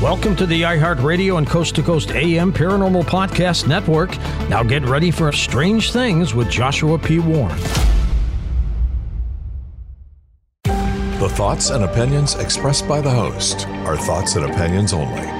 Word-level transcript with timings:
Welcome 0.00 0.34
to 0.36 0.46
the 0.46 0.62
iHeartRadio 0.62 1.36
and 1.36 1.46
Coast 1.46 1.74
to 1.74 1.82
Coast 1.82 2.12
AM 2.12 2.54
Paranormal 2.54 3.02
Podcast 3.02 3.68
Network. 3.68 4.16
Now 4.48 4.62
get 4.62 4.82
ready 4.86 5.10
for 5.10 5.30
Strange 5.30 5.92
Things 5.92 6.34
with 6.34 6.48
Joshua 6.48 6.98
P. 6.98 7.18
Warren. 7.18 7.58
The 10.64 11.28
thoughts 11.32 11.68
and 11.68 11.84
opinions 11.84 12.34
expressed 12.36 12.88
by 12.88 13.02
the 13.02 13.10
host 13.10 13.68
are 13.68 13.98
thoughts 13.98 14.36
and 14.36 14.46
opinions 14.46 14.94
only 14.94 15.39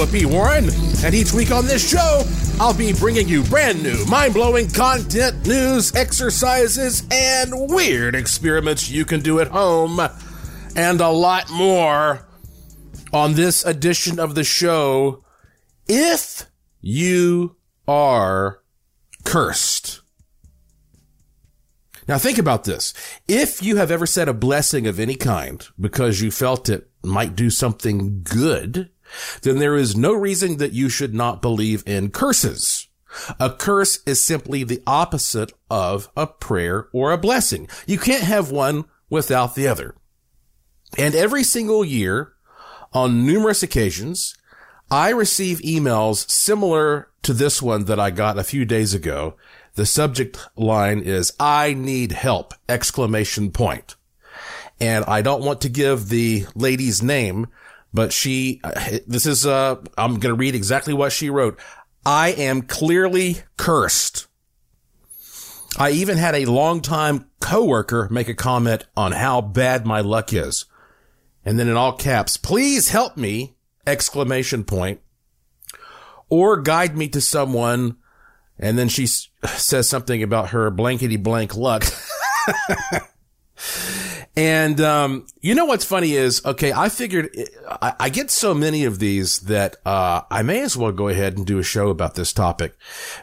Joshua 0.00 0.28
Warren, 0.28 0.70
and 1.04 1.14
each 1.14 1.34
week 1.34 1.50
on 1.50 1.66
this 1.66 1.86
show, 1.86 2.22
I'll 2.58 2.72
be 2.72 2.94
bringing 2.94 3.28
you 3.28 3.42
brand 3.44 3.82
new, 3.82 4.02
mind 4.06 4.32
blowing 4.32 4.70
content, 4.70 5.46
news, 5.46 5.94
exercises, 5.94 7.06
and 7.10 7.52
weird 7.70 8.14
experiments 8.14 8.88
you 8.88 9.04
can 9.04 9.20
do 9.20 9.40
at 9.40 9.48
home, 9.48 10.00
and 10.74 11.02
a 11.02 11.10
lot 11.10 11.50
more 11.50 12.26
on 13.12 13.34
this 13.34 13.62
edition 13.66 14.18
of 14.18 14.34
the 14.34 14.42
show. 14.42 15.22
If 15.86 16.46
you 16.80 17.56
are 17.86 18.62
cursed. 19.24 20.00
Now 22.08 22.16
think 22.16 22.38
about 22.38 22.64
this. 22.64 22.94
If 23.28 23.62
you 23.62 23.76
have 23.76 23.90
ever 23.90 24.06
said 24.06 24.28
a 24.28 24.34
blessing 24.34 24.86
of 24.86 24.98
any 24.98 25.14
kind 25.14 25.66
because 25.78 26.22
you 26.22 26.30
felt 26.30 26.70
it 26.70 26.88
might 27.04 27.36
do 27.36 27.50
something 27.50 28.22
good, 28.22 28.88
then 29.42 29.58
there 29.58 29.76
is 29.76 29.96
no 29.96 30.12
reason 30.12 30.58
that 30.58 30.72
you 30.72 30.88
should 30.88 31.14
not 31.14 31.42
believe 31.42 31.82
in 31.86 32.10
curses. 32.10 32.88
A 33.38 33.50
curse 33.50 34.00
is 34.06 34.24
simply 34.24 34.62
the 34.62 34.82
opposite 34.86 35.52
of 35.68 36.08
a 36.16 36.26
prayer 36.26 36.88
or 36.92 37.10
a 37.10 37.18
blessing. 37.18 37.68
You 37.86 37.98
can't 37.98 38.22
have 38.22 38.50
one 38.50 38.84
without 39.08 39.54
the 39.54 39.66
other. 39.66 39.96
And 40.96 41.14
every 41.14 41.42
single 41.42 41.84
year, 41.84 42.32
on 42.92 43.26
numerous 43.26 43.62
occasions, 43.62 44.36
I 44.90 45.10
receive 45.10 45.58
emails 45.58 46.28
similar 46.30 47.08
to 47.22 47.32
this 47.32 47.62
one 47.62 47.84
that 47.84 48.00
I 48.00 48.10
got 48.10 48.38
a 48.38 48.44
few 48.44 48.64
days 48.64 48.94
ago. 48.94 49.36
The 49.74 49.86
subject 49.86 50.48
line 50.56 51.00
is, 51.00 51.32
I 51.38 51.74
need 51.74 52.12
help, 52.12 52.54
exclamation 52.68 53.52
point. 53.52 53.94
And 54.80 55.04
I 55.04 55.22
don't 55.22 55.44
want 55.44 55.60
to 55.60 55.68
give 55.68 56.08
the 56.08 56.46
lady's 56.54 57.02
name, 57.02 57.48
but 57.92 58.12
she, 58.12 58.60
this 59.06 59.26
is, 59.26 59.46
uh, 59.46 59.76
I'm 59.98 60.12
going 60.20 60.34
to 60.34 60.34
read 60.34 60.54
exactly 60.54 60.94
what 60.94 61.12
she 61.12 61.30
wrote. 61.30 61.58
I 62.04 62.30
am 62.30 62.62
clearly 62.62 63.38
cursed. 63.56 64.26
I 65.78 65.90
even 65.90 66.18
had 66.18 66.34
a 66.34 66.46
longtime 66.46 67.26
coworker 67.40 68.08
make 68.10 68.28
a 68.28 68.34
comment 68.34 68.86
on 68.96 69.12
how 69.12 69.40
bad 69.40 69.86
my 69.86 70.00
luck 70.00 70.32
is. 70.32 70.66
And 71.44 71.58
then 71.58 71.68
in 71.68 71.76
all 71.76 71.92
caps, 71.92 72.36
please 72.36 72.90
help 72.90 73.16
me, 73.16 73.56
exclamation 73.86 74.64
point, 74.64 75.00
or 76.28 76.60
guide 76.60 76.96
me 76.96 77.08
to 77.08 77.20
someone. 77.20 77.96
And 78.58 78.78
then 78.78 78.88
she 78.88 79.06
says 79.06 79.88
something 79.88 80.22
about 80.22 80.50
her 80.50 80.70
blankety 80.70 81.16
blank 81.16 81.56
luck. 81.56 81.84
And, 84.36 84.80
um, 84.80 85.26
you 85.40 85.54
know 85.54 85.64
what's 85.64 85.84
funny 85.84 86.12
is, 86.12 86.44
okay, 86.44 86.72
I 86.72 86.88
figured 86.88 87.36
I, 87.68 87.94
I 87.98 88.08
get 88.08 88.30
so 88.30 88.54
many 88.54 88.84
of 88.84 88.98
these 89.00 89.40
that, 89.40 89.76
uh, 89.84 90.22
I 90.30 90.42
may 90.42 90.60
as 90.60 90.76
well 90.76 90.92
go 90.92 91.08
ahead 91.08 91.36
and 91.36 91.46
do 91.46 91.58
a 91.58 91.64
show 91.64 91.88
about 91.88 92.14
this 92.14 92.32
topic 92.32 92.76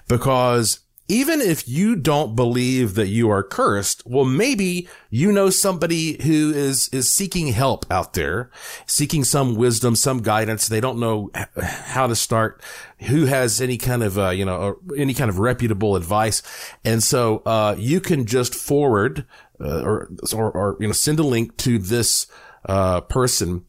because 0.07 0.79
even 1.09 1.39
if 1.39 1.67
you 1.69 1.95
don't 1.95 2.35
believe 2.35 2.95
that 2.95 3.07
you 3.07 3.29
are 3.29 3.41
cursed, 3.41 4.05
well, 4.05 4.25
maybe 4.25 4.89
you 5.09 5.31
know 5.31 5.49
somebody 5.49 6.21
who 6.23 6.51
is, 6.53 6.89
is 6.89 7.09
seeking 7.09 7.47
help 7.47 7.85
out 7.89 8.13
there, 8.13 8.51
seeking 8.85 9.23
some 9.23 9.55
wisdom, 9.55 9.95
some 9.95 10.21
guidance. 10.21 10.67
They 10.67 10.81
don't 10.81 10.99
know 10.99 11.31
how 11.61 12.07
to 12.07 12.15
start, 12.15 12.61
who 12.99 13.25
has 13.25 13.61
any 13.61 13.77
kind 13.77 14.03
of, 14.03 14.19
uh, 14.19 14.31
you 14.31 14.43
know, 14.43 14.79
any 14.97 15.13
kind 15.13 15.29
of 15.29 15.39
reputable 15.39 15.95
advice. 15.95 16.43
And 16.83 17.01
so, 17.01 17.41
uh, 17.45 17.75
you 17.77 18.01
can 18.01 18.25
just 18.25 18.53
forward, 18.53 19.25
uh, 19.59 19.81
or, 19.81 20.09
or, 20.33 20.51
or, 20.51 20.77
you 20.79 20.87
know, 20.87 20.93
send 20.93 21.19
a 21.19 21.23
link 21.23 21.57
to 21.57 21.79
this, 21.79 22.27
uh, 22.65 23.01
person, 23.01 23.65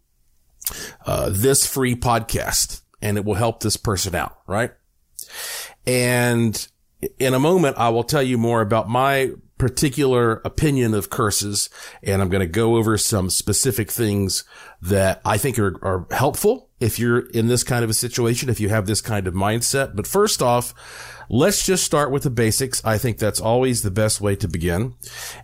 uh, 1.07 1.31
this 1.33 1.67
free 1.67 1.95
podcast 1.95 2.83
and 3.01 3.17
it 3.17 3.25
will 3.25 3.35
help 3.35 3.61
this 3.61 3.77
person 3.77 4.15
out, 4.15 4.39
right? 4.47 4.73
And 5.87 6.69
in 7.19 7.35
a 7.35 7.39
moment, 7.39 7.79
I 7.79 7.91
will 7.91 8.05
tell 8.05 8.23
you 8.23 8.39
more 8.39 8.61
about 8.61 8.89
my 8.89 9.33
particular 9.59 10.41
opinion 10.45 10.95
of 10.95 11.11
curses, 11.11 11.69
and 12.03 12.23
I'm 12.23 12.29
going 12.29 12.41
to 12.41 12.47
go 12.47 12.77
over 12.77 12.97
some 12.97 13.29
specific 13.29 13.91
things 13.91 14.45
that 14.81 15.21
I 15.25 15.37
think 15.37 15.59
are, 15.59 15.79
are 15.85 16.07
helpful 16.11 16.71
if 16.81 16.99
you're 16.99 17.27
in 17.31 17.49
this 17.49 17.65
kind 17.65 17.83
of 17.83 17.91
a 17.91 17.95
situation, 17.95 18.49
if 18.49 18.61
you 18.61 18.69
have 18.69 18.87
this 18.87 19.01
kind 19.01 19.27
of 19.27 19.35
mindset. 19.35 19.97
But 19.97 20.07
first 20.07 20.41
off, 20.41 20.73
let's 21.29 21.67
just 21.67 21.85
start 21.85 22.11
with 22.11 22.23
the 22.23 22.31
basics. 22.31 22.85
I 22.85 22.99
think 22.99 23.19
that's 23.19 23.41
always 23.41 23.83
the 23.83 23.91
best 23.91 24.21
way 24.21 24.37
to 24.37 24.49
begin. 24.49 24.95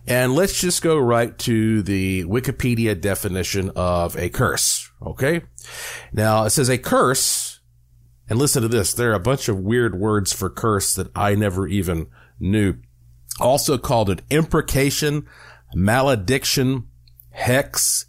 And 0.07 0.33
let's 0.33 0.59
just 0.59 0.81
go 0.81 0.97
right 0.97 1.37
to 1.39 1.81
the 1.81 2.23
Wikipedia 2.23 2.99
definition 2.99 3.71
of 3.75 4.15
a 4.17 4.29
curse. 4.29 4.89
Okay. 5.01 5.41
Now 6.13 6.45
it 6.45 6.51
says 6.51 6.69
a 6.69 6.77
curse 6.77 7.59
and 8.29 8.39
listen 8.39 8.61
to 8.61 8.67
this. 8.67 8.93
There 8.93 9.11
are 9.11 9.15
a 9.15 9.19
bunch 9.19 9.49
of 9.49 9.59
weird 9.59 9.99
words 9.99 10.33
for 10.33 10.49
curse 10.49 10.93
that 10.95 11.11
I 11.15 11.35
never 11.35 11.67
even 11.67 12.07
knew. 12.39 12.75
Also 13.39 13.77
called 13.77 14.09
it 14.09 14.21
imprecation, 14.29 15.27
malediction, 15.73 16.87
hex, 17.31 18.05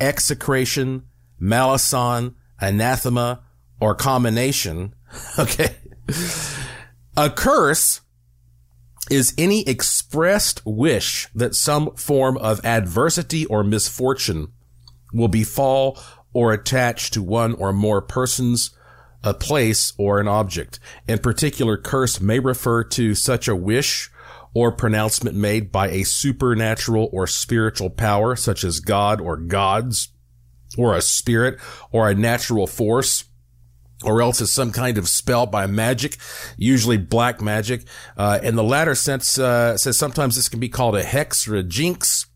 execration, 0.00 1.02
malison, 1.38 2.34
anathema, 2.60 3.42
or 3.80 3.94
commination. 3.94 4.94
Okay. 5.38 5.74
A 7.16 7.28
curse 7.30 8.00
is 9.10 9.34
any 9.36 9.66
expressed 9.66 10.62
wish 10.64 11.26
that 11.34 11.56
some 11.56 11.94
form 11.96 12.36
of 12.38 12.64
adversity 12.64 13.44
or 13.46 13.64
misfortune 13.64 14.52
will 15.12 15.28
befall 15.28 15.98
or 16.32 16.52
attach 16.52 17.10
to 17.10 17.22
one 17.22 17.54
or 17.54 17.72
more 17.72 18.00
persons, 18.00 18.70
a 19.24 19.34
place, 19.34 19.92
or 19.98 20.20
an 20.20 20.28
object. 20.28 20.78
In 21.08 21.18
particular, 21.18 21.76
curse 21.76 22.20
may 22.20 22.38
refer 22.38 22.84
to 22.84 23.14
such 23.14 23.48
a 23.48 23.56
wish 23.56 24.09
or 24.54 24.72
pronouncement 24.72 25.36
made 25.36 25.70
by 25.70 25.88
a 25.88 26.04
supernatural 26.04 27.08
or 27.12 27.26
spiritual 27.26 27.90
power, 27.90 28.36
such 28.36 28.64
as 28.64 28.80
God 28.80 29.20
or 29.20 29.36
gods, 29.36 30.08
or 30.76 30.94
a 30.94 31.02
spirit, 31.02 31.58
or 31.90 32.08
a 32.08 32.14
natural 32.14 32.66
force, 32.66 33.24
or 34.04 34.22
else 34.22 34.40
as 34.40 34.52
some 34.52 34.72
kind 34.72 34.98
of 34.98 35.08
spell 35.08 35.46
by 35.46 35.66
magic, 35.66 36.16
usually 36.56 36.96
black 36.96 37.40
magic. 37.40 37.84
Uh, 38.16 38.38
in 38.42 38.56
the 38.56 38.64
latter 38.64 38.94
sense, 38.94 39.38
uh, 39.38 39.76
says 39.76 39.96
sometimes 39.96 40.36
this 40.36 40.48
can 40.48 40.60
be 40.60 40.68
called 40.68 40.96
a 40.96 41.02
hex 41.02 41.46
or 41.46 41.56
a 41.56 41.62
jinx. 41.62 42.26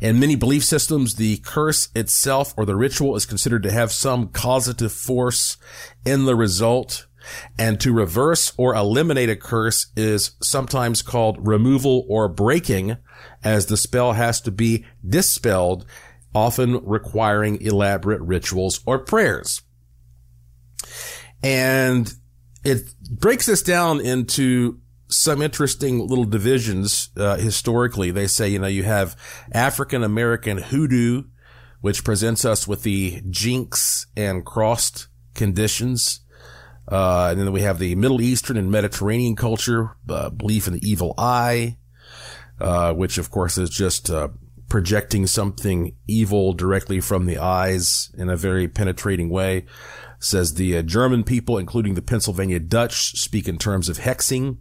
In 0.00 0.20
many 0.20 0.36
belief 0.36 0.64
systems, 0.64 1.14
the 1.14 1.38
curse 1.38 1.88
itself 1.94 2.52
or 2.56 2.64
the 2.64 2.76
ritual 2.76 3.16
is 3.16 3.24
considered 3.24 3.62
to 3.62 3.72
have 3.72 3.92
some 3.92 4.28
causative 4.28 4.92
force 4.92 5.56
in 6.04 6.24
the 6.24 6.36
result. 6.36 7.06
And 7.58 7.80
to 7.80 7.92
reverse 7.92 8.52
or 8.56 8.74
eliminate 8.74 9.30
a 9.30 9.36
curse 9.36 9.86
is 9.96 10.32
sometimes 10.42 11.02
called 11.02 11.46
removal 11.46 12.06
or 12.08 12.28
breaking 12.28 12.96
as 13.42 13.66
the 13.66 13.76
spell 13.76 14.12
has 14.12 14.40
to 14.42 14.50
be 14.50 14.84
dispelled, 15.06 15.86
often 16.34 16.84
requiring 16.84 17.60
elaborate 17.60 18.20
rituals 18.20 18.80
or 18.86 18.98
prayers. 18.98 19.62
And 21.42 22.12
it 22.64 22.82
breaks 23.10 23.46
this 23.46 23.62
down 23.62 24.00
into 24.00 24.80
some 25.08 25.40
interesting 25.40 26.06
little 26.06 26.24
divisions 26.24 27.10
uh, 27.16 27.36
historically. 27.36 28.10
They 28.10 28.26
say, 28.26 28.48
you 28.48 28.58
know, 28.58 28.66
you 28.66 28.82
have 28.82 29.16
African 29.52 30.02
American 30.02 30.58
hoodoo, 30.58 31.24
which 31.80 32.04
presents 32.04 32.44
us 32.44 32.66
with 32.66 32.82
the 32.82 33.22
jinx 33.30 34.06
and 34.16 34.44
crossed 34.44 35.08
conditions. 35.34 36.20
Uh, 36.88 37.28
and 37.30 37.40
then 37.40 37.52
we 37.52 37.62
have 37.62 37.78
the 37.78 37.94
Middle 37.96 38.20
Eastern 38.20 38.56
and 38.56 38.70
Mediterranean 38.70 39.34
culture, 39.34 39.96
uh, 40.08 40.30
belief 40.30 40.66
in 40.66 40.74
the 40.74 40.88
evil 40.88 41.14
eye, 41.18 41.78
uh, 42.60 42.92
which 42.94 43.18
of 43.18 43.30
course 43.30 43.58
is 43.58 43.70
just 43.70 44.08
uh, 44.08 44.28
projecting 44.68 45.26
something 45.26 45.94
evil 46.06 46.52
directly 46.52 47.00
from 47.00 47.26
the 47.26 47.38
eyes 47.38 48.12
in 48.16 48.28
a 48.28 48.36
very 48.36 48.68
penetrating 48.68 49.28
way. 49.28 49.66
Says 50.18 50.54
the 50.54 50.78
uh, 50.78 50.82
German 50.82 51.24
people, 51.24 51.58
including 51.58 51.94
the 51.94 52.02
Pennsylvania 52.02 52.60
Dutch, 52.60 53.12
speak 53.20 53.48
in 53.48 53.58
terms 53.58 53.88
of 53.88 53.98
hexing, 53.98 54.58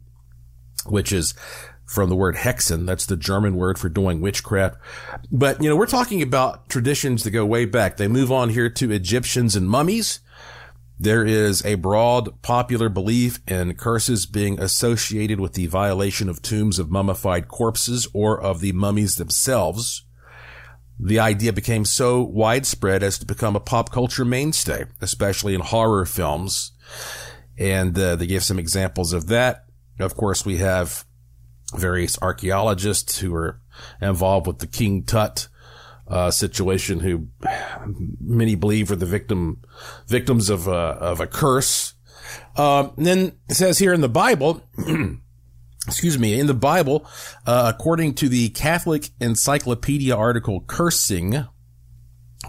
which 0.85 1.13
is 1.13 1.33
from 1.85 2.09
the 2.09 2.15
word 2.15 2.35
hexen. 2.35 2.85
That's 2.85 3.05
the 3.05 3.15
German 3.15 3.55
word 3.55 3.77
for 3.79 3.87
doing 3.87 4.19
witchcraft. 4.19 4.77
But, 5.31 5.61
you 5.61 5.69
know, 5.69 5.75
we're 5.75 5.85
talking 5.85 6.21
about 6.21 6.67
traditions 6.67 7.23
that 7.23 7.31
go 7.31 7.45
way 7.45 7.65
back. 7.65 7.97
They 7.97 8.07
move 8.07 8.31
on 8.31 8.49
here 8.49 8.69
to 8.69 8.91
Egyptians 8.91 9.55
and 9.55 9.69
mummies. 9.69 10.19
There 10.97 11.25
is 11.25 11.65
a 11.65 11.75
broad 11.75 12.41
popular 12.41 12.87
belief 12.87 13.39
in 13.47 13.75
curses 13.75 14.25
being 14.25 14.59
associated 14.59 15.39
with 15.39 15.53
the 15.53 15.67
violation 15.67 16.29
of 16.29 16.41
tombs 16.41 16.79
of 16.79 16.89
mummified 16.89 17.49
corpses 17.49 18.07
or 18.13 18.39
of 18.39 18.61
the 18.61 18.71
mummies 18.71 19.15
themselves. 19.15 20.05
The 20.97 21.19
idea 21.19 21.51
became 21.51 21.83
so 21.83 22.23
widespread 22.23 23.03
as 23.03 23.19
to 23.19 23.25
become 23.25 23.57
a 23.57 23.59
pop 23.59 23.91
culture 23.91 24.23
mainstay, 24.23 24.85
especially 25.01 25.53
in 25.53 25.61
horror 25.61 26.05
films. 26.05 26.71
And 27.57 27.97
uh, 27.99 28.15
they 28.15 28.27
gave 28.27 28.43
some 28.43 28.59
examples 28.59 29.11
of 29.11 29.27
that. 29.27 29.65
Of 29.99 30.15
course, 30.15 30.45
we 30.45 30.57
have 30.57 31.05
various 31.75 32.17
archaeologists 32.21 33.19
who 33.19 33.35
are 33.35 33.59
involved 34.01 34.47
with 34.47 34.59
the 34.59 34.67
King 34.67 35.03
Tut 35.03 35.49
uh, 36.07 36.31
situation 36.31 36.99
who 36.99 37.27
many 38.19 38.55
believe 38.55 38.91
are 38.91 38.95
the 38.95 39.05
victim, 39.05 39.61
victims 40.07 40.49
of, 40.49 40.67
uh, 40.67 40.97
of 40.99 41.19
a 41.19 41.27
curse. 41.27 41.93
Uh, 42.55 42.89
then 42.97 43.33
it 43.49 43.55
says 43.55 43.79
here 43.79 43.93
in 43.93 44.01
the 44.01 44.09
Bible, 44.09 44.61
excuse 45.87 46.17
me, 46.17 46.39
in 46.39 46.47
the 46.47 46.53
Bible, 46.53 47.07
uh, 47.45 47.71
according 47.73 48.13
to 48.15 48.29
the 48.29 48.49
Catholic 48.49 49.09
Encyclopedia 49.19 50.15
article 50.15 50.61
Cursing, 50.61 51.45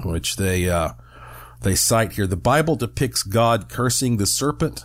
which 0.05 0.37
they, 0.37 0.69
uh, 0.69 0.91
they 1.63 1.75
cite 1.75 2.13
here, 2.13 2.27
the 2.27 2.37
Bible 2.37 2.77
depicts 2.77 3.23
God 3.23 3.69
cursing 3.69 4.19
the 4.19 4.27
serpent, 4.27 4.85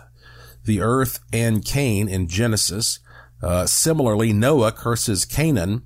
the 0.64 0.82
earth, 0.82 1.20
and 1.34 1.66
Cain 1.66 2.08
in 2.08 2.28
Genesis. 2.28 3.00
Uh, 3.44 3.66
similarly, 3.66 4.32
Noah 4.32 4.72
curses 4.72 5.26
Canaan, 5.26 5.84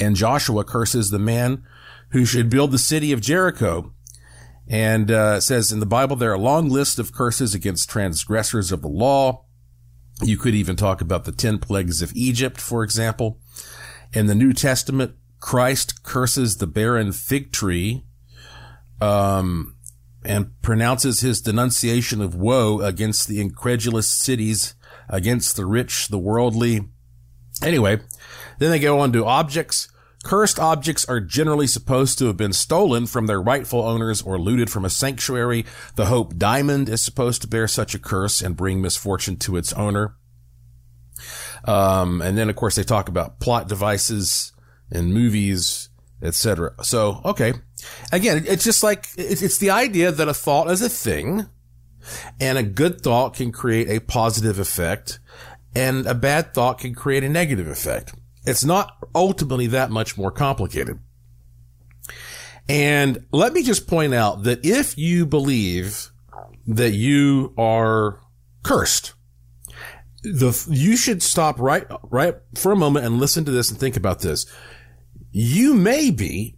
and 0.00 0.16
Joshua 0.16 0.64
curses 0.64 1.10
the 1.10 1.18
man 1.18 1.64
who 2.14 2.24
should 2.24 2.48
build 2.48 2.70
the 2.70 2.78
city 2.78 3.10
of 3.10 3.20
Jericho. 3.20 3.92
And 4.68 5.10
uh, 5.10 5.40
says 5.40 5.72
in 5.72 5.80
the 5.80 5.84
Bible 5.84 6.14
there 6.14 6.30
are 6.30 6.34
a 6.34 6.38
long 6.38 6.68
list 6.68 7.00
of 7.00 7.12
curses 7.12 7.54
against 7.54 7.90
transgressors 7.90 8.70
of 8.70 8.82
the 8.82 8.88
law. 8.88 9.44
You 10.22 10.38
could 10.38 10.54
even 10.54 10.76
talk 10.76 11.00
about 11.00 11.24
the 11.24 11.32
10 11.32 11.58
plagues 11.58 12.02
of 12.02 12.12
Egypt, 12.14 12.60
for 12.60 12.84
example. 12.84 13.40
In 14.12 14.26
the 14.26 14.34
New 14.34 14.52
Testament, 14.52 15.16
Christ 15.40 16.04
curses 16.04 16.58
the 16.58 16.68
barren 16.68 17.10
fig 17.10 17.50
tree, 17.50 18.04
um, 19.00 19.74
and 20.24 20.52
pronounces 20.62 21.18
his 21.18 21.40
denunciation 21.40 22.20
of 22.20 22.36
woe 22.36 22.80
against 22.80 23.26
the 23.26 23.40
incredulous 23.40 24.08
cities, 24.08 24.76
against 25.08 25.56
the 25.56 25.66
rich, 25.66 26.06
the 26.08 26.18
worldly. 26.18 26.88
Anyway, 27.60 27.98
then 28.60 28.70
they 28.70 28.78
go 28.78 29.00
on 29.00 29.12
to 29.12 29.26
objects. 29.26 29.88
Cursed 30.24 30.58
objects 30.58 31.04
are 31.04 31.20
generally 31.20 31.66
supposed 31.66 32.18
to 32.18 32.26
have 32.26 32.36
been 32.36 32.54
stolen 32.54 33.06
from 33.06 33.26
their 33.26 33.40
rightful 33.40 33.82
owners 33.82 34.22
or 34.22 34.38
looted 34.38 34.70
from 34.70 34.84
a 34.84 34.90
sanctuary. 34.90 35.66
The 35.96 36.06
Hope 36.06 36.36
Diamond 36.38 36.88
is 36.88 37.02
supposed 37.02 37.42
to 37.42 37.48
bear 37.48 37.68
such 37.68 37.94
a 37.94 37.98
curse 37.98 38.40
and 38.40 38.56
bring 38.56 38.80
misfortune 38.80 39.36
to 39.40 39.56
its 39.56 39.74
owner. 39.74 40.16
Um, 41.66 42.22
and 42.22 42.38
then 42.38 42.48
of 42.48 42.56
course 42.56 42.74
they 42.74 42.82
talk 42.82 43.08
about 43.08 43.38
plot 43.38 43.68
devices 43.68 44.52
in 44.90 45.12
movies, 45.12 45.90
etc. 46.22 46.72
So, 46.82 47.20
okay. 47.26 47.52
Again, 48.10 48.44
it's 48.48 48.64
just 48.64 48.82
like, 48.82 49.06
it's 49.18 49.58
the 49.58 49.70
idea 49.70 50.10
that 50.10 50.28
a 50.28 50.34
thought 50.34 50.70
is 50.70 50.80
a 50.80 50.88
thing 50.88 51.50
and 52.40 52.56
a 52.56 52.62
good 52.62 53.02
thought 53.02 53.34
can 53.34 53.52
create 53.52 53.90
a 53.90 54.00
positive 54.00 54.58
effect 54.58 55.20
and 55.76 56.06
a 56.06 56.14
bad 56.14 56.54
thought 56.54 56.78
can 56.78 56.94
create 56.94 57.24
a 57.24 57.28
negative 57.28 57.68
effect. 57.68 58.14
It's 58.44 58.64
not 58.64 58.96
ultimately 59.14 59.66
that 59.68 59.90
much 59.90 60.18
more 60.18 60.30
complicated. 60.30 60.98
And 62.68 63.26
let 63.32 63.52
me 63.52 63.62
just 63.62 63.86
point 63.86 64.14
out 64.14 64.44
that 64.44 64.64
if 64.64 64.96
you 64.96 65.26
believe 65.26 66.10
that 66.66 66.92
you 66.92 67.52
are 67.58 68.20
cursed, 68.62 69.12
the, 70.22 70.66
you 70.70 70.96
should 70.96 71.22
stop 71.22 71.58
right, 71.58 71.86
right 72.04 72.36
for 72.54 72.72
a 72.72 72.76
moment 72.76 73.04
and 73.04 73.18
listen 73.18 73.44
to 73.44 73.50
this 73.50 73.70
and 73.70 73.78
think 73.78 73.96
about 73.96 74.20
this. 74.20 74.46
You 75.30 75.74
may 75.74 76.10
be 76.10 76.56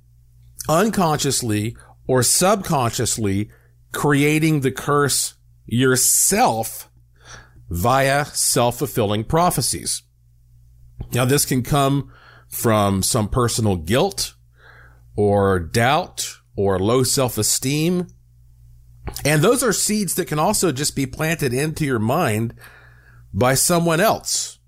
unconsciously 0.68 1.76
or 2.06 2.22
subconsciously 2.22 3.50
creating 3.92 4.60
the 4.60 4.70
curse 4.70 5.34
yourself 5.64 6.88
via 7.68 8.26
self-fulfilling 8.26 9.24
prophecies. 9.24 10.02
Now, 11.13 11.25
this 11.25 11.44
can 11.44 11.63
come 11.63 12.13
from 12.48 13.03
some 13.03 13.29
personal 13.29 13.77
guilt 13.77 14.34
or 15.17 15.58
doubt 15.58 16.36
or 16.56 16.79
low 16.79 17.03
self-esteem. 17.03 18.08
And 19.25 19.43
those 19.43 19.63
are 19.63 19.72
seeds 19.72 20.15
that 20.15 20.27
can 20.27 20.39
also 20.39 20.72
just 20.72 20.96
be 20.96 21.06
planted 21.06 21.55
into 21.55 21.84
your 21.84 21.98
mind 21.98 22.55
by 23.32 23.55
someone 23.55 24.01
else, 24.01 24.58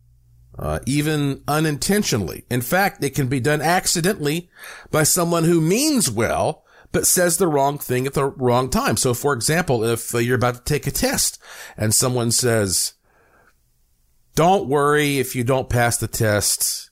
uh, 0.58 0.78
even 0.86 1.42
unintentionally. 1.48 2.44
In 2.50 2.60
fact, 2.60 3.02
it 3.02 3.14
can 3.14 3.28
be 3.28 3.40
done 3.40 3.60
accidentally 3.60 4.50
by 4.90 5.02
someone 5.02 5.44
who 5.44 5.60
means 5.60 6.10
well, 6.10 6.64
but 6.92 7.06
says 7.06 7.36
the 7.36 7.48
wrong 7.48 7.78
thing 7.78 8.06
at 8.06 8.14
the 8.14 8.26
wrong 8.26 8.70
time. 8.70 8.96
So, 8.96 9.12
for 9.12 9.32
example, 9.32 9.84
if 9.84 10.14
uh, 10.14 10.18
you're 10.18 10.36
about 10.36 10.54
to 10.54 10.62
take 10.62 10.86
a 10.86 10.90
test 10.90 11.38
and 11.76 11.94
someone 11.94 12.30
says, 12.30 12.94
don't 14.38 14.68
worry 14.68 15.18
if 15.18 15.34
you 15.34 15.42
don't 15.42 15.68
pass 15.68 15.96
the 15.96 16.06
test. 16.06 16.90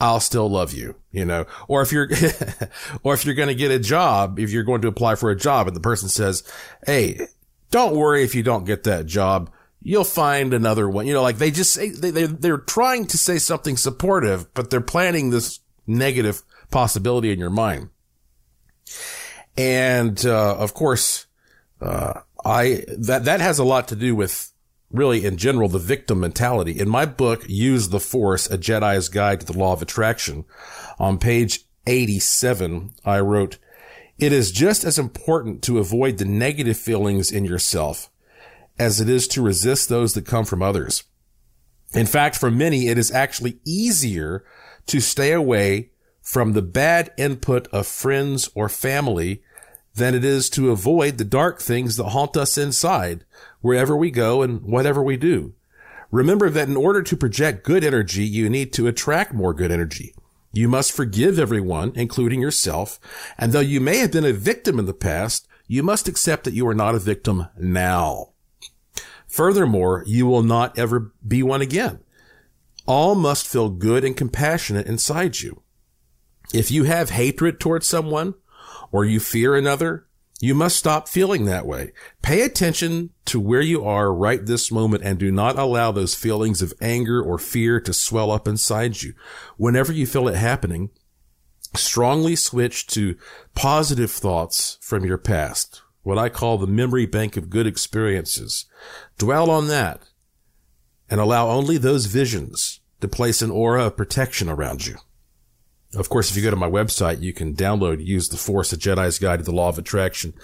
I'll 0.00 0.18
still 0.18 0.50
love 0.50 0.72
you, 0.72 0.96
you 1.12 1.24
know, 1.24 1.46
or 1.68 1.80
if 1.80 1.92
you're, 1.92 2.08
or 3.04 3.14
if 3.14 3.24
you're 3.24 3.36
going 3.36 3.46
to 3.46 3.54
get 3.54 3.70
a 3.70 3.78
job, 3.78 4.40
if 4.40 4.50
you're 4.50 4.64
going 4.64 4.80
to 4.80 4.88
apply 4.88 5.14
for 5.14 5.30
a 5.30 5.36
job 5.36 5.68
and 5.68 5.76
the 5.76 5.80
person 5.80 6.08
says, 6.08 6.42
Hey, 6.84 7.28
don't 7.70 7.94
worry 7.94 8.24
if 8.24 8.34
you 8.34 8.42
don't 8.42 8.64
get 8.64 8.82
that 8.82 9.06
job. 9.06 9.48
You'll 9.80 10.02
find 10.02 10.52
another 10.52 10.90
one. 10.90 11.06
You 11.06 11.14
know, 11.14 11.22
like 11.22 11.38
they 11.38 11.52
just 11.52 11.72
say, 11.72 11.90
they, 11.90 12.10
they, 12.10 12.26
they're 12.26 12.58
trying 12.58 13.06
to 13.06 13.16
say 13.16 13.38
something 13.38 13.76
supportive, 13.76 14.52
but 14.52 14.70
they're 14.70 14.80
planting 14.80 15.30
this 15.30 15.60
negative 15.86 16.42
possibility 16.72 17.30
in 17.30 17.38
your 17.38 17.48
mind. 17.48 17.90
And, 19.56 20.26
uh, 20.26 20.56
of 20.56 20.74
course, 20.74 21.26
uh, 21.80 22.22
I, 22.44 22.82
that, 22.98 23.26
that 23.26 23.40
has 23.40 23.60
a 23.60 23.64
lot 23.64 23.86
to 23.88 23.96
do 23.96 24.16
with 24.16 24.52
really 24.90 25.24
in 25.24 25.36
general, 25.36 25.68
the 25.68 25.78
victim 25.78 26.20
mentality. 26.20 26.78
In 26.78 26.88
my 26.88 27.06
book, 27.06 27.44
Use 27.48 27.88
the 27.88 28.00
Force, 28.00 28.50
A 28.50 28.58
Jedi's 28.58 29.08
Guide 29.08 29.40
to 29.40 29.46
the 29.46 29.58
Law 29.58 29.72
of 29.72 29.82
Attraction, 29.82 30.44
on 30.98 31.18
page 31.18 31.64
87, 31.86 32.92
I 33.04 33.20
wrote, 33.20 33.58
it 34.18 34.32
is 34.32 34.50
just 34.50 34.84
as 34.84 34.98
important 34.98 35.62
to 35.62 35.78
avoid 35.78 36.18
the 36.18 36.24
negative 36.24 36.76
feelings 36.76 37.30
in 37.30 37.44
yourself 37.44 38.10
as 38.78 39.00
it 39.00 39.08
is 39.08 39.28
to 39.28 39.42
resist 39.42 39.88
those 39.88 40.14
that 40.14 40.26
come 40.26 40.44
from 40.44 40.62
others. 40.62 41.04
In 41.94 42.06
fact, 42.06 42.36
for 42.36 42.50
many, 42.50 42.88
it 42.88 42.98
is 42.98 43.10
actually 43.10 43.58
easier 43.64 44.44
to 44.86 45.00
stay 45.00 45.32
away 45.32 45.90
from 46.20 46.52
the 46.52 46.62
bad 46.62 47.10
input 47.16 47.66
of 47.68 47.86
friends 47.86 48.50
or 48.54 48.68
family 48.68 49.42
than 49.98 50.14
it 50.14 50.24
is 50.24 50.48
to 50.50 50.70
avoid 50.70 51.18
the 51.18 51.24
dark 51.24 51.60
things 51.60 51.96
that 51.96 52.08
haunt 52.08 52.36
us 52.36 52.56
inside 52.56 53.24
wherever 53.60 53.96
we 53.96 54.10
go 54.10 54.42
and 54.42 54.62
whatever 54.62 55.02
we 55.02 55.16
do. 55.16 55.54
Remember 56.10 56.48
that 56.48 56.68
in 56.68 56.76
order 56.76 57.02
to 57.02 57.16
project 57.16 57.64
good 57.64 57.84
energy, 57.84 58.24
you 58.24 58.48
need 58.48 58.72
to 58.72 58.86
attract 58.86 59.34
more 59.34 59.52
good 59.52 59.70
energy. 59.70 60.14
You 60.52 60.68
must 60.68 60.92
forgive 60.92 61.38
everyone, 61.38 61.92
including 61.94 62.40
yourself. 62.40 62.98
And 63.36 63.52
though 63.52 63.60
you 63.60 63.80
may 63.80 63.98
have 63.98 64.12
been 64.12 64.24
a 64.24 64.32
victim 64.32 64.78
in 64.78 64.86
the 64.86 64.94
past, 64.94 65.46
you 65.66 65.82
must 65.82 66.08
accept 66.08 66.44
that 66.44 66.54
you 66.54 66.66
are 66.66 66.74
not 66.74 66.94
a 66.94 66.98
victim 66.98 67.48
now. 67.58 68.30
Furthermore, 69.26 70.02
you 70.06 70.26
will 70.26 70.42
not 70.42 70.78
ever 70.78 71.12
be 71.26 71.42
one 71.42 71.60
again. 71.60 71.98
All 72.86 73.14
must 73.14 73.46
feel 73.46 73.68
good 73.68 74.02
and 74.02 74.16
compassionate 74.16 74.86
inside 74.86 75.40
you. 75.40 75.62
If 76.54 76.70
you 76.70 76.84
have 76.84 77.10
hatred 77.10 77.60
towards 77.60 77.86
someone 77.86 78.34
or 78.92 79.04
you 79.04 79.20
fear 79.20 79.54
another, 79.54 80.06
you 80.40 80.54
must 80.54 80.76
stop 80.76 81.08
feeling 81.08 81.44
that 81.44 81.66
way. 81.66 81.92
Pay 82.22 82.42
attention 82.42 83.10
to 83.24 83.40
where 83.40 83.60
you 83.60 83.84
are 83.84 84.14
right 84.14 84.44
this 84.44 84.70
moment 84.70 85.02
and 85.02 85.18
do 85.18 85.32
not 85.32 85.58
allow 85.58 85.90
those 85.90 86.14
feelings 86.14 86.62
of 86.62 86.72
anger 86.80 87.20
or 87.20 87.38
fear 87.38 87.80
to 87.80 87.92
swell 87.92 88.30
up 88.30 88.46
inside 88.46 89.02
you. 89.02 89.14
Whenever 89.56 89.92
you 89.92 90.06
feel 90.06 90.28
it 90.28 90.36
happening, 90.36 90.90
strongly 91.74 92.36
switch 92.36 92.86
to 92.88 93.16
positive 93.54 94.12
thoughts 94.12 94.78
from 94.80 95.04
your 95.04 95.18
past, 95.18 95.82
what 96.02 96.18
I 96.18 96.28
call 96.28 96.56
the 96.56 96.68
memory 96.68 97.06
bank 97.06 97.36
of 97.36 97.50
good 97.50 97.66
experiences. 97.66 98.66
Dwell 99.18 99.50
on 99.50 99.66
that 99.68 100.02
and 101.10 101.20
allow 101.20 101.48
only 101.48 101.78
those 101.78 102.06
visions 102.06 102.80
to 103.00 103.08
place 103.08 103.42
an 103.42 103.50
aura 103.50 103.86
of 103.86 103.96
protection 103.96 104.48
around 104.48 104.86
you. 104.86 104.96
Of 105.94 106.10
course, 106.10 106.30
if 106.30 106.36
you 106.36 106.42
go 106.42 106.50
to 106.50 106.56
my 106.56 106.68
website, 106.68 107.22
you 107.22 107.32
can 107.32 107.54
download 107.54 108.04
Use 108.04 108.28
the 108.28 108.36
Force, 108.36 108.72
a 108.72 108.76
Jedi's 108.76 109.18
Guide 109.18 109.38
to 109.38 109.44
the 109.44 109.52
Law 109.52 109.70
of 109.70 109.78
Attraction. 109.78 110.34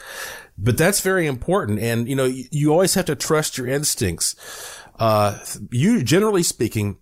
But 0.57 0.79
that's 0.79 1.01
very 1.01 1.27
important. 1.27 1.81
And, 1.81 2.09
you 2.09 2.17
know, 2.17 2.25
you, 2.25 2.73
always 2.73 2.95
have 2.95 3.05
to 3.07 3.15
trust 3.15 3.59
your 3.59 3.67
instincts. 3.67 4.37
Uh, 4.99 5.39
you, 5.71 6.03
generally 6.03 6.43
speaking, 6.43 6.97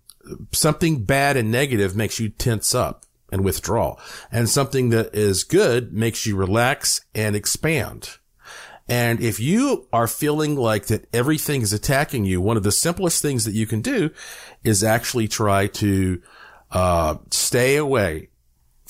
something 0.51 1.05
bad 1.05 1.37
and 1.37 1.51
negative 1.51 1.95
makes 1.95 2.19
you 2.19 2.29
tense 2.29 2.75
up 2.75 3.05
and 3.31 3.45
withdraw. 3.45 3.95
And 4.29 4.49
something 4.49 4.89
that 4.89 5.15
is 5.15 5.45
good 5.45 5.93
makes 5.93 6.25
you 6.25 6.35
relax 6.35 7.01
and 7.15 7.37
expand. 7.37 8.17
And 8.89 9.21
if 9.21 9.39
you 9.39 9.87
are 9.93 10.07
feeling 10.07 10.57
like 10.57 10.87
that 10.87 11.07
everything 11.13 11.61
is 11.61 11.71
attacking 11.71 12.25
you, 12.25 12.41
one 12.41 12.57
of 12.57 12.63
the 12.63 12.71
simplest 12.73 13.21
things 13.21 13.45
that 13.45 13.53
you 13.53 13.65
can 13.65 13.81
do 13.81 14.11
is 14.65 14.83
actually 14.83 15.29
try 15.29 15.67
to 15.67 16.21
uh, 16.71 17.15
stay 17.31 17.77
away 17.77 18.27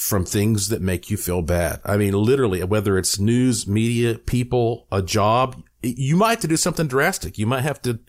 from 0.03 0.25
things 0.25 0.67
that 0.67 0.81
make 0.81 1.09
you 1.09 1.17
feel 1.17 1.41
bad. 1.41 1.79
I 1.85 1.97
mean, 1.97 2.13
literally, 2.13 2.63
whether 2.63 2.97
it's 2.97 3.19
news, 3.19 3.67
media, 3.67 4.15
people, 4.15 4.85
a 4.91 5.01
job, 5.01 5.63
you 5.81 6.17
might 6.17 6.31
have 6.31 6.39
to 6.41 6.47
do 6.47 6.57
something 6.57 6.87
drastic. 6.87 7.37
You 7.37 7.47
might 7.47 7.61
have 7.61 7.81
to 7.83 7.99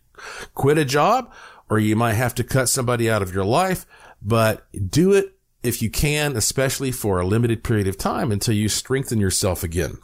quit 0.55 0.77
a 0.77 0.85
job 0.85 1.33
or 1.71 1.79
you 1.79 1.97
might 1.97 2.15
have 2.15 2.35
to 2.35 2.45
cut 2.45 2.69
somebody 2.69 3.09
out 3.09 3.23
of 3.23 3.33
your 3.33 3.45
life, 3.45 3.87
but 4.21 4.67
do 4.91 5.13
it 5.13 5.37
if 5.63 5.81
you 5.81 5.91
can, 5.91 6.37
especially 6.37 6.91
for 6.91 7.21
a 7.21 7.27
limited 7.27 7.65
period 7.65 7.87
of 7.87 7.97
time 7.97 8.33
until 8.33 8.55
you 8.55 8.69
strengthen 8.69 9.21
yourself 9.21 9.63
again. 9.63 9.99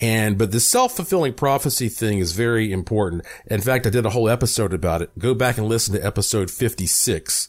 And, 0.00 0.38
but 0.38 0.52
the 0.52 0.60
self-fulfilling 0.60 1.34
prophecy 1.34 1.88
thing 1.88 2.20
is 2.20 2.32
very 2.32 2.72
important. 2.72 3.26
In 3.46 3.60
fact, 3.60 3.86
I 3.86 3.90
did 3.90 4.06
a 4.06 4.10
whole 4.10 4.28
episode 4.28 4.72
about 4.72 5.02
it. 5.02 5.18
Go 5.18 5.34
back 5.34 5.58
and 5.58 5.68
listen 5.68 5.94
to 5.94 6.06
episode 6.06 6.50
56 6.50 7.48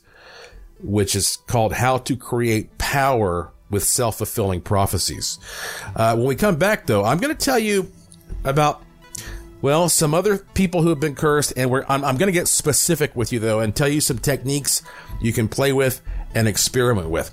which 0.83 1.15
is 1.15 1.37
called 1.47 1.73
How 1.73 1.97
to 1.99 2.15
Create 2.15 2.77
Power 2.77 3.51
with 3.69 3.83
Self-Fulfilling 3.83 4.61
Prophecies. 4.61 5.39
Uh, 5.95 6.15
when 6.15 6.27
we 6.27 6.35
come 6.35 6.57
back, 6.57 6.87
though, 6.87 7.03
I'm 7.05 7.19
going 7.19 7.35
to 7.35 7.45
tell 7.45 7.59
you 7.59 7.91
about, 8.43 8.83
well, 9.61 9.89
some 9.89 10.13
other 10.13 10.37
people 10.37 10.81
who 10.81 10.89
have 10.89 10.99
been 10.99 11.15
cursed, 11.15 11.53
and 11.55 11.73
I'm, 11.87 12.03
I'm 12.03 12.17
going 12.17 12.27
to 12.27 12.31
get 12.31 12.47
specific 12.47 13.15
with 13.15 13.31
you, 13.31 13.39
though, 13.39 13.59
and 13.59 13.75
tell 13.75 13.87
you 13.87 14.01
some 14.01 14.17
techniques 14.17 14.81
you 15.21 15.31
can 15.33 15.47
play 15.47 15.71
with 15.71 16.01
and 16.35 16.47
experiment 16.47 17.09
with. 17.09 17.31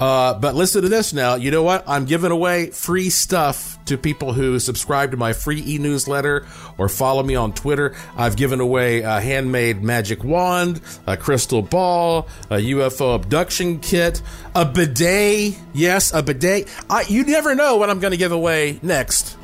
Uh, 0.00 0.32
but 0.32 0.54
listen 0.54 0.80
to 0.80 0.88
this 0.88 1.12
now. 1.12 1.34
You 1.34 1.50
know 1.50 1.62
what? 1.62 1.84
I'm 1.86 2.06
giving 2.06 2.30
away 2.30 2.70
free 2.70 3.10
stuff 3.10 3.78
to 3.84 3.98
people 3.98 4.32
who 4.32 4.58
subscribe 4.58 5.10
to 5.10 5.18
my 5.18 5.34
free 5.34 5.62
e-newsletter 5.66 6.46
or 6.78 6.88
follow 6.88 7.22
me 7.22 7.34
on 7.34 7.52
Twitter. 7.52 7.94
I've 8.16 8.34
given 8.34 8.60
away 8.60 9.00
a 9.00 9.20
handmade 9.20 9.82
magic 9.82 10.24
wand, 10.24 10.80
a 11.06 11.18
crystal 11.18 11.60
ball, 11.60 12.28
a 12.48 12.56
UFO 12.56 13.14
abduction 13.14 13.78
kit, 13.78 14.22
a 14.54 14.64
bidet. 14.64 15.58
Yes, 15.74 16.14
a 16.14 16.22
bidet. 16.22 16.68
I, 16.88 17.02
you 17.02 17.24
never 17.24 17.54
know 17.54 17.76
what 17.76 17.90
I'm 17.90 18.00
going 18.00 18.12
to 18.12 18.16
give 18.16 18.32
away 18.32 18.80
next. 18.82 19.36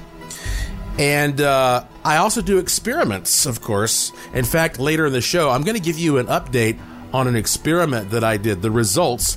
And 0.99 1.39
uh, 1.43 1.85
I 2.03 2.17
also 2.17 2.41
do 2.41 2.57
experiments, 2.57 3.45
of 3.45 3.61
course. 3.61 4.11
In 4.33 4.47
fact, 4.47 4.79
later 4.79 5.05
in 5.05 5.13
the 5.13 5.21
show, 5.21 5.51
I'm 5.51 5.65
going 5.65 5.77
to 5.77 5.83
give 5.83 5.99
you 5.99 6.17
an 6.17 6.27
update 6.29 6.79
on 7.13 7.29
an 7.29 7.37
experiment 7.37 8.11
that 8.11 8.25
I 8.25 8.39
did, 8.39 8.63
the 8.63 8.71
results 8.71 9.37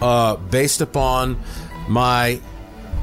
uh, 0.00 0.36
based 0.36 0.80
upon 0.80 1.38
my 1.88 2.40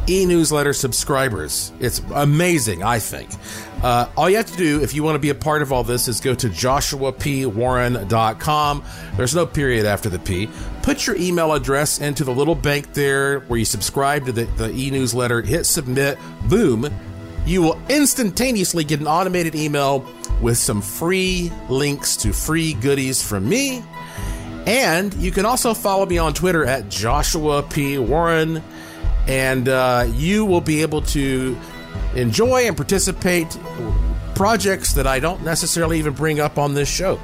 e-newsletter 0.09 0.73
subscribers. 0.73 1.71
It's 1.79 2.01
amazing, 2.13 2.83
I 2.83 2.99
think. 2.99 3.29
Uh, 3.83 4.09
all 4.15 4.29
you 4.29 4.37
have 4.37 4.49
to 4.49 4.55
do 4.57 4.81
if 4.81 4.95
you 4.95 5.03
want 5.03 5.15
to 5.15 5.19
be 5.19 5.29
a 5.29 5.35
part 5.35 5.61
of 5.61 5.73
all 5.73 5.83
this 5.83 6.07
is 6.07 6.19
go 6.19 6.33
to 6.33 6.49
joshuapwarren.com. 6.49 8.83
There's 9.15 9.35
no 9.35 9.45
period 9.45 9.85
after 9.85 10.09
the 10.09 10.17
P. 10.19 10.49
Put 10.81 11.05
your 11.05 11.15
email 11.17 11.53
address 11.53 11.99
into 11.99 12.23
the 12.23 12.33
little 12.33 12.55
bank 12.55 12.93
there 12.93 13.41
where 13.41 13.59
you 13.59 13.65
subscribe 13.65 14.25
to 14.25 14.31
the, 14.31 14.45
the 14.45 14.71
e-newsletter, 14.71 15.41
hit 15.41 15.65
submit, 15.65 16.17
boom. 16.49 16.89
You 17.45 17.61
will 17.61 17.79
instantaneously 17.89 18.83
get 18.83 18.99
an 18.99 19.05
automated 19.07 19.55
email 19.55 20.05
with 20.41 20.57
some 20.57 20.81
free 20.81 21.51
links 21.69 22.17
to 22.17 22.33
free 22.33 22.73
goodies 22.73 23.21
from 23.21 23.47
me 23.47 23.83
and 24.67 25.13
you 25.13 25.31
can 25.31 25.45
also 25.45 25.73
follow 25.73 26.05
me 26.05 26.17
on 26.17 26.33
Twitter 26.33 26.65
at 26.65 26.89
Joshua 26.89 27.63
P. 27.63 27.97
Warren, 27.97 28.61
and 29.25 29.69
uh, 29.69 30.05
you 30.13 30.45
will 30.45 30.61
be 30.61 30.81
able 30.81 31.01
to 31.03 31.57
enjoy 32.15 32.67
and 32.67 32.75
participate 32.75 33.57
projects 34.35 34.93
that 34.93 35.07
I 35.07 35.19
don't 35.19 35.43
necessarily 35.43 35.99
even 35.99 36.13
bring 36.13 36.41
up 36.41 36.57
on 36.57 36.73
this 36.73 36.89
show. 36.89 37.17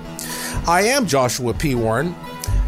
I 0.65 0.83
am 0.87 1.05
Joshua 1.05 1.53
P. 1.53 1.75
Warren. 1.75 2.15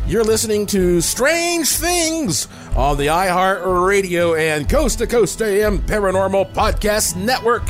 You're 0.07 0.25
listening 0.25 0.65
to 0.67 0.99
Strange 0.99 1.69
Things 1.69 2.49
on 2.75 2.97
the 2.97 3.07
iHeart 3.07 3.87
Radio 3.87 4.35
and 4.35 4.69
Coast 4.69 4.99
to 4.99 5.07
Coast 5.07 5.41
AM 5.41 5.79
Paranormal 5.79 6.51
Podcast 6.53 7.15
Network. 7.15 7.63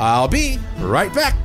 I'll 0.00 0.28
be 0.28 0.58
right 0.78 1.12
back. 1.14 1.36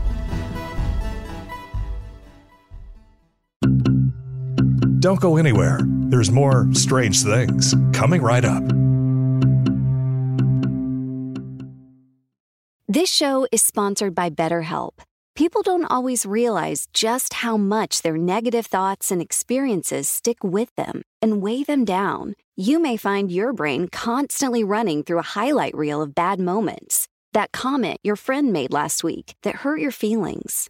Don't 5.03 5.19
go 5.19 5.35
anywhere. 5.35 5.79
There's 5.83 6.31
more 6.31 6.65
strange 6.71 7.23
things 7.23 7.75
coming 7.91 8.21
right 8.21 8.45
up. 8.45 8.63
This 12.87 13.11
show 13.11 13.45
is 13.51 13.61
sponsored 13.61 14.15
by 14.15 14.29
BetterHelp. 14.29 14.91
People 15.35 15.61
don't 15.61 15.83
always 15.83 16.25
realize 16.25 16.87
just 16.93 17.33
how 17.33 17.57
much 17.57 18.01
their 18.01 18.15
negative 18.15 18.65
thoughts 18.65 19.11
and 19.11 19.21
experiences 19.21 20.07
stick 20.07 20.41
with 20.41 20.73
them 20.77 21.01
and 21.21 21.41
weigh 21.41 21.63
them 21.63 21.83
down. 21.83 22.35
You 22.55 22.79
may 22.79 22.95
find 22.95 23.29
your 23.29 23.51
brain 23.51 23.89
constantly 23.89 24.63
running 24.63 25.03
through 25.03 25.19
a 25.19 25.33
highlight 25.35 25.75
reel 25.75 26.01
of 26.01 26.15
bad 26.15 26.39
moments. 26.39 27.09
That 27.33 27.51
comment 27.51 27.97
your 28.03 28.15
friend 28.15 28.53
made 28.53 28.71
last 28.71 29.03
week 29.03 29.35
that 29.43 29.63
hurt 29.65 29.81
your 29.81 29.91
feelings. 29.91 30.69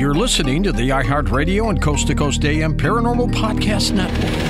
You're 0.00 0.14
listening 0.14 0.62
to 0.62 0.72
the 0.72 0.88
iHeartRadio 0.88 1.68
and 1.68 1.82
Coast 1.82 2.06
to 2.06 2.14
Coast 2.14 2.42
AM 2.46 2.74
Paranormal 2.74 3.30
Podcast 3.34 3.92
Network. 3.92 4.49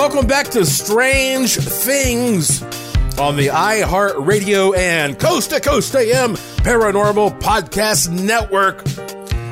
Welcome 0.00 0.26
back 0.26 0.48
to 0.52 0.64
Strange 0.64 1.56
Things 1.56 2.62
on 3.18 3.36
the 3.36 3.48
iHeartRadio 3.48 4.74
and 4.74 5.18
Coast 5.18 5.50
to 5.50 5.60
Coast 5.60 5.94
AM 5.94 6.36
Paranormal 6.36 7.38
Podcast 7.38 8.08
Network. 8.10 8.82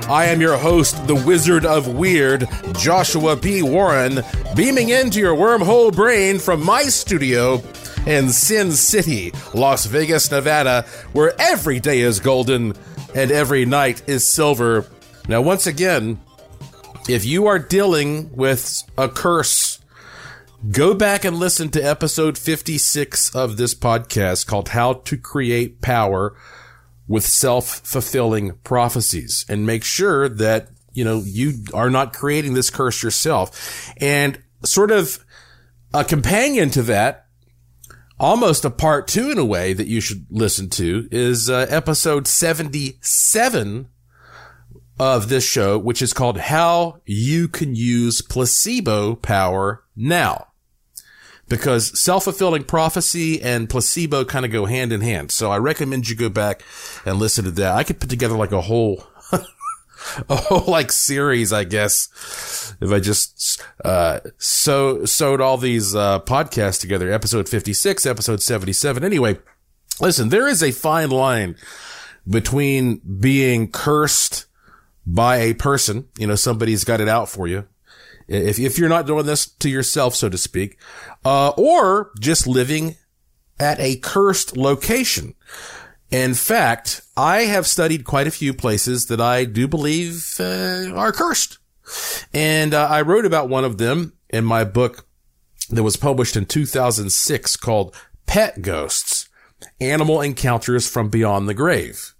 I 0.08 0.24
am 0.24 0.40
your 0.40 0.56
host, 0.56 1.06
the 1.06 1.14
Wizard 1.14 1.66
of 1.66 1.88
Weird, 1.88 2.48
Joshua 2.78 3.37
P. 3.37 3.61
Warren, 3.61 4.22
beaming 4.56 4.88
into 4.88 5.20
your 5.20 5.37
wormhole 5.37 5.94
brain 5.94 6.38
from 6.38 6.64
my 6.64 6.84
studio 6.84 7.62
in 8.06 8.30
Sin 8.30 8.72
City, 8.72 9.34
Las 9.52 9.84
Vegas, 9.84 10.30
Nevada, 10.30 10.87
where 11.12 11.38
every 11.38 11.78
day 11.78 12.00
is 12.00 12.20
golden 12.20 12.72
and 13.14 13.30
every 13.30 13.66
night 13.66 14.02
is 14.08 14.26
silver. 14.26 14.87
Now, 15.28 15.42
once 15.42 15.66
again, 15.66 16.18
if 17.06 17.26
you 17.26 17.48
are 17.48 17.58
dealing 17.58 18.34
with 18.34 18.82
a 18.96 19.11
curse, 19.11 19.67
go 20.70 20.92
back 20.92 21.24
and 21.24 21.36
listen 21.36 21.70
to 21.70 21.80
episode 21.80 22.36
56 22.36 23.34
of 23.34 23.56
this 23.56 23.74
podcast 23.74 24.46
called 24.46 24.70
How 24.70 24.94
to 24.94 25.16
Create 25.16 25.80
Power 25.80 26.36
with 27.06 27.24
Self-Fulfilling 27.24 28.58
Prophecies 28.64 29.46
and 29.48 29.64
make 29.64 29.84
sure 29.84 30.28
that, 30.28 30.68
you 30.92 31.04
know, 31.04 31.22
you 31.24 31.64
are 31.72 31.90
not 31.90 32.12
creating 32.12 32.54
this 32.54 32.70
curse 32.70 33.02
yourself. 33.02 33.92
And 33.98 34.42
sort 34.64 34.90
of 34.90 35.24
a 35.94 36.04
companion 36.04 36.70
to 36.70 36.82
that, 36.82 37.26
almost 38.18 38.64
a 38.64 38.70
part 38.70 39.06
two 39.06 39.30
in 39.30 39.38
a 39.38 39.44
way 39.44 39.72
that 39.72 39.86
you 39.86 40.00
should 40.00 40.26
listen 40.28 40.68
to 40.70 41.08
is 41.12 41.48
uh, 41.48 41.66
episode 41.70 42.26
77 42.26 43.88
of 44.98 45.28
this 45.28 45.48
show, 45.48 45.78
which 45.78 46.02
is 46.02 46.12
called 46.12 46.38
How 46.38 47.00
You 47.06 47.46
Can 47.46 47.76
Use 47.76 48.20
Placebo 48.20 49.14
Power 49.14 49.84
Now. 49.94 50.47
Because 51.48 51.98
self-fulfilling 51.98 52.64
prophecy 52.64 53.40
and 53.40 53.70
placebo 53.70 54.24
kind 54.24 54.44
of 54.44 54.52
go 54.52 54.66
hand 54.66 54.92
in 54.92 55.00
hand. 55.00 55.30
So 55.30 55.50
I 55.50 55.58
recommend 55.58 56.08
you 56.08 56.16
go 56.16 56.28
back 56.28 56.62
and 57.04 57.18
listen 57.18 57.44
to 57.44 57.50
that. 57.52 57.74
I 57.74 57.84
could 57.84 58.00
put 58.00 58.11
together 58.11 58.37
like 58.37 58.52
a 58.52 58.61
whole, 58.61 59.04
a 60.28 60.37
whole 60.37 60.70
like 60.70 60.92
series, 60.92 61.52
I 61.52 61.64
guess, 61.64 62.74
if 62.80 62.92
I 62.92 63.00
just, 63.00 63.62
uh, 63.84 64.20
so, 64.37 65.04
sewed 65.04 65.40
all 65.40 65.56
these, 65.56 65.94
uh, 65.94 66.20
podcasts 66.20 66.80
together. 66.80 67.11
Episode 67.11 67.48
56, 67.48 68.04
episode 68.04 68.42
77. 68.42 69.02
Anyway, 69.02 69.38
listen, 70.00 70.28
there 70.28 70.46
is 70.46 70.62
a 70.62 70.70
fine 70.70 71.11
line 71.11 71.56
between 72.28 73.00
being 73.18 73.70
cursed 73.70 74.46
by 75.08 75.37
a 75.37 75.54
person, 75.54 76.06
you 76.18 76.26
know, 76.26 76.34
somebody's 76.34 76.84
got 76.84 77.00
it 77.00 77.08
out 77.08 77.28
for 77.28 77.48
you. 77.48 77.66
If, 78.28 78.58
if 78.58 78.78
you're 78.78 78.88
not 78.88 79.06
doing 79.06 79.26
this 79.26 79.46
to 79.46 79.68
yourself, 79.68 80.14
so 80.14 80.28
to 80.28 80.38
speak, 80.38 80.78
uh, 81.24 81.50
or 81.56 82.12
just 82.20 82.46
living 82.46 82.96
at 83.58 83.80
a 83.80 83.96
cursed 83.96 84.56
location. 84.56 85.34
In 86.10 86.34
fact, 86.34 87.02
I 87.16 87.42
have 87.42 87.66
studied 87.66 88.04
quite 88.04 88.26
a 88.26 88.32
few 88.32 88.54
places 88.54 89.06
that 89.06 89.20
I 89.20 89.44
do 89.44 89.66
believe 89.66 90.36
uh, 90.38 90.92
are 90.94 91.12
cursed. 91.12 91.58
And 92.32 92.74
uh, 92.74 92.86
I 92.90 93.02
wrote 93.02 93.24
about 93.24 93.48
one 93.48 93.64
of 93.64 93.78
them 93.78 94.14
in 94.28 94.44
my 94.44 94.64
book 94.64 95.06
that 95.70 95.82
was 95.82 95.96
published 95.96 96.36
in 96.36 96.46
2006 96.46 97.56
called 97.56 97.94
Pet 98.26 98.62
Ghosts, 98.62 99.28
Animal 99.80 100.20
Encounters 100.20 100.88
from 100.88 101.08
Beyond 101.08 101.48
the 101.48 101.54
Grave 101.54 102.14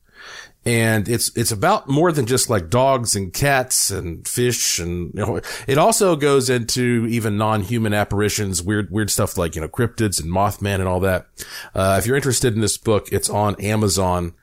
and 0.69 1.09
it's 1.09 1.35
it's 1.35 1.51
about 1.51 1.89
more 1.89 2.13
than 2.13 2.27
just 2.27 2.51
like 2.51 2.69
dogs 2.69 3.17
and 3.17 3.33
cats 3.33 3.91
and 3.91 4.29
fish 4.29 4.79
and 4.79 5.15
you 5.15 5.25
know, 5.25 5.41
it 5.67 5.79
also 5.79 6.15
goes 6.15 6.51
into 6.51 7.07
even 7.09 7.39
non-human 7.39 7.95
apparitions 7.95 8.63
weird 8.63 8.91
weird 8.91 9.11
stuff 9.11 9.39
like 9.39 9.55
you 9.55 9.63
know 9.63 9.69
cryptids 9.69 10.23
and 10.23 10.31
mothman 10.31 10.75
and 10.75 10.87
all 10.87 11.01
that. 11.01 11.27
Uh, 11.75 11.97
if 11.99 12.07
you're 12.07 12.17
interested 12.17 12.55
in 12.55 12.61
this 12.61 12.77
book 12.77 13.09
it's 13.11 13.31
on 13.31 13.59
amazon 13.63 14.35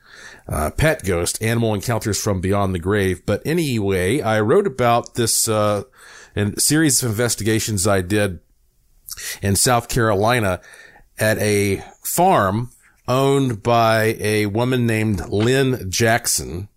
uh, 0.48 0.68
pet 0.70 1.04
ghost 1.04 1.40
animal 1.40 1.72
encounters 1.72 2.20
from 2.20 2.40
beyond 2.40 2.74
the 2.74 2.80
grave. 2.80 3.24
But 3.24 3.40
anyway 3.46 4.20
i 4.20 4.40
wrote 4.40 4.66
about 4.66 5.14
this 5.14 5.48
uh 5.48 5.84
in 6.34 6.58
series 6.58 7.04
of 7.04 7.10
investigations 7.10 7.86
i 7.86 8.00
did 8.00 8.40
in 9.42 9.54
south 9.54 9.88
carolina 9.88 10.60
at 11.20 11.38
a 11.38 11.84
farm 12.02 12.72
owned 13.08 13.62
by 13.62 14.16
a 14.18 14.46
woman 14.46 14.86
named 14.86 15.28
Lynn 15.28 15.90
Jackson, 15.90 16.68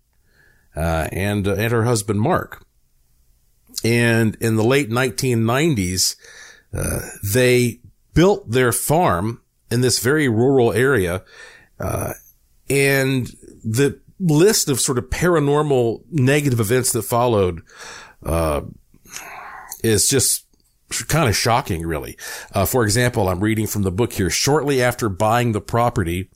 uh, 0.76 1.08
and, 1.12 1.46
uh, 1.48 1.54
and 1.54 1.72
her 1.72 1.84
husband 1.84 2.20
Mark. 2.20 2.64
and 3.82 4.36
in 4.40 4.56
the 4.56 4.64
late 4.64 4.90
1990s, 4.90 6.16
uh, 6.74 7.00
they 7.32 7.80
built 8.12 8.50
their 8.50 8.72
farm 8.72 9.40
in 9.70 9.80
this 9.80 10.00
very 10.00 10.28
rural 10.28 10.72
area. 10.72 11.22
Uh, 11.78 12.12
and 12.68 13.28
the 13.64 13.98
list 14.18 14.68
of 14.68 14.80
sort 14.80 14.98
of 14.98 15.04
paranormal 15.04 16.02
negative 16.10 16.60
events 16.60 16.92
that 16.92 17.02
followed, 17.02 17.62
uh, 18.24 18.60
is 19.82 20.08
just 20.08 20.44
kind 21.08 21.28
of 21.28 21.36
shocking, 21.36 21.86
really. 21.86 22.16
Uh, 22.52 22.66
for 22.66 22.84
example, 22.84 23.28
I'm 23.28 23.40
reading 23.40 23.66
from 23.66 23.82
the 23.82 23.92
book 23.92 24.14
here. 24.14 24.30
Shortly 24.30 24.82
after 24.82 25.08
buying 25.08 25.52
the 25.52 25.60
property, 25.60 26.30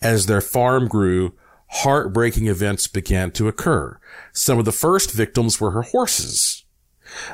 as 0.00 0.26
their 0.26 0.40
farm 0.40 0.88
grew, 0.88 1.34
heartbreaking 1.68 2.46
events 2.46 2.86
began 2.86 3.30
to 3.32 3.48
occur. 3.48 3.98
Some 4.32 4.58
of 4.58 4.64
the 4.64 4.72
first 4.72 5.12
victims 5.12 5.60
were 5.60 5.72
her 5.72 5.82
horses. 5.82 6.64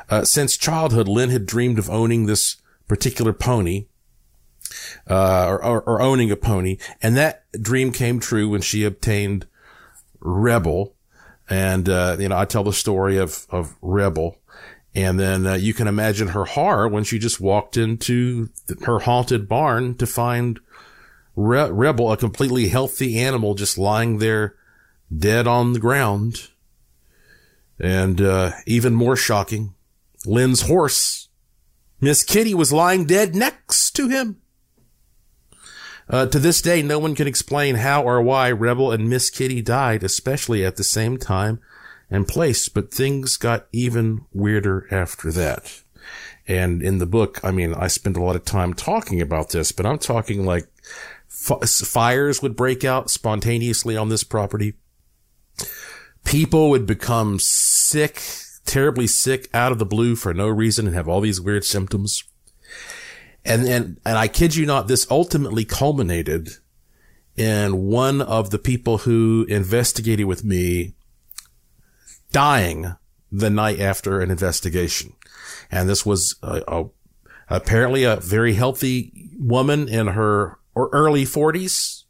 Uh, 0.09 0.23
since 0.23 0.57
childhood, 0.57 1.07
Lynn 1.07 1.29
had 1.29 1.45
dreamed 1.45 1.79
of 1.79 1.89
owning 1.89 2.25
this 2.25 2.57
particular 2.87 3.33
pony, 3.33 3.87
uh, 5.09 5.57
or, 5.61 5.81
or, 5.83 6.01
owning 6.01 6.31
a 6.31 6.35
pony, 6.35 6.77
and 7.01 7.15
that 7.17 7.45
dream 7.59 7.91
came 7.91 8.19
true 8.19 8.49
when 8.49 8.61
she 8.61 8.83
obtained 8.83 9.47
Rebel. 10.19 10.95
And, 11.49 11.89
uh, 11.89 12.17
you 12.19 12.29
know, 12.29 12.37
I 12.37 12.45
tell 12.45 12.63
the 12.63 12.73
story 12.73 13.17
of, 13.17 13.45
of 13.49 13.75
Rebel. 13.81 14.37
And 14.93 15.19
then 15.19 15.47
uh, 15.47 15.53
you 15.53 15.73
can 15.73 15.87
imagine 15.87 16.29
her 16.29 16.45
horror 16.45 16.87
when 16.87 17.03
she 17.03 17.17
just 17.17 17.39
walked 17.39 17.77
into 17.77 18.49
her 18.83 18.99
haunted 18.99 19.47
barn 19.47 19.95
to 19.95 20.05
find 20.05 20.59
Re- 21.35 21.71
Rebel, 21.71 22.11
a 22.11 22.17
completely 22.17 22.67
healthy 22.67 23.17
animal, 23.17 23.53
just 23.53 23.77
lying 23.77 24.17
there 24.17 24.55
dead 25.15 25.47
on 25.47 25.73
the 25.73 25.79
ground. 25.79 26.49
And 27.79 28.19
uh, 28.21 28.51
even 28.67 28.93
more 28.93 29.15
shocking, 29.15 29.73
Lynn's 30.25 30.63
horse, 30.63 31.29
Miss 32.01 32.23
Kitty, 32.23 32.53
was 32.53 32.73
lying 32.73 33.05
dead 33.05 33.33
next 33.33 33.91
to 33.91 34.09
him. 34.09 34.41
Uh, 36.09 36.25
to 36.25 36.37
this 36.37 36.61
day, 36.61 36.81
no 36.81 36.99
one 36.99 37.15
can 37.15 37.27
explain 37.27 37.75
how 37.75 38.03
or 38.03 38.21
why 38.21 38.51
Rebel 38.51 38.91
and 38.91 39.09
Miss 39.09 39.29
Kitty 39.29 39.61
died, 39.61 40.03
especially 40.03 40.65
at 40.65 40.75
the 40.75 40.83
same 40.83 41.17
time 41.17 41.61
and 42.11 42.27
place, 42.27 42.67
but 42.67 42.93
things 42.93 43.37
got 43.37 43.67
even 43.71 44.25
weirder 44.33 44.85
after 44.91 45.31
that. 45.31 45.81
And 46.45 46.83
in 46.83 46.97
the 46.97 47.05
book, 47.05 47.39
I 47.43 47.51
mean, 47.51 47.73
I 47.73 47.87
spend 47.87 48.17
a 48.17 48.21
lot 48.21 48.35
of 48.35 48.43
time 48.43 48.73
talking 48.73 49.21
about 49.21 49.51
this, 49.51 49.71
but 49.71 49.85
I'm 49.85 49.97
talking 49.97 50.45
like 50.45 50.67
f- 51.29 51.69
fires 51.69 52.41
would 52.41 52.57
break 52.57 52.83
out 52.83 53.09
spontaneously 53.09 53.95
on 53.95 54.09
this 54.09 54.25
property. 54.25 54.73
People 56.25 56.69
would 56.69 56.85
become 56.85 57.39
sick, 57.39 58.21
terribly 58.65 59.07
sick 59.07 59.49
out 59.53 59.71
of 59.71 59.79
the 59.79 59.85
blue 59.85 60.17
for 60.17 60.33
no 60.33 60.49
reason 60.49 60.87
and 60.87 60.95
have 60.95 61.07
all 61.07 61.21
these 61.21 61.39
weird 61.39 61.63
symptoms. 61.63 62.25
And, 63.45 63.67
and, 63.67 63.99
and 64.05 64.17
I 64.17 64.27
kid 64.27 64.55
you 64.55 64.65
not, 64.65 64.87
this 64.87 65.07
ultimately 65.09 65.63
culminated 65.63 66.49
in 67.37 67.85
one 67.85 68.21
of 68.21 68.49
the 68.49 68.59
people 68.59 68.99
who 68.99 69.45
investigated 69.47 70.25
with 70.25 70.43
me 70.43 70.95
dying 72.31 72.95
the 73.31 73.49
night 73.49 73.79
after 73.79 74.21
an 74.21 74.31
investigation. 74.31 75.13
And 75.71 75.87
this 75.87 76.05
was 76.05 76.35
a, 76.43 76.61
a, 76.67 76.85
apparently 77.49 78.03
a 78.03 78.17
very 78.17 78.53
healthy 78.53 79.29
woman 79.37 79.87
in 79.87 80.07
her 80.07 80.59
early 80.75 81.23
40s. 81.23 82.03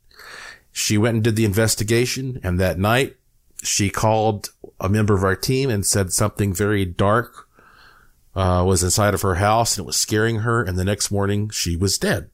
She 0.71 0.97
went 0.97 1.15
and 1.15 1.23
did 1.23 1.35
the 1.35 1.45
investigation. 1.45 2.39
And 2.43 2.59
that 2.59 2.79
night 2.79 3.17
she 3.63 3.89
called 3.89 4.49
a 4.79 4.89
member 4.89 5.13
of 5.13 5.23
our 5.23 5.35
team 5.35 5.69
and 5.69 5.85
said 5.85 6.11
something 6.11 6.53
very 6.53 6.85
dark 6.85 7.47
uh, 8.35 8.63
was 8.65 8.81
inside 8.81 9.13
of 9.13 9.21
her 9.21 9.35
house 9.35 9.77
and 9.77 9.85
it 9.85 9.87
was 9.87 9.97
scaring 9.97 10.39
her. 10.39 10.63
And 10.63 10.77
the 10.77 10.85
next 10.85 11.11
morning 11.11 11.49
she 11.49 11.75
was 11.75 11.97
dead. 11.97 12.29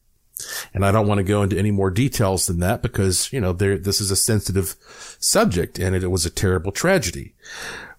And 0.72 0.84
I 0.84 0.92
don't 0.92 1.08
want 1.08 1.18
to 1.18 1.24
go 1.24 1.42
into 1.42 1.58
any 1.58 1.70
more 1.70 1.90
details 1.90 2.46
than 2.46 2.60
that 2.60 2.82
because, 2.82 3.32
you 3.32 3.40
know, 3.40 3.52
there, 3.52 3.76
this 3.76 4.00
is 4.00 4.10
a 4.10 4.16
sensitive 4.16 4.76
subject 5.18 5.78
and 5.78 5.96
it, 5.96 6.04
it 6.04 6.08
was 6.08 6.24
a 6.24 6.30
terrible 6.30 6.72
tragedy. 6.72 7.34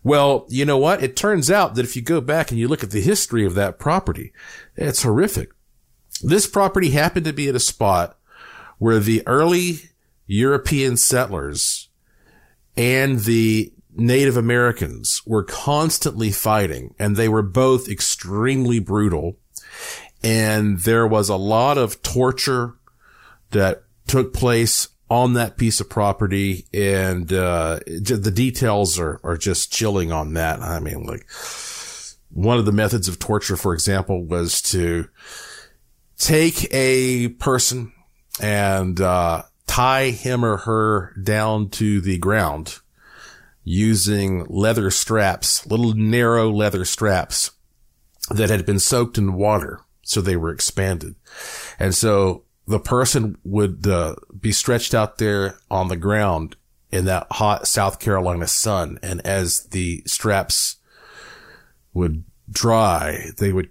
Well, 0.03 0.45
you 0.49 0.65
know 0.65 0.77
what? 0.77 1.03
It 1.03 1.15
turns 1.15 1.51
out 1.51 1.75
that 1.75 1.85
if 1.85 1.95
you 1.95 2.01
go 2.01 2.21
back 2.21 2.51
and 2.51 2.59
you 2.59 2.67
look 2.67 2.83
at 2.83 2.91
the 2.91 3.01
history 3.01 3.45
of 3.45 3.55
that 3.55 3.79
property, 3.79 4.31
it's 4.75 5.03
horrific. 5.03 5.49
This 6.21 6.47
property 6.47 6.91
happened 6.91 7.25
to 7.25 7.33
be 7.33 7.49
at 7.49 7.55
a 7.55 7.59
spot 7.59 8.17
where 8.77 8.99
the 8.99 9.25
early 9.27 9.79
European 10.25 10.95
settlers 10.95 11.89
and 12.77 13.19
the 13.21 13.73
Native 13.93 14.37
Americans 14.37 15.21
were 15.25 15.43
constantly 15.43 16.31
fighting 16.31 16.95
and 16.97 17.15
they 17.15 17.27
were 17.27 17.41
both 17.41 17.89
extremely 17.89 18.79
brutal 18.79 19.37
and 20.23 20.79
there 20.79 21.07
was 21.07 21.29
a 21.29 21.35
lot 21.35 21.77
of 21.77 22.01
torture 22.01 22.75
that 23.51 23.83
took 24.07 24.33
place 24.33 24.89
on 25.09 25.33
that 25.33 25.57
piece 25.57 25.79
of 25.79 25.89
property. 25.89 26.65
And, 26.73 27.31
uh, 27.31 27.79
the 27.85 28.31
details 28.33 28.99
are, 28.99 29.19
are 29.23 29.37
just 29.37 29.73
chilling 29.73 30.11
on 30.11 30.33
that. 30.33 30.61
I 30.61 30.79
mean, 30.79 31.03
like 31.03 31.27
one 32.31 32.59
of 32.59 32.65
the 32.65 32.71
methods 32.71 33.07
of 33.07 33.17
torture, 33.17 33.57
for 33.57 33.73
example, 33.73 34.23
was 34.23 34.61
to 34.63 35.09
take 36.17 36.71
a 36.73 37.29
person 37.29 37.93
and, 38.39 38.99
uh, 38.99 39.43
tie 39.67 40.09
him 40.09 40.43
or 40.43 40.57
her 40.57 41.13
down 41.21 41.69
to 41.69 42.01
the 42.01 42.17
ground 42.17 42.79
using 43.63 44.45
leather 44.45 44.89
straps, 44.91 45.65
little 45.67 45.93
narrow 45.93 46.51
leather 46.51 46.83
straps 46.85 47.51
that 48.29 48.49
had 48.49 48.65
been 48.65 48.79
soaked 48.79 49.17
in 49.17 49.33
water 49.33 49.79
so 50.09 50.21
they 50.21 50.35
were 50.35 50.49
expanded. 50.49 51.13
And 51.77 51.93
so 51.93 52.43
the 52.65 52.79
person 52.79 53.37
would 53.43 53.85
uh, 53.85 54.15
be 54.39 54.51
stretched 54.51 54.95
out 54.95 55.19
there 55.19 55.59
on 55.69 55.87
the 55.87 55.95
ground 55.95 56.55
in 56.91 57.05
that 57.05 57.27
hot 57.29 57.67
South 57.67 57.99
Carolina 57.99 58.47
sun. 58.47 58.97
And 59.03 59.21
as 59.21 59.65
the 59.65 60.01
straps 60.07 60.77
would 61.93 62.23
dry, 62.49 63.27
they 63.37 63.53
would, 63.53 63.69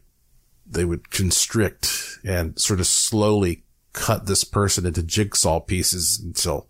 they 0.64 0.84
would 0.84 1.10
constrict 1.10 2.20
and 2.24 2.56
sort 2.56 2.78
of 2.78 2.86
slowly 2.86 3.64
cut 3.92 4.26
this 4.26 4.44
person 4.44 4.86
into 4.86 5.02
jigsaw 5.02 5.58
pieces 5.58 6.22
until, 6.24 6.68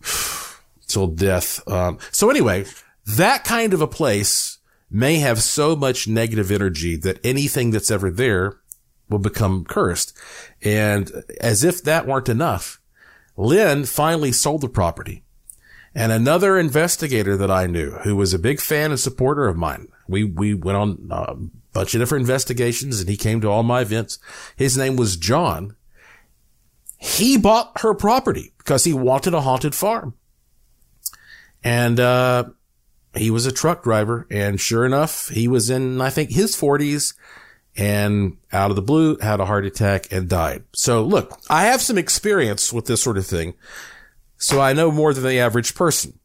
until 0.80 1.08
death. 1.08 1.60
Um, 1.68 1.98
so 2.10 2.30
anyway, 2.30 2.64
that 3.04 3.44
kind 3.44 3.74
of 3.74 3.82
a 3.82 3.86
place 3.86 4.59
may 4.90 5.16
have 5.16 5.42
so 5.42 5.76
much 5.76 6.08
negative 6.08 6.50
energy 6.50 6.96
that 6.96 7.20
anything 7.24 7.70
that's 7.70 7.90
ever 7.90 8.10
there 8.10 8.58
will 9.08 9.18
become 9.18 9.64
cursed. 9.64 10.16
And 10.62 11.24
as 11.40 11.62
if 11.64 11.82
that 11.84 12.06
weren't 12.06 12.28
enough, 12.28 12.80
Lynn 13.36 13.84
finally 13.84 14.32
sold 14.32 14.60
the 14.60 14.68
property. 14.68 15.22
And 15.94 16.12
another 16.12 16.58
investigator 16.58 17.36
that 17.36 17.50
I 17.50 17.66
knew 17.66 17.90
who 18.02 18.14
was 18.14 18.32
a 18.32 18.38
big 18.38 18.60
fan 18.60 18.90
and 18.90 19.00
supporter 19.00 19.48
of 19.48 19.56
mine, 19.56 19.88
we, 20.06 20.24
we 20.24 20.54
went 20.54 20.78
on 20.78 21.08
a 21.10 21.34
bunch 21.72 21.94
of 21.94 22.00
different 22.00 22.22
investigations 22.22 23.00
and 23.00 23.08
he 23.08 23.16
came 23.16 23.40
to 23.40 23.48
all 23.48 23.62
my 23.62 23.80
events. 23.80 24.18
His 24.56 24.76
name 24.76 24.96
was 24.96 25.16
John. 25.16 25.76
He 26.96 27.36
bought 27.36 27.80
her 27.80 27.94
property 27.94 28.52
because 28.58 28.84
he 28.84 28.92
wanted 28.92 29.34
a 29.34 29.40
haunted 29.40 29.74
farm. 29.74 30.14
And, 31.64 31.98
uh, 31.98 32.44
he 33.14 33.30
was 33.30 33.46
a 33.46 33.52
truck 33.52 33.82
driver 33.82 34.26
and 34.30 34.60
sure 34.60 34.86
enough, 34.86 35.28
he 35.28 35.48
was 35.48 35.70
in, 35.70 36.00
I 36.00 36.10
think, 36.10 36.30
his 36.30 36.54
forties 36.54 37.14
and 37.76 38.36
out 38.52 38.70
of 38.70 38.76
the 38.76 38.82
blue 38.82 39.16
had 39.18 39.40
a 39.40 39.46
heart 39.46 39.64
attack 39.64 40.12
and 40.12 40.28
died. 40.28 40.64
So 40.74 41.02
look, 41.02 41.40
I 41.48 41.64
have 41.64 41.80
some 41.80 41.98
experience 41.98 42.72
with 42.72 42.86
this 42.86 43.02
sort 43.02 43.18
of 43.18 43.26
thing. 43.26 43.54
So 44.36 44.60
I 44.60 44.72
know 44.72 44.90
more 44.90 45.12
than 45.12 45.24
the 45.24 45.38
average 45.38 45.74
person. 45.74 46.18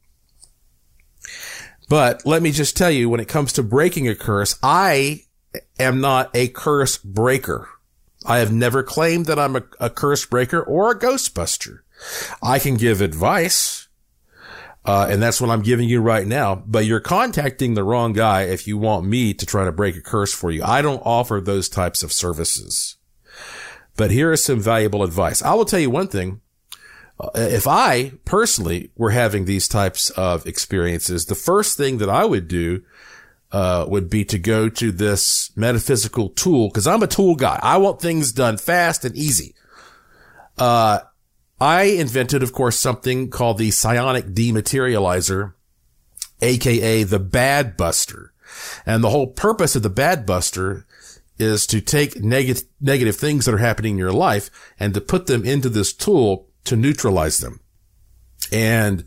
But 1.89 2.25
let 2.25 2.41
me 2.41 2.51
just 2.51 2.75
tell 2.75 2.89
you, 2.89 3.09
when 3.09 3.19
it 3.19 3.27
comes 3.27 3.53
to 3.53 3.63
breaking 3.63 4.07
a 4.07 4.15
curse, 4.15 4.57
I 4.63 5.25
am 5.77 6.01
not 6.01 6.31
a 6.33 6.47
curse 6.47 6.97
breaker. 6.97 7.69
I 8.25 8.39
have 8.39 8.51
never 8.51 8.81
claimed 8.81 9.27
that 9.27 9.37
I'm 9.37 9.55
a, 9.55 9.63
a 9.79 9.89
curse 9.89 10.25
breaker 10.25 10.61
or 10.61 10.91
a 10.91 10.99
ghostbuster. 10.99 11.79
I 12.41 12.57
can 12.59 12.75
give 12.75 13.01
advice 13.01 13.84
uh, 14.85 15.07
and 15.09 15.21
that's 15.21 15.41
what 15.41 15.49
I'm 15.49 15.63
giving 15.63 15.89
you 15.89 15.99
right 15.99 16.27
now. 16.27 16.55
But 16.55 16.85
you're 16.85 16.99
contacting 16.99 17.73
the 17.73 17.83
wrong 17.83 18.13
guy 18.13 18.43
if 18.43 18.67
you 18.67 18.77
want 18.77 19.05
me 19.05 19.33
to 19.33 19.45
try 19.45 19.65
to 19.65 19.71
break 19.71 19.95
a 19.95 20.01
curse 20.01 20.33
for 20.33 20.51
you. 20.51 20.63
I 20.63 20.81
don't 20.81 21.01
offer 21.03 21.41
those 21.41 21.67
types 21.67 22.03
of 22.03 22.13
services. 22.13 22.97
But 23.97 24.11
here 24.11 24.31
is 24.31 24.43
some 24.43 24.59
valuable 24.59 25.03
advice. 25.03 25.41
I 25.41 25.53
will 25.53 25.65
tell 25.65 25.79
you 25.79 25.89
one 25.89 26.07
thing. 26.07 26.41
Uh, 27.19 27.29
if 27.35 27.65
I 27.65 28.11
personally 28.25 28.91
were 28.95 29.11
having 29.11 29.45
these 29.45 29.67
types 29.67 30.09
of 30.11 30.45
experiences, 30.45 31.25
the 31.25 31.35
first 31.35 31.77
thing 31.77 31.97
that 31.99 32.09
I 32.09 32.25
would 32.25 32.47
do 32.47 32.83
uh, 33.51 33.85
would 33.87 34.09
be 34.09 34.25
to 34.25 34.37
go 34.37 34.69
to 34.69 34.91
this 34.91 35.55
metaphysical 35.55 36.29
tool 36.29 36.67
because 36.67 36.85
I'm 36.85 37.03
a 37.03 37.07
tool 37.07 37.35
guy. 37.35 37.57
I 37.63 37.77
want 37.77 38.01
things 38.01 38.33
done 38.33 38.57
fast 38.57 39.05
and 39.05 39.15
easy. 39.15 39.55
Uh, 40.57 40.99
I 41.59 41.83
invented, 41.83 42.43
of 42.43 42.53
course, 42.53 42.77
something 42.77 43.29
called 43.29 43.57
the 43.57 43.71
psionic 43.71 44.27
dematerializer, 44.27 45.53
aka 46.41 47.03
the 47.03 47.19
bad 47.19 47.77
buster. 47.77 48.33
And 48.85 49.03
the 49.03 49.09
whole 49.09 49.27
purpose 49.27 49.75
of 49.75 49.83
the 49.83 49.89
Bad 49.89 50.25
Buster 50.25 50.85
is 51.37 51.67
to 51.67 51.81
take 51.81 52.21
negative, 52.21 52.63
negative 52.79 53.15
things 53.15 53.45
that 53.45 53.53
are 53.53 53.59
happening 53.59 53.93
in 53.93 53.97
your 53.97 54.13
life 54.13 54.49
and 54.79 54.93
to 54.93 55.01
put 55.01 55.27
them 55.27 55.43
into 55.43 55.69
this 55.69 55.93
tool 55.93 56.47
to 56.65 56.75
neutralize 56.75 57.39
them. 57.39 57.59
And 58.51 59.03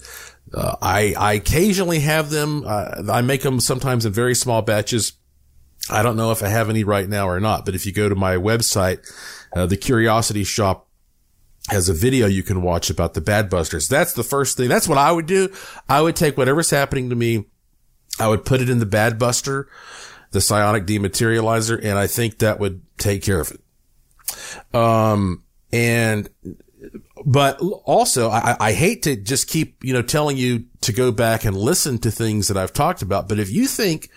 uh, 0.53 0.77
I, 0.83 1.15
I 1.17 1.33
occasionally 1.35 2.01
have 2.01 2.31
them. 2.31 2.65
Uh, 2.67 3.03
I 3.11 3.23
make 3.23 3.43
them 3.43 3.61
sometimes 3.61 4.05
in 4.05 4.13
very 4.13 4.35
small 4.35 4.63
batches. 4.63 5.13
I 5.91 6.03
don't 6.03 6.17
know 6.17 6.33
if 6.33 6.43
I 6.43 6.49
have 6.49 6.69
any 6.69 6.85
right 6.85 7.09
now 7.09 7.29
or 7.29 7.41
not, 7.41 7.65
but 7.65 7.75
if 7.75 7.87
you 7.87 7.93
go 7.93 8.09
to 8.09 8.15
my 8.15 8.35
website, 8.35 9.01
uh, 9.57 9.67
the 9.67 9.77
Curiosity 9.77 10.45
Shop 10.45 10.88
has 11.69 11.89
a 11.89 11.95
video 11.95 12.27
you 12.27 12.43
can 12.43 12.63
watch 12.63 12.91
about 12.91 13.15
the 13.15 13.21
Bad 13.21 13.51
Busters. 13.51 13.89
That's 13.89 14.15
the 14.15 14.23
first 14.23 14.57
thing. 14.57 14.69
That's 14.69 14.89
what 14.89 14.99
I 14.99 15.13
would 15.13 15.27
do. 15.27 15.53
I 15.89 16.01
would 16.01 16.17
take 16.17 16.37
whatever's 16.37 16.71
happening 16.71 17.11
to 17.11 17.17
me. 17.17 17.45
I 18.19 18.29
would 18.29 18.45
put 18.45 18.61
it 18.61 18.71
in 18.71 18.79
the 18.79 18.87
Bad 18.87 19.19
Buster, 19.19 19.69
the 20.31 20.41
psionic 20.41 20.87
dematerializer, 20.87 21.79
and 21.83 21.99
I 21.99 22.07
think 22.07 22.39
that 22.39 22.59
would 22.59 22.83
take 22.97 23.23
care 23.23 23.41
of 23.41 23.51
it. 23.51 24.77
Um, 24.77 25.45
and 25.73 26.29
but 27.25 27.61
also 27.85 28.31
I, 28.31 28.57
I, 28.61 28.73
hate 28.73 29.03
to 29.03 29.17
just 29.17 29.49
keep, 29.49 29.83
you 29.83 29.93
know, 29.93 30.03
telling 30.03 30.37
you 30.37 30.67
to 30.83 30.93
go 30.93 31.11
back 31.11 31.45
and 31.45 31.57
listen 31.57 31.99
to 31.99 32.11
things 32.11 32.49
that 32.49 32.57
I've 32.57 32.73
talked 32.73 33.03
about. 33.03 33.29
But 33.29 33.39
if 33.39 33.51
you 33.51 33.67
think 33.67 34.11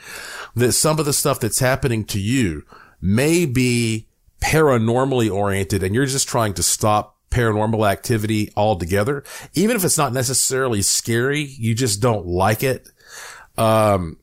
that 0.55 0.73
some 0.73 0.99
of 0.99 1.05
the 1.05 1.13
stuff 1.13 1.39
that's 1.39 1.59
happening 1.59 2.05
to 2.05 2.19
you 2.19 2.63
may 3.01 3.45
be 3.45 4.07
paranormally 4.41 5.33
oriented 5.33 5.83
and 5.83 5.95
you're 5.95 6.05
just 6.05 6.27
trying 6.27 6.53
to 6.55 6.63
stop 6.63 7.17
paranormal 7.31 7.89
activity 7.89 8.51
altogether, 8.55 9.23
even 9.53 9.75
if 9.75 9.83
it's 9.83 9.97
not 9.97 10.13
necessarily 10.13 10.81
scary, 10.81 11.41
you 11.41 11.73
just 11.73 12.01
don't 12.01 12.27
like 12.27 12.61
it. 12.61 12.87
Um, 13.57 14.17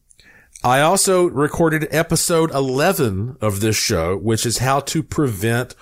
I 0.62 0.80
also 0.80 1.26
recorded 1.26 1.88
episode 1.90 2.50
11 2.50 3.38
of 3.40 3.60
this 3.60 3.76
show, 3.76 4.16
which 4.16 4.44
is 4.44 4.58
how 4.58 4.80
to 4.80 5.02
prevent 5.02 5.74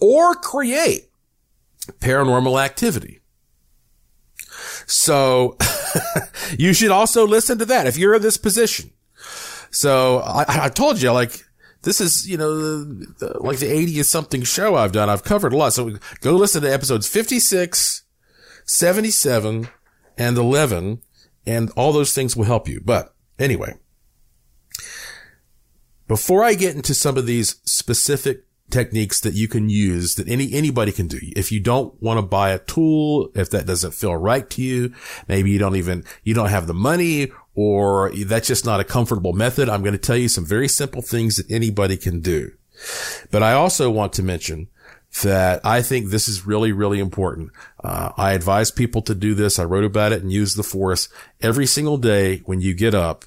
or 0.00 0.34
create 0.34 1.10
paranormal 2.00 2.62
activity. 2.62 3.20
So 4.86 5.56
you 6.58 6.72
should 6.72 6.90
also 6.90 7.26
listen 7.26 7.58
to 7.58 7.64
that 7.66 7.86
if 7.86 7.96
you're 7.96 8.14
in 8.14 8.22
this 8.22 8.36
position. 8.36 8.90
So 9.70 10.18
I, 10.20 10.44
I 10.48 10.68
told 10.68 11.00
you, 11.00 11.10
like, 11.12 11.44
this 11.82 12.00
is, 12.00 12.28
you 12.28 12.36
know, 12.36 12.50
like 13.40 13.58
the 13.58 13.66
80th 13.66 14.06
something 14.06 14.42
show 14.42 14.74
I've 14.74 14.92
done. 14.92 15.08
I've 15.08 15.24
covered 15.24 15.52
a 15.52 15.56
lot. 15.56 15.72
So 15.72 15.98
go 16.20 16.32
listen 16.32 16.62
to 16.62 16.72
episodes 16.72 17.08
56, 17.08 18.02
77, 18.64 19.68
and 20.16 20.36
11, 20.36 21.02
and 21.46 21.70
all 21.76 21.92
those 21.92 22.12
things 22.12 22.36
will 22.36 22.44
help 22.44 22.68
you. 22.68 22.80
But 22.84 23.14
anyway, 23.38 23.74
before 26.06 26.42
I 26.42 26.54
get 26.54 26.74
into 26.74 26.94
some 26.94 27.16
of 27.16 27.26
these 27.26 27.60
specific 27.64 28.44
techniques 28.70 29.20
that 29.20 29.34
you 29.34 29.48
can 29.48 29.68
use 29.68 30.14
that 30.16 30.28
any 30.28 30.52
anybody 30.52 30.92
can 30.92 31.06
do. 31.06 31.18
If 31.34 31.50
you 31.50 31.60
don't 31.60 32.00
want 32.02 32.18
to 32.18 32.22
buy 32.22 32.50
a 32.50 32.58
tool, 32.58 33.30
if 33.34 33.50
that 33.50 33.66
doesn't 33.66 33.94
feel 33.94 34.16
right 34.16 34.48
to 34.50 34.62
you, 34.62 34.92
maybe 35.26 35.50
you 35.50 35.58
don't 35.58 35.76
even 35.76 36.04
you 36.22 36.34
don't 36.34 36.50
have 36.50 36.66
the 36.66 36.74
money 36.74 37.28
or 37.60 38.12
that's 38.24 38.46
just 38.46 38.64
not 38.64 38.78
a 38.78 38.84
comfortable 38.84 39.32
method, 39.32 39.68
I'm 39.68 39.82
going 39.82 39.92
to 39.92 39.98
tell 39.98 40.16
you 40.16 40.28
some 40.28 40.44
very 40.44 40.68
simple 40.68 41.02
things 41.02 41.38
that 41.38 41.50
anybody 41.52 41.96
can 41.96 42.20
do. 42.20 42.52
But 43.32 43.42
I 43.42 43.52
also 43.54 43.90
want 43.90 44.12
to 44.12 44.22
mention 44.22 44.68
that 45.24 45.60
I 45.66 45.82
think 45.82 46.10
this 46.10 46.28
is 46.28 46.46
really, 46.46 46.70
really 46.70 47.00
important. 47.00 47.50
Uh, 47.82 48.12
I 48.16 48.34
advise 48.34 48.70
people 48.70 49.02
to 49.02 49.14
do 49.14 49.34
this. 49.34 49.58
I 49.58 49.64
wrote 49.64 49.82
about 49.82 50.12
it 50.12 50.22
and 50.22 50.30
use 50.30 50.54
the 50.54 50.62
force 50.62 51.08
every 51.40 51.66
single 51.66 51.98
day 51.98 52.42
when 52.44 52.60
you 52.60 52.74
get 52.74 52.94
up 52.94 53.24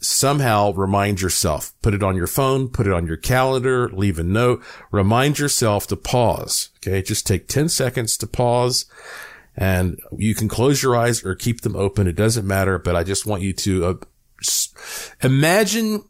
somehow 0.00 0.72
remind 0.72 1.20
yourself, 1.20 1.72
put 1.82 1.94
it 1.94 2.02
on 2.02 2.16
your 2.16 2.26
phone, 2.26 2.66
put 2.68 2.88
it 2.88 2.92
on 2.92 3.06
your 3.06 3.16
calendar, 3.16 3.88
leave 3.90 4.18
a 4.18 4.24
note, 4.24 4.60
remind 4.90 5.38
yourself 5.38 5.86
to 5.86 5.96
pause. 5.96 6.70
Okay. 6.78 7.00
Just 7.00 7.28
take 7.28 7.46
10 7.46 7.68
seconds 7.68 8.16
to 8.16 8.26
pause 8.26 8.86
and 9.56 10.00
you 10.16 10.34
can 10.34 10.48
close 10.48 10.82
your 10.82 10.96
eyes 10.96 11.24
or 11.24 11.34
keep 11.34 11.60
them 11.60 11.76
open. 11.76 12.06
It 12.06 12.16
doesn't 12.16 12.46
matter, 12.46 12.78
but 12.78 12.96
I 12.96 13.04
just 13.04 13.26
want 13.26 13.42
you 13.42 13.52
to 13.52 13.84
uh, 13.86 13.94
imagine 15.22 16.04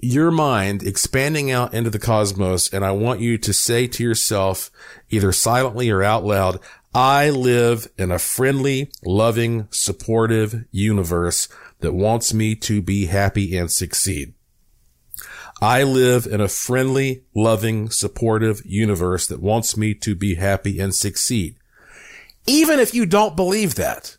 your 0.00 0.30
mind 0.30 0.82
expanding 0.82 1.50
out 1.50 1.74
into 1.74 1.90
the 1.90 1.98
cosmos. 1.98 2.72
And 2.72 2.84
I 2.84 2.92
want 2.92 3.20
you 3.20 3.38
to 3.38 3.52
say 3.52 3.86
to 3.88 4.02
yourself, 4.02 4.70
either 5.10 5.32
silently 5.32 5.90
or 5.90 6.02
out 6.02 6.24
loud, 6.24 6.60
I 6.94 7.30
live 7.30 7.88
in 7.98 8.10
a 8.10 8.18
friendly, 8.18 8.90
loving, 9.04 9.68
supportive 9.70 10.64
universe 10.70 11.48
that 11.80 11.92
wants 11.92 12.32
me 12.32 12.54
to 12.56 12.80
be 12.80 13.06
happy 13.06 13.56
and 13.56 13.70
succeed. 13.70 14.34
I 15.60 15.82
live 15.82 16.26
in 16.26 16.40
a 16.40 16.48
friendly, 16.48 17.24
loving, 17.34 17.90
supportive 17.90 18.64
universe 18.64 19.26
that 19.26 19.42
wants 19.42 19.76
me 19.76 19.92
to 19.94 20.14
be 20.14 20.36
happy 20.36 20.78
and 20.78 20.94
succeed. 20.94 21.56
Even 22.48 22.80
if 22.80 22.94
you 22.94 23.06
don't 23.06 23.36
believe 23.36 23.74
that, 23.76 24.16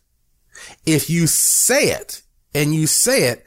if 0.85 1.09
you 1.09 1.27
say 1.27 1.89
it 1.91 2.21
and 2.53 2.73
you 2.73 2.87
say 2.87 3.23
it, 3.29 3.45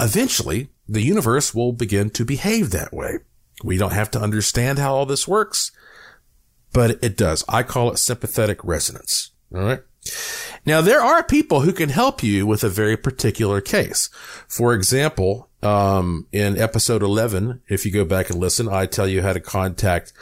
eventually 0.00 0.68
the 0.88 1.02
universe 1.02 1.54
will 1.54 1.72
begin 1.72 2.10
to 2.10 2.24
behave 2.24 2.70
that 2.70 2.92
way. 2.92 3.18
We 3.62 3.76
don't 3.76 3.92
have 3.92 4.10
to 4.12 4.20
understand 4.20 4.78
how 4.78 4.94
all 4.94 5.06
this 5.06 5.26
works, 5.26 5.72
but 6.72 7.02
it 7.02 7.16
does. 7.16 7.44
I 7.48 7.62
call 7.62 7.90
it 7.90 7.98
sympathetic 7.98 8.62
resonance. 8.64 9.32
All 9.54 9.62
right. 9.62 9.80
Now, 10.64 10.80
there 10.80 11.00
are 11.00 11.22
people 11.22 11.60
who 11.60 11.72
can 11.72 11.88
help 11.88 12.22
you 12.22 12.46
with 12.46 12.62
a 12.62 12.68
very 12.68 12.96
particular 12.96 13.60
case. 13.60 14.08
For 14.46 14.74
example, 14.74 15.48
um, 15.62 16.26
in 16.32 16.58
episode 16.58 17.02
11, 17.02 17.62
if 17.68 17.84
you 17.84 17.92
go 17.92 18.04
back 18.04 18.30
and 18.30 18.38
listen, 18.38 18.68
I 18.68 18.86
tell 18.86 19.08
you 19.08 19.22
how 19.22 19.32
to 19.32 19.40
contact 19.40 20.12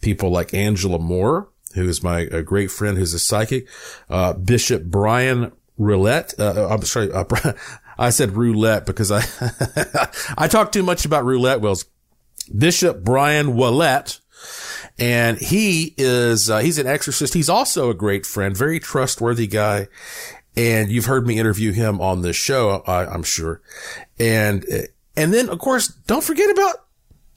people 0.00 0.30
like 0.30 0.54
Angela 0.54 0.98
Moore, 0.98 1.48
who 1.76 1.88
is 1.88 2.02
my 2.02 2.24
great 2.24 2.70
friend 2.70 2.98
who's 2.98 3.14
a 3.14 3.18
psychic, 3.18 3.68
uh, 4.10 4.32
Bishop 4.32 4.84
Brian 4.84 5.52
Roulette. 5.78 6.34
Uh, 6.38 6.54
uh 6.56 6.68
I'm 6.70 6.82
sorry. 6.82 7.12
Uh, 7.12 7.24
I 7.98 8.10
said 8.10 8.36
roulette 8.36 8.84
because 8.84 9.10
I, 9.10 9.22
I 10.36 10.48
talk 10.48 10.72
too 10.72 10.82
much 10.82 11.04
about 11.04 11.24
roulette 11.24 11.60
wheels. 11.60 11.86
Bishop 12.56 13.02
Brian 13.02 13.56
Willett 13.56 14.20
and 14.98 15.38
he 15.38 15.94
is, 15.96 16.50
uh, 16.50 16.58
he's 16.58 16.78
an 16.78 16.86
exorcist. 16.86 17.34
He's 17.34 17.48
also 17.48 17.90
a 17.90 17.94
great 17.94 18.24
friend, 18.24 18.56
very 18.56 18.80
trustworthy 18.80 19.46
guy. 19.46 19.88
And 20.56 20.90
you've 20.90 21.04
heard 21.06 21.26
me 21.26 21.38
interview 21.38 21.72
him 21.72 22.00
on 22.00 22.22
this 22.22 22.36
show, 22.36 22.82
I, 22.86 23.06
I'm 23.06 23.22
sure. 23.22 23.60
And, 24.18 24.64
and 25.16 25.32
then 25.32 25.48
of 25.50 25.58
course, 25.58 25.88
don't 25.88 26.24
forget 26.24 26.50
about 26.50 26.86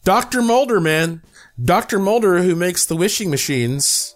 Dr. 0.03 0.41
Mulder, 0.41 0.79
man. 0.79 1.21
Dr. 1.61 1.99
Mulder, 1.99 2.41
who 2.41 2.55
makes 2.55 2.85
the 2.85 2.95
wishing 2.95 3.29
machines. 3.29 4.15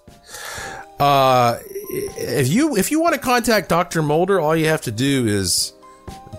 Uh, 0.99 1.59
if 1.89 2.47
you, 2.47 2.75
if 2.75 2.91
you 2.91 3.01
want 3.01 3.15
to 3.15 3.21
contact 3.21 3.69
Dr. 3.69 4.01
Mulder, 4.01 4.39
all 4.39 4.55
you 4.55 4.67
have 4.67 4.81
to 4.81 4.91
do 4.91 5.27
is 5.27 5.73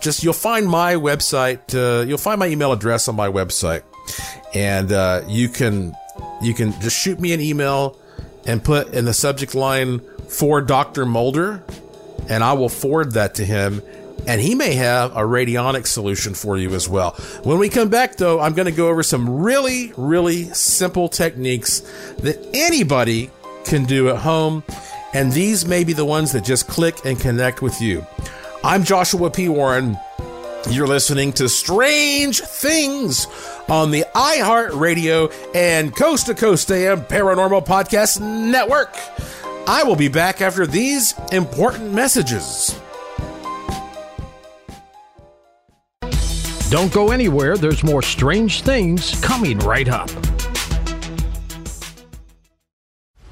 just, 0.00 0.22
you'll 0.22 0.33
find 0.33 0.66
my 0.66 0.94
website, 0.94 1.74
uh, 1.74 2.04
you'll 2.07 2.18
find 2.18 2.38
my 2.38 2.46
email 2.46 2.72
address 2.72 3.09
on 3.09 3.16
my 3.16 3.28
website 3.28 3.83
and, 4.54 4.92
uh, 4.92 5.22
you 5.28 5.48
can, 5.48 5.94
you 6.42 6.54
can 6.54 6.72
just 6.80 6.96
shoot 6.96 7.20
me 7.20 7.33
an 7.33 7.40
email 7.40 7.98
and 8.46 8.62
put 8.62 8.92
in 8.92 9.04
the 9.04 9.14
subject 9.14 9.54
line 9.54 10.00
for 10.28 10.61
Dr. 10.61 11.07
Mulder, 11.07 11.62
and 12.28 12.42
I 12.42 12.52
will 12.54 12.68
forward 12.68 13.12
that 13.12 13.37
to 13.37 13.44
him. 13.44 13.83
And 14.26 14.40
he 14.40 14.54
may 14.54 14.74
have 14.74 15.12
a 15.12 15.20
radionic 15.20 15.87
solution 15.87 16.33
for 16.35 16.57
you 16.57 16.74
as 16.74 16.88
well. 16.88 17.11
When 17.42 17.59
we 17.59 17.68
come 17.68 17.90
back, 17.90 18.16
though, 18.16 18.40
I'm 18.40 18.54
going 18.54 18.66
to 18.66 18.72
go 18.72 18.88
over 18.88 19.02
some 19.02 19.42
really, 19.42 19.92
really 19.96 20.44
simple 20.44 21.09
techniques 21.09 21.80
that 22.20 22.38
anybody 22.54 23.30
can 23.64 23.85
do 23.85 24.09
at 24.11 24.16
home. 24.16 24.62
And 25.12 25.33
these 25.33 25.66
may 25.66 25.85
be 25.85 25.92
the 25.92 26.05
ones 26.05 26.33
that 26.33 26.44
just 26.44 26.68
click 26.68 27.05
and 27.05 27.18
connect 27.18 27.62
with 27.62 27.81
you. 27.81 28.05
I'm 28.62 28.85
Joshua 28.85 29.31
P. 29.31 29.48
Warren. 29.48 29.98
You're 30.70 30.87
listening 30.87 31.33
to 31.35 31.48
Strange 31.48 32.40
Things 32.40 33.27
on 33.68 33.90
the 33.90 34.05
iHeartRadio 34.14 35.33
and 35.55 35.94
Coast 35.94 36.27
to 36.27 36.35
Coast 36.35 36.70
AM 36.70 37.03
Paranormal 37.03 37.66
Podcast 37.66 38.20
Network. 38.20 38.96
I 39.66 39.83
will 39.85 39.96
be 39.96 40.09
back 40.09 40.40
after 40.40 40.66
these 40.66 41.14
important 41.33 41.92
messages. 41.92 42.79
Don't 46.70 46.92
go 46.92 47.12
anywhere, 47.12 47.57
there's 47.57 47.85
more 47.85 48.03
strange 48.03 48.62
things 48.62 49.20
coming 49.20 49.59
right 49.61 49.88
up. 49.88 50.11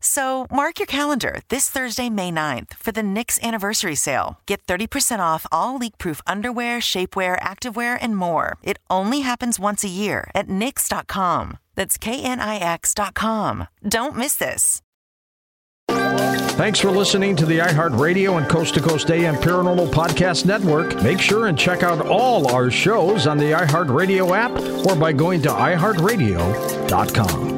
So 0.00 0.46
mark 0.50 0.78
your 0.78 0.86
calendar 0.86 1.40
this 1.48 1.70
Thursday, 1.70 2.10
May 2.10 2.30
9th 2.30 2.74
for 2.74 2.92
the 2.92 3.02
Knix 3.02 3.40
anniversary 3.42 3.94
sale. 3.94 4.40
Get 4.46 4.66
30% 4.66 5.20
off 5.20 5.46
all 5.50 5.78
leak-proof 5.78 6.20
underwear, 6.26 6.80
shapewear, 6.80 7.40
activewear, 7.40 7.96
and 8.00 8.16
more. 8.16 8.58
It 8.62 8.78
only 8.90 9.20
happens 9.20 9.60
once 9.60 9.84
a 9.84 9.88
year 9.88 10.30
at 10.34 10.48
Knix.com. 10.48 11.58
That's 11.74 11.96
K-N-I-X.com. 11.96 13.68
Don't 13.88 14.16
miss 14.16 14.34
this. 14.34 14.82
Thanks 16.58 16.80
for 16.80 16.90
listening 16.90 17.36
to 17.36 17.46
the 17.46 17.58
iHeartRadio 17.58 18.36
and 18.36 18.48
Coast 18.48 18.74
to 18.74 18.80
Coast 18.80 19.12
AM 19.12 19.36
Paranormal 19.36 19.92
Podcast 19.92 20.44
Network. 20.44 21.00
Make 21.02 21.20
sure 21.20 21.46
and 21.46 21.56
check 21.56 21.84
out 21.84 22.04
all 22.04 22.52
our 22.52 22.68
shows 22.68 23.28
on 23.28 23.38
the 23.38 23.52
iHeartRadio 23.52 24.36
app 24.36 24.50
or 24.84 24.96
by 24.96 25.12
going 25.12 25.40
to 25.42 25.50
iHeartRadio.com. 25.50 27.57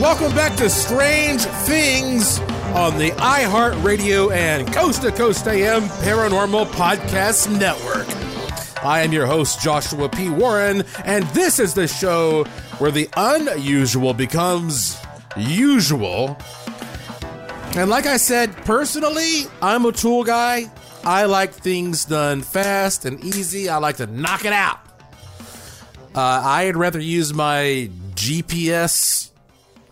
Welcome 0.00 0.34
back 0.34 0.56
to 0.56 0.70
Strange 0.70 1.42
Things 1.42 2.40
on 2.80 2.96
the 2.96 3.10
iHeartRadio 3.10 4.32
and 4.32 4.72
Coast 4.72 5.02
to 5.02 5.12
Coast 5.12 5.46
AM 5.46 5.82
Paranormal 5.82 6.64
Podcast 6.68 7.50
Network. 7.60 8.06
I 8.82 9.02
am 9.02 9.12
your 9.12 9.26
host, 9.26 9.60
Joshua 9.60 10.08
P. 10.08 10.30
Warren, 10.30 10.84
and 11.04 11.24
this 11.34 11.58
is 11.58 11.74
the 11.74 11.86
show 11.86 12.44
where 12.78 12.90
the 12.90 13.06
unusual 13.18 14.14
becomes 14.14 14.98
usual. 15.36 16.38
And 17.76 17.90
like 17.90 18.06
I 18.06 18.16
said, 18.16 18.56
personally, 18.64 19.42
I'm 19.60 19.84
a 19.84 19.92
tool 19.92 20.24
guy. 20.24 20.72
I 21.04 21.26
like 21.26 21.52
things 21.52 22.06
done 22.06 22.40
fast 22.40 23.04
and 23.04 23.22
easy. 23.22 23.68
I 23.68 23.76
like 23.76 23.98
to 23.98 24.06
knock 24.06 24.46
it 24.46 24.54
out. 24.54 24.80
Uh, 26.14 26.40
I'd 26.44 26.78
rather 26.78 26.98
use 26.98 27.34
my 27.34 27.90
GPS 28.14 29.28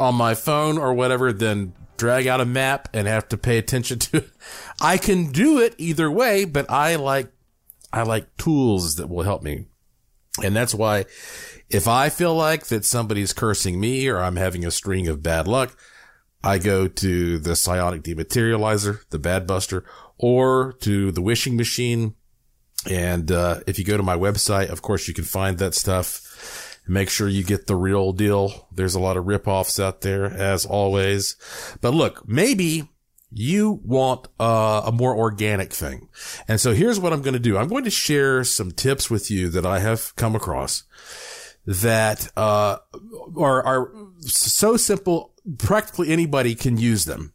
on 0.01 0.15
my 0.15 0.35
phone 0.35 0.79
or 0.79 0.95
whatever 0.95 1.35
than 1.35 1.75
drag 1.99 2.27
out 2.27 2.41
a 2.41 2.47
map 2.47 2.89
and 2.95 3.07
have 3.07 3.29
to 3.29 3.37
pay 3.37 3.59
attention 3.59 3.99
to 3.99 4.19
it. 4.19 4.31
I 4.81 4.97
can 4.97 5.31
do 5.31 5.59
it 5.59 5.75
either 5.77 6.11
way, 6.11 6.45
but 6.45 6.71
I 6.71 6.95
like, 6.95 7.31
I 7.93 8.03
like 8.03 8.37
tools 8.37 8.95
that 8.97 9.09
will 9.09 9.25
help 9.25 9.43
me. 9.43 9.67
And 10.43 10.55
that's 10.55 10.75
why 10.75 11.05
if 11.69 11.87
I 11.89 12.09
feel 12.09 12.35
like 12.35 12.67
that 12.69 12.85
somebody's 12.85 13.33
cursing 13.33 13.81
me 13.81 14.09
or 14.09 14.19
I'm 14.19 14.37
having 14.37 14.65
a 14.65 14.71
string 14.71 15.09
of 15.09 15.23
bad 15.23 15.47
luck, 15.49 15.77
I 16.43 16.59
go 16.59 16.87
to 16.87 17.39
the 17.39 17.57
psionic 17.57 18.03
dematerializer, 18.03 19.01
the 19.11 19.19
bad 19.19 19.47
buster, 19.47 19.85
or 20.17 20.75
to 20.81 21.11
the 21.11 21.23
wishing 21.23 21.57
machine. 21.57 22.15
And, 22.89 23.33
uh, 23.33 23.61
if 23.67 23.79
you 23.79 23.85
go 23.85 23.97
to 23.97 24.03
my 24.05 24.17
website, 24.17 24.71
of 24.71 24.81
course, 24.81 25.09
you 25.09 25.15
can 25.15 25.25
find 25.25 25.59
that 25.59 25.75
stuff. 25.75 26.23
Make 26.89 27.11
sure 27.11 27.29
you 27.29 27.45
get 27.45 27.67
the 27.67 27.77
real 27.77 28.13
deal. 28.13 28.69
There's 28.73 28.95
a 28.95 29.01
lot 29.01 29.17
of 29.17 29.27
ripoffs 29.27 29.83
out 29.83 30.01
there 30.01 30.25
as 30.25 30.65
always. 30.65 31.37
But 31.81 31.95
look, 31.95 32.27
maybe 32.27 32.89
you 33.31 33.81
want 33.85 34.29
uh, 34.41 34.83
a 34.87 34.93
more 34.93 35.15
organic 35.15 35.73
thing. 35.73 36.09
And 36.47 36.61
so 36.61 36.73
here's 36.73 36.99
what 36.99 37.13
I'm 37.13 37.23
going 37.23 37.35
to 37.35 37.39
do. 37.39 37.59
I'm 37.59 37.69
going 37.69 37.85
to 37.85 37.91
share 37.91 38.43
some 38.45 38.71
tips 38.71 39.11
with 39.11 39.31
you 39.31 39.49
that 39.51 39.67
I 39.67 39.81
have 39.81 40.17
come 40.17 40.35
across 40.35 40.85
that 41.67 42.31
uh, 42.37 42.79
are, 43.37 43.63
are 43.63 43.93
so 44.21 44.79
simple, 44.79 45.35
practically 45.59 46.09
anybody 46.09 46.55
can 46.55 46.79
use 46.79 47.05
them. 47.05 47.35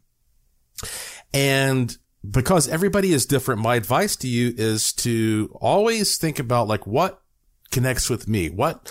And 1.32 1.96
because 2.28 2.68
everybody 2.68 3.12
is 3.12 3.26
different, 3.26 3.60
my 3.60 3.76
advice 3.76 4.16
to 4.16 4.28
you 4.28 4.52
is 4.56 4.92
to 4.94 5.56
always 5.60 6.16
think 6.16 6.38
about 6.40 6.66
like 6.66 6.86
what 6.86 7.22
connects 7.74 8.08
with 8.08 8.28
me. 8.28 8.48
What 8.48 8.88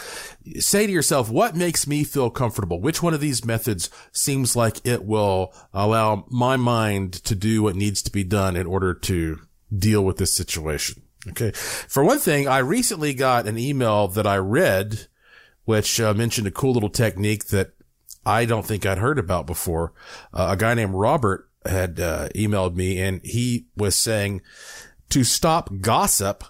say 0.60 0.86
to 0.86 0.92
yourself, 0.92 1.30
what 1.30 1.56
makes 1.56 1.88
me 1.88 2.04
feel 2.04 2.30
comfortable? 2.30 2.82
Which 2.82 3.02
one 3.02 3.14
of 3.14 3.22
these 3.22 3.46
methods 3.46 3.90
seems 4.12 4.58
like 4.58 4.86
it 4.86 5.06
will 5.06 5.54
allow 5.74 6.26
my 6.30 6.58
mind 6.58 7.14
to 7.24 7.34
do 7.34 7.64
what 7.64 7.78
needs 7.78 8.02
to 8.04 8.12
be 8.12 8.26
done 8.26 8.58
in 8.58 8.68
order 8.68 8.94
to 8.94 9.40
deal 9.76 10.04
with 10.04 10.18
this 10.18 10.36
situation? 10.36 11.02
Okay. 11.30 11.52
For 11.54 12.04
one 12.04 12.20
thing, 12.20 12.50
I 12.50 12.58
recently 12.58 13.14
got 13.14 13.48
an 13.48 13.58
email 13.58 14.10
that 14.10 14.28
I 14.28 14.36
read, 14.36 15.08
which 15.64 16.02
uh, 16.02 16.14
mentioned 16.14 16.48
a 16.48 16.52
cool 16.52 16.74
little 16.74 16.90
technique 16.90 17.46
that 17.46 17.72
I 18.26 18.44
don't 18.44 18.66
think 18.66 18.86
I'd 18.86 18.98
heard 18.98 19.18
about 19.18 19.48
before. 19.48 19.94
Uh, 20.34 20.50
a 20.52 20.58
guy 20.58 20.74
named 20.74 20.94
Robert 20.94 21.50
had 21.66 22.02
uh, 22.02 22.28
emailed 22.36 22.76
me 22.76 23.00
and 23.00 23.22
he 23.24 23.68
was 23.78 23.96
saying 23.96 24.42
to 25.10 25.24
stop 25.24 25.70
gossip, 25.80 26.44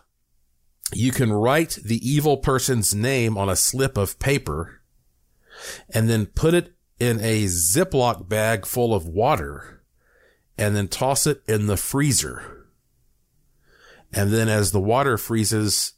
you 0.96 1.12
can 1.12 1.32
write 1.32 1.80
the 1.84 2.00
evil 2.08 2.38
person's 2.38 2.94
name 2.94 3.38
on 3.38 3.50
a 3.50 3.56
slip 3.56 3.98
of 3.98 4.20
paper 4.20 4.82
and 5.90 6.10
then 6.10 6.26
put 6.26 6.54
it 6.54 6.74
in 7.00 7.20
a 7.20 7.46
Ziploc 7.46 8.28
bag 8.28 8.66
full 8.66 8.94
of 8.94 9.08
water 9.08 9.84
and 10.58 10.76
then 10.76 10.88
toss 10.88 11.28
it 11.28 11.42
in 11.48 11.68
the 11.68 11.78
freezer. 11.78 12.68
And 14.12 14.32
then 14.32 14.48
as 14.48 14.72
the 14.72 14.80
water 14.80 15.18
freezes, 15.18 15.94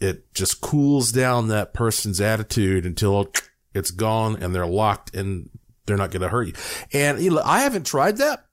it 0.00 0.32
just 0.34 0.60
cools 0.60 1.12
down 1.12 1.48
that 1.48 1.74
person's 1.74 2.20
attitude 2.20 2.86
until 2.86 3.30
it's 3.74 3.90
gone 3.90 4.42
and 4.42 4.54
they're 4.54 4.66
locked 4.66 5.14
and 5.14 5.50
they're 5.86 5.96
not 5.96 6.10
going 6.10 6.22
to 6.22 6.28
hurt 6.28 6.48
you. 6.48 6.54
And 6.92 7.20
you 7.20 7.30
know, 7.30 7.42
I 7.44 7.60
haven't 7.60 7.86
tried 7.86 8.16
that, 8.18 8.46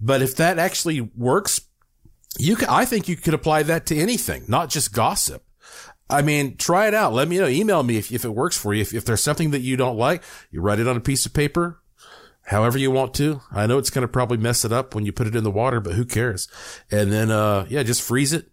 but 0.00 0.22
if 0.22 0.36
that 0.36 0.58
actually 0.58 1.00
works, 1.00 1.60
you 2.38 2.56
can, 2.56 2.68
I 2.68 2.84
think 2.84 3.08
you 3.08 3.16
could 3.16 3.34
apply 3.34 3.62
that 3.64 3.86
to 3.86 3.96
anything, 3.96 4.44
not 4.48 4.70
just 4.70 4.92
gossip. 4.92 5.44
I 6.10 6.20
mean, 6.20 6.56
try 6.56 6.86
it 6.86 6.94
out. 6.94 7.14
Let 7.14 7.28
me 7.28 7.38
know. 7.38 7.48
Email 7.48 7.82
me 7.82 7.96
if, 7.96 8.12
if 8.12 8.24
it 8.24 8.34
works 8.34 8.58
for 8.58 8.74
you. 8.74 8.82
If, 8.82 8.92
if 8.92 9.04
there's 9.04 9.22
something 9.22 9.52
that 9.52 9.60
you 9.60 9.76
don't 9.76 9.96
like, 9.96 10.22
you 10.50 10.60
write 10.60 10.78
it 10.78 10.86
on 10.86 10.96
a 10.96 11.00
piece 11.00 11.24
of 11.24 11.32
paper, 11.32 11.80
however 12.42 12.76
you 12.76 12.90
want 12.90 13.14
to. 13.14 13.40
I 13.50 13.66
know 13.66 13.78
it's 13.78 13.90
going 13.90 14.02
to 14.02 14.12
probably 14.12 14.36
mess 14.36 14.64
it 14.64 14.72
up 14.72 14.94
when 14.94 15.06
you 15.06 15.12
put 15.12 15.26
it 15.26 15.34
in 15.34 15.44
the 15.44 15.50
water, 15.50 15.80
but 15.80 15.94
who 15.94 16.04
cares? 16.04 16.46
And 16.90 17.10
then, 17.10 17.30
uh, 17.30 17.66
yeah, 17.70 17.82
just 17.82 18.02
freeze 18.02 18.34
it. 18.34 18.50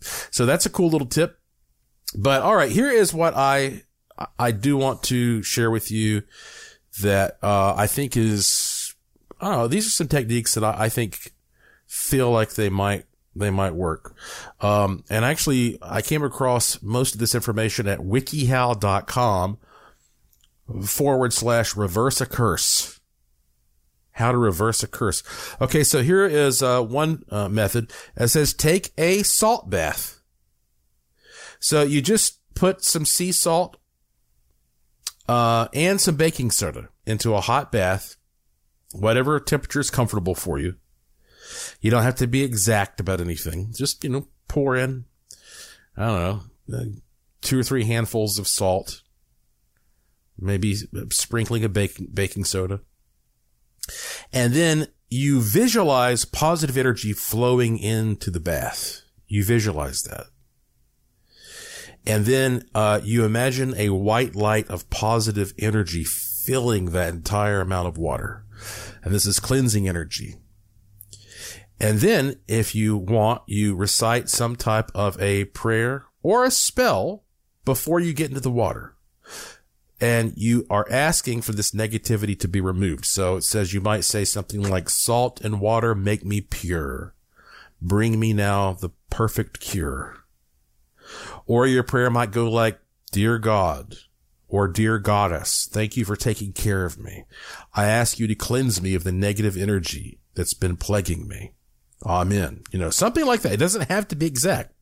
So 0.00 0.44
that's 0.44 0.66
a 0.66 0.70
cool 0.70 0.90
little 0.90 1.06
tip. 1.06 1.38
But 2.18 2.42
all 2.42 2.56
right, 2.56 2.72
here 2.72 2.90
is 2.90 3.14
what 3.14 3.34
I, 3.36 3.84
I 4.38 4.50
do 4.50 4.76
want 4.76 5.04
to 5.04 5.42
share 5.44 5.70
with 5.70 5.92
you 5.92 6.24
that, 7.00 7.38
uh, 7.42 7.74
I 7.76 7.86
think 7.86 8.16
is, 8.16 8.92
I 9.40 9.50
don't 9.50 9.58
know, 9.58 9.68
these 9.68 9.86
are 9.86 9.90
some 9.90 10.08
techniques 10.08 10.54
that 10.54 10.64
I, 10.64 10.84
I 10.84 10.88
think 10.88 11.32
feel 11.92 12.30
like 12.30 12.54
they 12.54 12.70
might 12.70 13.04
they 13.36 13.50
might 13.50 13.74
work. 13.74 14.16
Um, 14.60 15.04
and 15.10 15.26
actually, 15.26 15.78
I 15.82 16.00
came 16.00 16.22
across 16.22 16.82
most 16.82 17.14
of 17.14 17.20
this 17.20 17.34
information 17.34 17.86
at 17.86 17.98
wikihow.com 17.98 19.58
forward 20.84 21.32
slash 21.32 21.76
reverse 21.76 22.20
a 22.20 22.26
curse. 22.26 22.98
How 24.12 24.32
to 24.32 24.38
reverse 24.38 24.82
a 24.82 24.86
curse. 24.86 25.22
Okay, 25.60 25.84
so 25.84 26.02
here 26.02 26.26
is 26.26 26.62
uh, 26.62 26.82
one 26.82 27.24
uh, 27.30 27.48
method. 27.48 27.92
It 28.16 28.28
says 28.28 28.54
take 28.54 28.92
a 28.96 29.22
salt 29.22 29.68
bath. 29.68 30.20
So 31.60 31.82
you 31.82 32.00
just 32.00 32.40
put 32.54 32.82
some 32.82 33.04
sea 33.04 33.32
salt 33.32 33.76
uh, 35.28 35.68
and 35.74 36.00
some 36.00 36.16
baking 36.16 36.50
soda 36.52 36.88
into 37.06 37.34
a 37.34 37.40
hot 37.40 37.70
bath, 37.70 38.16
whatever 38.92 39.38
temperature 39.40 39.80
is 39.80 39.90
comfortable 39.90 40.34
for 40.34 40.58
you. 40.58 40.76
You 41.82 41.90
don't 41.90 42.04
have 42.04 42.14
to 42.16 42.28
be 42.28 42.42
exact 42.42 43.00
about 43.00 43.20
anything. 43.20 43.72
Just, 43.72 44.04
you 44.04 44.10
know, 44.10 44.28
pour 44.48 44.76
in, 44.76 45.04
I 45.96 46.06
don't 46.06 46.48
know, 46.68 46.78
uh, 46.78 46.84
two 47.40 47.58
or 47.58 47.62
three 47.64 47.84
handfuls 47.84 48.38
of 48.38 48.46
salt, 48.46 49.02
maybe 50.38 50.76
sprinkling 51.10 51.64
of 51.64 51.72
baking, 51.72 52.08
baking 52.14 52.44
soda. 52.44 52.80
And 54.32 54.54
then 54.54 54.86
you 55.10 55.42
visualize 55.42 56.24
positive 56.24 56.78
energy 56.78 57.12
flowing 57.12 57.78
into 57.78 58.30
the 58.30 58.40
bath. 58.40 59.00
You 59.26 59.44
visualize 59.44 60.02
that. 60.04 60.26
And 62.06 62.26
then 62.26 62.68
uh, 62.76 63.00
you 63.02 63.24
imagine 63.24 63.74
a 63.76 63.90
white 63.90 64.36
light 64.36 64.68
of 64.68 64.88
positive 64.88 65.52
energy 65.58 66.04
filling 66.04 66.86
that 66.86 67.12
entire 67.12 67.60
amount 67.60 67.88
of 67.88 67.98
water. 67.98 68.44
And 69.02 69.12
this 69.12 69.26
is 69.26 69.40
cleansing 69.40 69.88
energy. 69.88 70.36
And 71.82 71.98
then 71.98 72.36
if 72.46 72.76
you 72.76 72.96
want, 72.96 73.42
you 73.46 73.74
recite 73.74 74.28
some 74.28 74.54
type 74.54 74.92
of 74.94 75.20
a 75.20 75.46
prayer 75.46 76.06
or 76.22 76.44
a 76.44 76.50
spell 76.50 77.24
before 77.64 77.98
you 77.98 78.12
get 78.12 78.28
into 78.28 78.40
the 78.40 78.52
water. 78.52 78.94
And 80.00 80.32
you 80.36 80.64
are 80.70 80.86
asking 80.88 81.42
for 81.42 81.52
this 81.52 81.72
negativity 81.72 82.38
to 82.38 82.46
be 82.46 82.60
removed. 82.60 83.04
So 83.04 83.36
it 83.36 83.42
says 83.42 83.74
you 83.74 83.80
might 83.80 84.04
say 84.04 84.24
something 84.24 84.62
like 84.62 84.88
salt 84.88 85.40
and 85.40 85.60
water 85.60 85.96
make 85.96 86.24
me 86.24 86.40
pure. 86.40 87.14
Bring 87.80 88.20
me 88.20 88.32
now 88.32 88.74
the 88.74 88.90
perfect 89.10 89.58
cure. 89.58 90.18
Or 91.46 91.66
your 91.66 91.82
prayer 91.82 92.10
might 92.10 92.30
go 92.30 92.48
like, 92.48 92.78
Dear 93.10 93.38
God, 93.38 93.96
or 94.48 94.68
Dear 94.68 95.00
Goddess, 95.00 95.68
thank 95.70 95.96
you 95.96 96.04
for 96.04 96.16
taking 96.16 96.52
care 96.52 96.84
of 96.84 96.96
me. 96.96 97.24
I 97.74 97.86
ask 97.86 98.20
you 98.20 98.28
to 98.28 98.36
cleanse 98.36 98.80
me 98.80 98.94
of 98.94 99.02
the 99.02 99.12
negative 99.12 99.56
energy 99.56 100.20
that's 100.34 100.54
been 100.54 100.76
plaguing 100.76 101.26
me. 101.26 101.52
Amen. 102.04 102.62
You 102.72 102.78
know, 102.78 102.90
something 102.90 103.24
like 103.24 103.42
that. 103.42 103.52
It 103.52 103.58
doesn't 103.58 103.88
have 103.90 104.08
to 104.08 104.16
be 104.16 104.26
exact. 104.26 104.74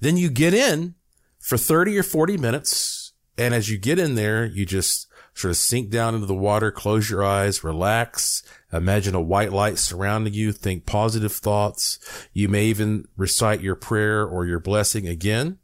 Then 0.00 0.16
you 0.16 0.30
get 0.30 0.54
in 0.54 0.94
for 1.38 1.56
30 1.56 1.98
or 1.98 2.02
40 2.02 2.36
minutes. 2.36 3.12
And 3.38 3.54
as 3.54 3.68
you 3.68 3.78
get 3.78 3.98
in 3.98 4.14
there, 4.14 4.44
you 4.44 4.64
just 4.64 5.08
sort 5.34 5.50
of 5.50 5.56
sink 5.58 5.90
down 5.90 6.14
into 6.14 6.26
the 6.26 6.34
water, 6.34 6.70
close 6.70 7.10
your 7.10 7.22
eyes, 7.22 7.62
relax, 7.62 8.42
imagine 8.72 9.14
a 9.14 9.20
white 9.20 9.52
light 9.52 9.78
surrounding 9.78 10.32
you, 10.32 10.50
think 10.50 10.86
positive 10.86 11.32
thoughts. 11.32 11.98
You 12.32 12.48
may 12.48 12.64
even 12.66 13.06
recite 13.16 13.60
your 13.60 13.74
prayer 13.74 14.24
or 14.24 14.46
your 14.46 14.60
blessing 14.60 15.06
again. 15.06 15.58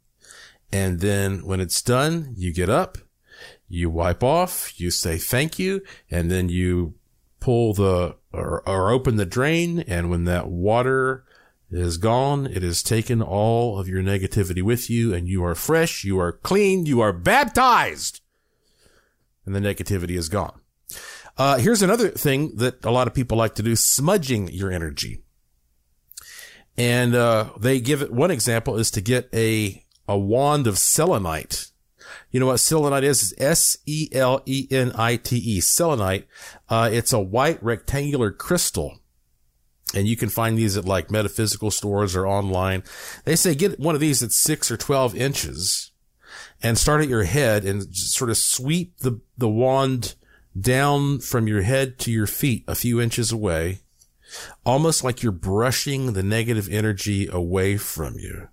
And 0.71 0.99
then 0.99 1.45
when 1.45 1.59
it's 1.59 1.81
done, 1.81 2.33
you 2.37 2.53
get 2.53 2.69
up, 2.69 2.99
you 3.67 3.89
wipe 3.89 4.23
off, 4.23 4.79
you 4.79 4.91
say 4.91 5.17
thank 5.17 5.57
you, 5.57 5.81
and 6.09 6.29
then 6.29 6.49
you 6.49 6.93
pull 7.39 7.73
the 7.73 8.15
or, 8.33 8.67
or 8.67 8.91
open 8.91 9.15
the 9.15 9.25
drain. 9.25 9.79
And 9.81 10.09
when 10.09 10.25
that 10.25 10.47
water 10.47 11.23
is 11.71 11.97
gone, 11.97 12.47
it 12.47 12.63
has 12.63 12.83
taken 12.83 13.21
all 13.21 13.79
of 13.79 13.87
your 13.87 14.01
negativity 14.01 14.61
with 14.61 14.89
you 14.89 15.13
and 15.13 15.27
you 15.27 15.43
are 15.43 15.55
fresh, 15.55 16.03
you 16.03 16.19
are 16.19 16.31
clean, 16.31 16.85
you 16.85 17.01
are 17.01 17.13
baptized 17.13 18.21
and 19.45 19.55
the 19.55 19.59
negativity 19.59 20.17
is 20.17 20.29
gone. 20.29 20.59
Uh, 21.37 21.57
here's 21.57 21.81
another 21.81 22.09
thing 22.09 22.55
that 22.57 22.83
a 22.85 22.91
lot 22.91 23.07
of 23.07 23.13
people 23.13 23.37
like 23.37 23.55
to 23.55 23.63
do, 23.63 23.75
smudging 23.75 24.49
your 24.49 24.71
energy. 24.71 25.23
And, 26.77 27.15
uh, 27.15 27.49
they 27.59 27.79
give 27.79 28.01
it 28.01 28.11
one 28.11 28.31
example 28.31 28.77
is 28.77 28.91
to 28.91 29.01
get 29.01 29.29
a, 29.33 29.83
a 30.07 30.17
wand 30.17 30.67
of 30.67 30.77
selenite 30.77 31.71
you 32.31 32.39
know 32.39 32.47
what 32.47 32.59
selenite 32.59 33.03
is? 33.03 33.31
It's 33.31 33.41
S-E-L-E-N-I-T-E. 33.41 34.11
Selenite. 35.61 36.27
Uh, 36.69 36.89
it's 36.91 37.13
a 37.13 37.19
white 37.19 37.63
rectangular 37.63 38.31
crystal. 38.31 38.99
And 39.95 40.07
you 40.07 40.15
can 40.15 40.29
find 40.29 40.57
these 40.57 40.75
at 40.75 40.85
like 40.85 41.11
metaphysical 41.11 41.69
stores 41.69 42.15
or 42.15 42.25
online. 42.25 42.83
They 43.25 43.35
say 43.35 43.53
get 43.53 43.79
one 43.79 43.95
of 43.95 44.01
these 44.01 44.21
that's 44.21 44.37
six 44.37 44.71
or 44.71 44.77
12 44.77 45.15
inches 45.15 45.91
and 46.63 46.77
start 46.77 47.01
at 47.01 47.09
your 47.09 47.23
head 47.23 47.65
and 47.65 47.95
sort 47.95 48.29
of 48.29 48.37
sweep 48.37 48.97
the, 48.99 49.19
the 49.37 49.49
wand 49.49 50.15
down 50.59 51.19
from 51.19 51.47
your 51.47 51.61
head 51.61 51.99
to 51.99 52.11
your 52.11 52.27
feet 52.27 52.63
a 52.67 52.75
few 52.75 53.01
inches 53.01 53.31
away, 53.31 53.79
almost 54.65 55.03
like 55.03 55.21
you're 55.21 55.31
brushing 55.31 56.13
the 56.13 56.23
negative 56.23 56.69
energy 56.71 57.27
away 57.27 57.77
from 57.77 58.15
you. 58.17 58.47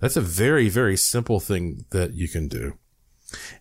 That's 0.00 0.16
a 0.16 0.20
very, 0.20 0.68
very 0.68 0.96
simple 0.96 1.40
thing 1.40 1.84
that 1.90 2.14
you 2.14 2.28
can 2.28 2.48
do. 2.48 2.78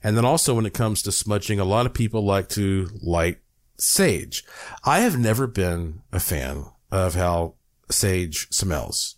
And 0.04 0.16
then 0.16 0.26
also 0.26 0.56
when 0.56 0.66
it 0.66 0.74
comes 0.74 1.02
to 1.02 1.12
smudging, 1.12 1.60
a 1.60 1.66
lot 1.66 1.86
of 1.86 1.94
people 1.94 2.24
like 2.24 2.50
to 2.50 2.90
light 3.02 3.40
sage. 3.78 4.44
I 4.84 5.00
have 5.00 5.18
never 5.20 5.48
been 5.48 6.02
a 6.12 6.20
fan 6.20 6.66
of 6.92 7.16
how 7.16 7.56
sage 7.90 8.48
smells, 8.52 9.16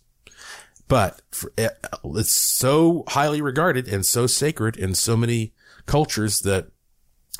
but 0.88 1.22
for, 1.30 1.52
eh, 1.56 1.68
it's 2.04 2.32
so 2.32 3.04
highly 3.08 3.40
regarded 3.40 3.88
and 3.88 4.04
so 4.04 4.26
sacred 4.26 4.76
in 4.76 4.94
so 4.94 5.16
many 5.16 5.54
cultures 5.86 6.40
that 6.40 6.68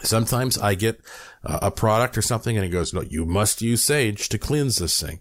sometimes 0.02 0.56
I 0.58 0.74
get 0.74 1.00
a 1.42 1.70
product 1.70 2.18
or 2.18 2.22
something 2.22 2.56
and 2.56 2.64
it 2.64 2.70
goes, 2.70 2.92
no, 2.92 3.02
you 3.02 3.24
must 3.24 3.62
use 3.62 3.82
sage 3.82 4.28
to 4.28 4.38
cleanse 4.38 4.76
this 4.76 5.00
thing. 5.00 5.20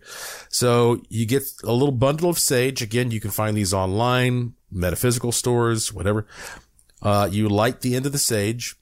So 0.50 1.02
you 1.10 1.26
get 1.26 1.44
a 1.64 1.72
little 1.72 1.92
bundle 1.92 2.30
of 2.30 2.40
sage. 2.40 2.82
Again, 2.82 3.12
you 3.12 3.20
can 3.20 3.32
find 3.32 3.56
these 3.56 3.74
online, 3.74 4.54
metaphysical 4.72 5.32
stores, 5.32 5.94
whatever. 5.94 6.28
Uh, 7.02 7.30
you 7.32 7.47
light 7.50 7.82
the 7.82 7.95
end 7.95 8.06
of 8.06 8.12
the 8.12 8.18
sage 8.18 8.76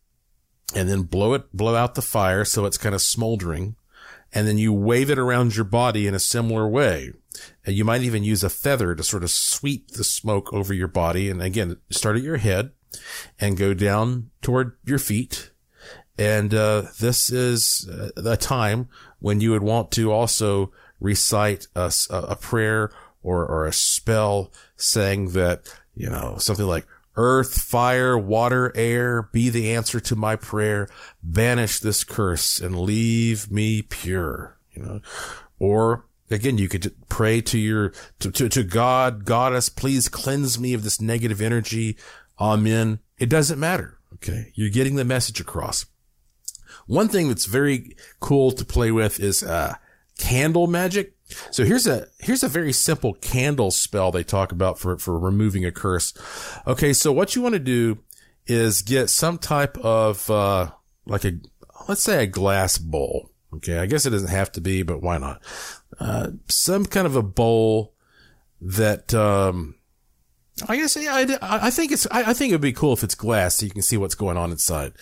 and 0.75 0.89
then 0.89 1.03
blow 1.03 1.33
it, 1.33 1.51
blow 1.55 1.75
out 1.75 1.95
the 1.95 2.01
fire 2.01 2.43
so 2.43 2.65
it's 2.65 2.77
kind 2.77 2.95
of 2.95 3.01
smoldering. 3.01 3.75
and 4.33 4.47
then 4.47 4.57
you 4.57 4.73
wave 4.73 5.09
it 5.09 5.19
around 5.19 5.55
your 5.55 5.65
body 5.65 6.07
in 6.07 6.13
a 6.13 6.19
similar 6.19 6.67
way. 6.67 7.11
And 7.65 7.75
you 7.75 7.85
might 7.85 8.01
even 8.01 8.23
use 8.23 8.43
a 8.43 8.49
feather 8.49 8.95
to 8.95 9.03
sort 9.03 9.23
of 9.23 9.31
sweep 9.31 9.91
the 9.91 10.03
smoke 10.03 10.51
over 10.51 10.73
your 10.73 10.87
body. 10.87 11.29
And 11.29 11.41
again, 11.41 11.77
start 11.89 12.17
at 12.17 12.23
your 12.23 12.37
head 12.37 12.71
and 13.39 13.57
go 13.57 13.73
down 13.73 14.31
toward 14.41 14.77
your 14.83 14.99
feet. 14.99 15.51
And, 16.17 16.53
uh, 16.53 16.83
this 16.99 17.29
is 17.29 17.87
a 18.17 18.37
time 18.37 18.89
when 19.19 19.39
you 19.39 19.51
would 19.51 19.61
want 19.61 19.91
to 19.91 20.11
also 20.11 20.71
recite 20.99 21.67
a, 21.75 21.93
a 22.09 22.35
prayer 22.35 22.91
or, 23.21 23.45
or 23.45 23.65
a 23.65 23.73
spell 23.73 24.51
saying 24.75 25.29
that, 25.31 25.73
you 25.95 26.09
know, 26.09 26.37
something 26.39 26.65
like, 26.65 26.87
Earth, 27.17 27.59
fire, 27.61 28.15
water, 28.17 28.71
air, 28.75 29.23
be 29.33 29.49
the 29.49 29.73
answer 29.73 29.99
to 29.99 30.15
my 30.15 30.35
prayer. 30.35 30.87
Banish 31.23 31.79
this 31.79 32.03
curse 32.03 32.59
and 32.61 32.79
leave 32.79 33.51
me 33.51 33.81
pure. 33.81 34.57
You 34.71 34.83
know, 34.83 35.01
or 35.57 36.05
again, 36.29 36.59
you 36.59 36.69
could 36.69 36.93
pray 37.09 37.41
to 37.41 37.57
your, 37.57 37.91
to, 38.19 38.31
to, 38.31 38.49
to 38.49 38.63
God, 38.63 39.25
Goddess, 39.25 39.67
please 39.69 40.07
cleanse 40.09 40.59
me 40.59 40.75
of 40.75 40.83
this 40.83 41.01
negative 41.01 41.41
energy. 41.41 41.97
Amen. 42.39 42.99
It 43.17 43.29
doesn't 43.29 43.59
matter. 43.59 43.97
Okay. 44.13 44.51
You're 44.53 44.69
getting 44.69 44.95
the 44.95 45.03
message 45.03 45.41
across. 45.41 45.87
One 46.85 47.09
thing 47.09 47.27
that's 47.27 47.45
very 47.45 47.95
cool 48.19 48.51
to 48.51 48.63
play 48.63 48.91
with 48.91 49.19
is, 49.19 49.41
uh, 49.41 49.75
candle 50.19 50.67
magic. 50.67 51.16
So 51.51 51.65
here's 51.65 51.87
a, 51.87 52.07
here's 52.19 52.43
a 52.43 52.47
very 52.47 52.73
simple 52.73 53.13
candle 53.13 53.71
spell 53.71 54.11
they 54.11 54.23
talk 54.23 54.51
about 54.51 54.79
for, 54.79 54.97
for 54.97 55.17
removing 55.19 55.65
a 55.65 55.71
curse. 55.71 56.13
Okay. 56.65 56.93
So 56.93 57.11
what 57.11 57.35
you 57.35 57.41
want 57.41 57.53
to 57.53 57.59
do 57.59 57.99
is 58.45 58.81
get 58.81 59.09
some 59.09 59.37
type 59.37 59.77
of, 59.79 60.29
uh, 60.29 60.71
like 61.05 61.25
a, 61.25 61.33
let's 61.87 62.03
say 62.03 62.23
a 62.23 62.27
glass 62.27 62.77
bowl. 62.77 63.31
Okay. 63.55 63.79
I 63.79 63.85
guess 63.85 64.05
it 64.05 64.11
doesn't 64.11 64.29
have 64.29 64.51
to 64.53 64.61
be, 64.61 64.83
but 64.83 65.01
why 65.01 65.17
not? 65.17 65.41
Uh, 65.99 66.31
some 66.47 66.85
kind 66.85 67.07
of 67.07 67.15
a 67.15 67.23
bowl 67.23 67.93
that, 68.61 69.13
um, 69.13 69.75
I 70.67 70.75
guess 70.75 70.95
yeah, 70.95 71.13
I, 71.41 71.67
I 71.67 71.69
think 71.69 71.91
it's 71.91 72.07
I, 72.09 72.31
I, 72.31 72.33
think 72.33 72.49
it'd 72.49 72.61
be 72.61 72.73
cool 72.73 72.93
if 72.93 73.03
it's 73.03 73.13
glass 73.13 73.55
so 73.55 73.65
you 73.65 73.71
can 73.71 73.83
see 73.83 73.97
what's 73.97 74.15
going 74.15 74.37
on 74.37 74.51
inside. 74.51 74.93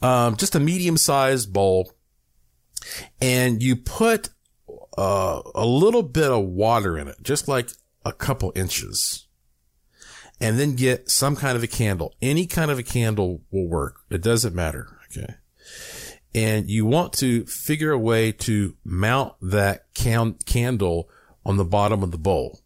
Um, 0.00 0.36
just 0.36 0.54
a 0.54 0.60
medium 0.60 0.96
sized 0.96 1.52
bowl, 1.52 1.92
and 3.20 3.62
you 3.62 3.76
put 3.76 4.30
uh, 4.96 5.42
a 5.54 5.66
little 5.66 6.02
bit 6.02 6.30
of 6.30 6.44
water 6.44 6.96
in 6.98 7.08
it, 7.08 7.16
just 7.22 7.48
like 7.48 7.70
a 8.04 8.12
couple 8.12 8.52
inches. 8.54 9.26
And 10.40 10.58
then 10.58 10.74
get 10.74 11.10
some 11.10 11.34
kind 11.34 11.56
of 11.56 11.62
a 11.62 11.66
candle. 11.66 12.14
Any 12.20 12.46
kind 12.46 12.70
of 12.70 12.78
a 12.78 12.82
candle 12.82 13.42
will 13.50 13.66
work. 13.66 14.00
It 14.10 14.22
doesn't 14.22 14.54
matter. 14.54 14.98
Okay. 15.10 15.34
And 16.34 16.68
you 16.68 16.84
want 16.84 17.14
to 17.14 17.46
figure 17.46 17.92
a 17.92 17.98
way 17.98 18.32
to 18.32 18.76
mount 18.84 19.34
that 19.40 19.86
can- 19.94 20.36
candle 20.44 21.08
on 21.46 21.56
the 21.56 21.64
bottom 21.64 22.02
of 22.02 22.10
the 22.10 22.18
bowl. 22.18 22.60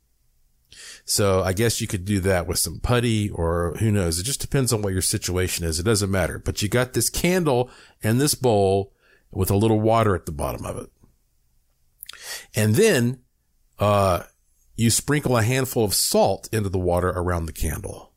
So 1.05 1.43
I 1.43 1.53
guess 1.53 1.81
you 1.81 1.87
could 1.87 2.05
do 2.05 2.18
that 2.20 2.47
with 2.47 2.59
some 2.59 2.81
putty 2.81 3.31
or 3.31 3.76
who 3.78 3.93
knows. 3.93 4.18
It 4.18 4.24
just 4.24 4.41
depends 4.41 4.72
on 4.72 4.83
what 4.83 4.93
your 4.93 5.03
situation 5.03 5.64
is. 5.64 5.78
It 5.78 5.85
doesn't 5.85 6.11
matter, 6.11 6.39
but 6.39 6.62
you 6.62 6.68
got 6.68 6.93
this 6.93 7.11
candle 7.11 7.70
and 8.03 8.20
this 8.20 8.35
bowl 8.35 8.93
with 9.31 9.51
a 9.51 9.57
little 9.57 9.81
water 9.81 10.14
at 10.14 10.26
the 10.26 10.33
bottom 10.33 10.64
of 10.64 10.76
it. 10.76 10.91
And 12.55 12.74
then, 12.74 13.20
uh, 13.78 14.24
you 14.76 14.91
sprinkle 14.91 15.37
a 15.37 15.43
handful 15.43 15.85
of 15.85 15.95
salt 15.95 16.49
into 16.53 16.70
the 16.70 16.78
water 16.78 17.11
around 17.11 17.47
the 17.47 17.53
candle. 17.53 18.12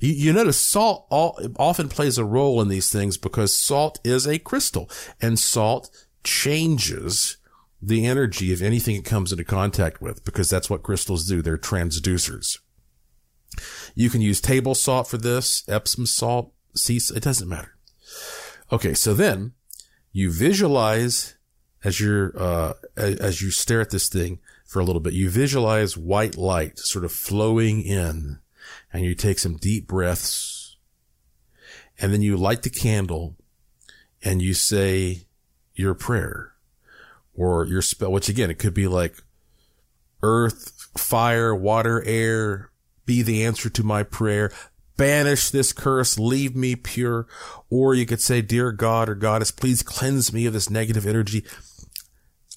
You, 0.00 0.12
you 0.12 0.32
notice 0.32 0.60
salt 0.60 1.06
all, 1.10 1.38
often 1.58 1.88
plays 1.88 2.16
a 2.16 2.24
role 2.24 2.60
in 2.60 2.68
these 2.68 2.92
things 2.92 3.16
because 3.16 3.58
salt 3.58 3.98
is 4.04 4.26
a 4.26 4.38
crystal 4.38 4.88
and 5.20 5.38
salt 5.38 5.90
changes 6.22 7.38
the 7.82 8.06
energy 8.06 8.52
of 8.52 8.62
anything 8.62 8.96
it 8.96 9.04
comes 9.04 9.32
into 9.32 9.44
contact 9.44 10.00
with 10.00 10.24
because 10.24 10.48
that's 10.48 10.70
what 10.70 10.82
crystals 10.82 11.26
do. 11.26 11.42
They're 11.42 11.58
transducers. 11.58 12.58
You 13.94 14.10
can 14.10 14.20
use 14.20 14.40
table 14.40 14.74
salt 14.74 15.08
for 15.08 15.18
this, 15.18 15.64
Epsom 15.68 16.06
salt, 16.06 16.52
sea, 16.74 17.00
it 17.14 17.22
doesn't 17.22 17.48
matter. 17.48 17.76
Okay. 18.72 18.94
So 18.94 19.12
then 19.12 19.52
you 20.12 20.30
visualize 20.30 21.36
as 21.82 22.00
you're, 22.00 22.32
uh, 22.40 22.72
as 22.96 23.42
you 23.42 23.50
stare 23.50 23.80
at 23.80 23.90
this 23.90 24.08
thing 24.08 24.38
for 24.64 24.80
a 24.80 24.84
little 24.84 25.00
bit, 25.00 25.12
you 25.12 25.30
visualize 25.30 25.96
white 25.96 26.36
light 26.36 26.78
sort 26.78 27.04
of 27.04 27.12
flowing 27.12 27.82
in 27.82 28.38
and 28.92 29.04
you 29.04 29.14
take 29.14 29.38
some 29.38 29.56
deep 29.56 29.86
breaths 29.86 30.76
and 31.98 32.12
then 32.12 32.22
you 32.22 32.36
light 32.36 32.62
the 32.62 32.70
candle 32.70 33.36
and 34.22 34.42
you 34.42 34.54
say 34.54 35.26
your 35.74 35.94
prayer 35.94 36.54
or 37.34 37.66
your 37.66 37.82
spell, 37.82 38.12
which 38.12 38.28
again, 38.28 38.50
it 38.50 38.58
could 38.58 38.74
be 38.74 38.86
like 38.86 39.16
earth, 40.22 40.88
fire, 40.96 41.54
water, 41.54 42.02
air, 42.04 42.70
be 43.06 43.22
the 43.22 43.44
answer 43.44 43.68
to 43.68 43.82
my 43.82 44.02
prayer. 44.02 44.50
Banish 44.96 45.50
this 45.50 45.72
curse, 45.72 46.18
leave 46.18 46.54
me 46.54 46.76
pure. 46.76 47.26
Or 47.68 47.94
you 47.94 48.06
could 48.06 48.20
say, 48.20 48.40
dear 48.40 48.70
God 48.70 49.08
or 49.08 49.16
goddess, 49.16 49.50
please 49.50 49.82
cleanse 49.82 50.32
me 50.32 50.46
of 50.46 50.52
this 50.52 50.70
negative 50.70 51.06
energy. 51.06 51.44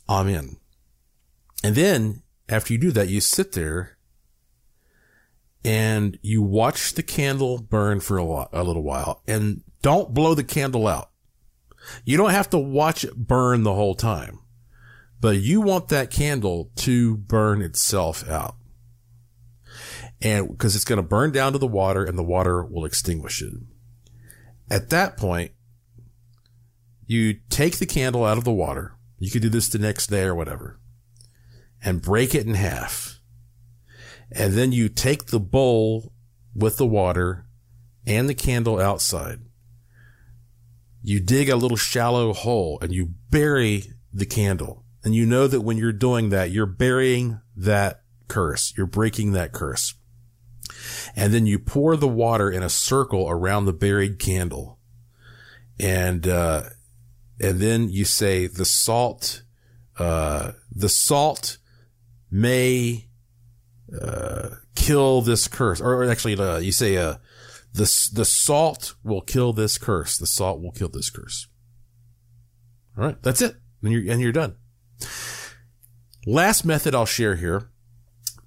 Amen. 0.10 0.58
And 1.64 1.76
then 1.76 2.24
after 2.50 2.74
you 2.74 2.80
do 2.80 2.92
that, 2.92 3.10
you 3.10 3.22
sit 3.22 3.54
there 3.54 3.98
and 5.64 6.18
you 6.22 6.42
watch 6.42 6.94
the 6.94 7.04
candle 7.04 7.60
burn 7.60 8.00
for 8.00 8.18
a, 8.18 8.48
a 8.54 8.64
little 8.64 8.84
while 8.84 9.22
and 9.28 9.64
don't 9.82 10.14
blow 10.14 10.34
the 10.34 10.44
candle 10.44 10.88
out. 10.88 11.12
You 12.06 12.18
don't 12.18 12.32
have 12.32 12.50
to 12.52 12.58
watch 12.58 13.04
it 13.04 13.16
burn 13.16 13.64
the 13.64 13.74
whole 13.74 13.96
time, 13.96 14.40
but 15.20 15.38
you 15.38 15.62
want 15.62 15.90
that 15.90 16.12
candle 16.12 16.72
to 16.78 17.18
burn 17.18 17.62
itself 17.62 18.28
out. 18.30 18.56
And 20.22 20.50
because 20.50 20.76
it's 20.76 20.86
going 20.86 20.98
to 20.98 21.04
burn 21.04 21.32
down 21.32 21.54
to 21.54 21.60
the 21.60 21.68
water 21.68 22.04
and 22.04 22.18
the 22.18 22.24
water 22.24 22.64
will 22.64 22.86
extinguish 22.86 23.42
it. 23.42 23.54
At 24.70 24.90
that 24.90 25.18
point, 25.18 25.52
you 27.06 27.36
take 27.50 27.78
the 27.78 27.86
candle 27.86 28.26
out 28.26 28.38
of 28.38 28.44
the 28.44 28.52
water 28.52 28.97
you 29.20 29.32
could 29.32 29.42
do 29.42 29.50
this 29.50 29.68
the 29.68 29.80
next 29.80 30.08
day 30.08 30.24
or 30.24 30.36
whatever 30.36 30.80
and 31.84 32.02
break 32.02 32.36
it 32.36 32.46
in 32.46 32.54
half. 32.54 33.20
And 34.32 34.54
then 34.54 34.72
you 34.72 34.90
take 34.90 35.28
the 35.28 35.40
bowl 35.40 36.12
with 36.54 36.78
the 36.78 36.88
water 36.88 37.46
and 38.06 38.28
the 38.28 38.34
candle 38.34 38.80
outside. 38.80 39.40
You 41.02 41.20
dig 41.20 41.50
a 41.50 41.56
little 41.56 41.78
shallow 41.78 42.34
hole 42.34 42.80
and 42.82 42.92
you 42.92 43.14
bury 43.30 43.94
the 44.14 44.26
candle. 44.26 44.84
And 45.04 45.16
you 45.16 45.26
know 45.26 45.48
that 45.48 45.62
when 45.62 45.78
you're 45.78 45.94
doing 45.94 46.30
that, 46.30 46.52
you're 46.52 46.66
burying 46.66 47.40
that 47.56 48.02
curse. 48.28 48.74
You're 48.76 48.88
breaking 48.88 49.32
that 49.32 49.54
curse. 49.54 49.94
And 51.16 51.34
then 51.34 51.46
you 51.46 51.60
pour 51.60 51.96
the 51.96 52.08
water 52.08 52.52
in 52.52 52.62
a 52.62 52.70
circle 52.70 53.30
around 53.30 53.66
the 53.66 53.74
buried 53.74 54.20
candle. 54.20 54.80
And, 55.80 56.28
uh, 56.28 56.64
and 57.40 57.60
then 57.60 57.90
you 57.90 58.06
say 58.06 58.48
the 58.48 58.66
salt, 58.66 59.44
uh, 59.98 60.52
the 60.72 60.90
salt 60.90 61.58
may, 62.32 63.08
uh, 64.02 64.50
kill 64.76 65.22
this 65.22 65.48
curse, 65.48 65.82
or, 65.82 66.10
actually, 66.10 66.38
uh, 66.38 66.58
you 66.58 66.72
say, 66.72 66.98
uh, 66.98 67.16
the, 67.74 68.10
the 68.14 68.26
salt 68.26 68.96
will 69.04 69.22
kill 69.22 69.54
this 69.54 69.78
curse. 69.78 70.18
The 70.18 70.28
salt 70.28 70.62
will 70.62 70.72
kill 70.72 70.90
this 70.90 71.10
curse. 71.10 71.48
All 72.98 73.04
right. 73.04 73.22
That's 73.22 73.42
it. 73.42 73.56
And 73.84 73.92
you're, 73.92 74.12
and 74.12 74.20
you're 74.20 74.32
done. 74.32 74.56
Last 76.26 76.66
method 76.66 76.96
I'll 76.96 77.06
share 77.06 77.36
here. 77.36 77.70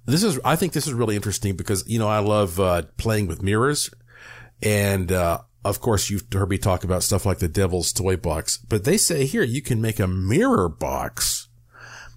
This 0.05 0.23
is, 0.23 0.39
I 0.43 0.55
think 0.55 0.73
this 0.73 0.87
is 0.87 0.93
really 0.93 1.15
interesting 1.15 1.55
because, 1.55 1.87
you 1.87 1.97
know, 1.97 2.09
I 2.09 2.19
love, 2.19 2.59
uh, 2.59 2.83
playing 2.97 3.27
with 3.27 3.41
mirrors 3.41 3.89
and, 4.61 5.11
uh, 5.11 5.39
of 5.63 5.79
course, 5.79 6.09
you've 6.09 6.25
heard 6.33 6.49
me 6.49 6.57
talk 6.57 6.83
about 6.83 7.03
stuff 7.03 7.25
like 7.25 7.39
the 7.39 7.47
devil's 7.47 7.93
toy 7.93 8.17
box, 8.17 8.57
but 8.57 8.83
they 8.83 8.97
say 8.97 9.25
here 9.25 9.43
you 9.43 9.61
can 9.61 9.81
make 9.81 9.99
a 9.99 10.07
mirror 10.07 10.67
box 10.67 11.49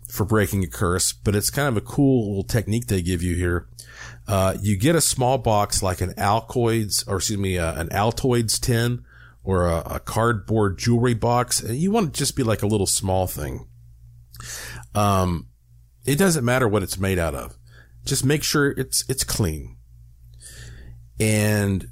for 0.09 0.25
breaking 0.25 0.65
a 0.65 0.69
curse, 0.69 1.13
but 1.13 1.35
it's 1.35 1.51
kind 1.51 1.69
of 1.69 1.77
a 1.77 1.81
cool 1.81 2.29
little 2.29 2.45
technique 2.45 2.87
they 2.87 3.03
give 3.03 3.23
you 3.23 3.35
here. 3.35 3.69
Uh, 4.27 4.57
you 4.63 4.77
get 4.77 4.97
a 4.97 5.01
small 5.01 5.37
box 5.37 5.83
like 5.83 6.01
an 6.01 6.15
Altoids, 6.15 7.07
or 7.07 7.17
excuse 7.17 7.39
me, 7.39 7.59
uh, 7.59 7.79
an 7.79 7.89
Altoids 7.89 8.59
tin 8.59 9.05
or 9.43 9.67
a, 9.67 9.83
a, 9.97 10.01
cardboard 10.01 10.79
jewelry 10.79 11.13
box. 11.13 11.63
You 11.63 11.91
want 11.91 12.15
to 12.15 12.19
just 12.19 12.35
be 12.35 12.43
like 12.43 12.63
a 12.63 12.67
little 12.67 12.87
small 12.87 13.27
thing. 13.27 13.69
Um, 14.95 15.49
it 16.07 16.17
doesn't 16.17 16.45
matter 16.45 16.67
what 16.67 16.83
it's 16.83 16.99
made 16.99 17.19
out 17.19 17.35
of. 17.35 17.59
Just 18.07 18.25
make 18.25 18.43
sure 18.43 18.71
it's, 18.71 19.05
it's 19.09 19.25
clean. 19.25 19.77
And 21.21 21.89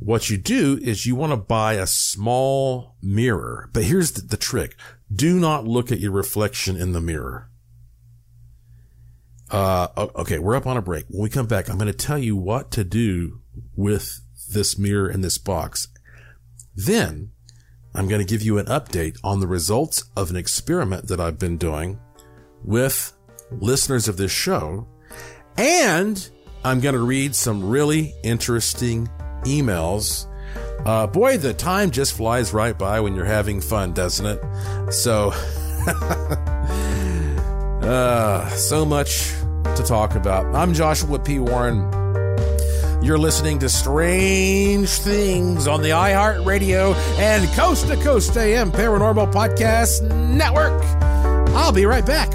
what 0.00 0.30
you 0.30 0.38
do 0.38 0.78
is 0.82 1.04
you 1.04 1.14
want 1.14 1.32
to 1.32 1.36
buy 1.36 1.74
a 1.74 1.86
small 1.86 2.96
mirror, 3.02 3.68
but 3.72 3.84
here's 3.84 4.12
the, 4.12 4.22
the, 4.22 4.36
trick. 4.36 4.74
Do 5.12 5.38
not 5.38 5.66
look 5.66 5.92
at 5.92 6.00
your 6.00 6.12
reflection 6.12 6.76
in 6.76 6.92
the 6.92 7.02
mirror. 7.02 7.50
Uh, 9.50 9.88
okay, 10.16 10.38
we're 10.38 10.56
up 10.56 10.66
on 10.66 10.78
a 10.78 10.82
break. 10.82 11.04
When 11.08 11.22
we 11.22 11.28
come 11.28 11.46
back, 11.46 11.68
I'm 11.68 11.76
going 11.76 11.92
to 11.92 11.92
tell 11.92 12.18
you 12.18 12.34
what 12.34 12.70
to 12.72 12.84
do 12.84 13.40
with 13.76 14.20
this 14.52 14.78
mirror 14.78 15.08
and 15.08 15.22
this 15.22 15.36
box. 15.36 15.88
Then 16.74 17.32
I'm 17.94 18.08
going 18.08 18.24
to 18.24 18.26
give 18.26 18.42
you 18.42 18.58
an 18.58 18.66
update 18.66 19.18
on 19.22 19.40
the 19.40 19.48
results 19.48 20.04
of 20.16 20.30
an 20.30 20.36
experiment 20.36 21.08
that 21.08 21.20
I've 21.20 21.38
been 21.38 21.58
doing 21.58 21.98
with 22.64 23.12
listeners 23.50 24.08
of 24.08 24.16
this 24.16 24.32
show. 24.32 24.86
And 25.58 26.30
I'm 26.64 26.80
going 26.80 26.94
to 26.94 27.04
read 27.04 27.34
some 27.34 27.68
really 27.68 28.14
interesting 28.22 29.08
emails. 29.44 30.26
Uh, 30.84 31.06
boy, 31.06 31.36
the 31.36 31.52
time 31.52 31.90
just 31.90 32.12
flies 32.14 32.52
right 32.52 32.76
by 32.78 33.00
when 33.00 33.14
you're 33.14 33.24
having 33.24 33.60
fun, 33.60 33.92
doesn't 33.92 34.26
it? 34.26 34.92
So, 34.92 35.30
uh, 37.82 38.48
so 38.50 38.84
much 38.84 39.30
to 39.76 39.84
talk 39.86 40.14
about. 40.14 40.54
I'm 40.54 40.72
Joshua 40.74 41.18
P. 41.18 41.38
Warren. 41.38 41.90
You're 43.02 43.18
listening 43.18 43.58
to 43.60 43.68
Strange 43.68 44.90
Things 44.90 45.66
on 45.66 45.80
the 45.80 45.90
iHeartRadio 45.90 46.94
and 47.18 47.48
Coast 47.54 47.88
to 47.88 47.96
Coast 47.96 48.36
AM 48.36 48.70
Paranormal 48.70 49.32
Podcast 49.32 50.02
Network. 50.30 50.82
I'll 51.54 51.72
be 51.72 51.86
right 51.86 52.04
back. 52.04 52.30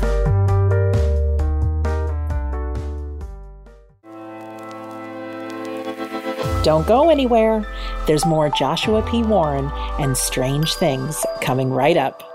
Don't 6.65 6.87
go 6.87 7.11
anywhere. 7.11 7.63
There's 8.07 8.25
more 8.25 8.49
Joshua 8.49 9.03
P. 9.03 9.21
Warren 9.21 9.69
and 9.99 10.17
Strange 10.17 10.73
Things 10.73 11.23
coming 11.39 11.69
right 11.69 11.95
up. 11.95 12.34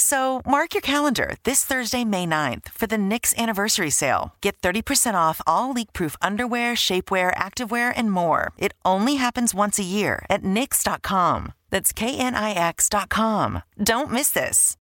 So 0.00 0.40
mark 0.46 0.72
your 0.72 0.80
calendar 0.80 1.34
this 1.44 1.62
Thursday, 1.62 2.06
May 2.06 2.24
9th 2.24 2.70
for 2.70 2.86
the 2.86 2.96
Knix 2.96 3.36
anniversary 3.36 3.90
sale. 3.90 4.34
Get 4.40 4.58
30% 4.62 5.14
off 5.14 5.42
all 5.46 5.72
leak-proof 5.72 6.16
underwear, 6.22 6.72
shapewear, 6.74 7.34
activewear, 7.34 7.92
and 7.94 8.10
more. 8.10 8.52
It 8.56 8.72
only 8.82 9.16
happens 9.16 9.54
once 9.54 9.78
a 9.78 9.82
year 9.84 10.24
at 10.30 10.42
Knix.com. 10.42 11.52
That's 11.68 11.92
K-N-I-X.com. 11.92 13.62
Don't 13.82 14.10
miss 14.10 14.30
this. 14.30 14.78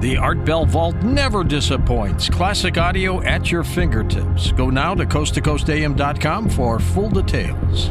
The 0.00 0.16
Art 0.18 0.44
Bell 0.46 0.64
Vault 0.64 0.96
never 1.02 1.44
disappoints. 1.44 2.30
Classic 2.30 2.76
audio 2.78 3.22
at 3.22 3.50
your 3.50 3.64
fingertips. 3.64 4.50
Go 4.52 4.70
now 4.70 4.94
to 4.94 5.04
coasttocoastam.com 5.04 6.48
for 6.48 6.80
full 6.80 7.10
details. 7.10 7.90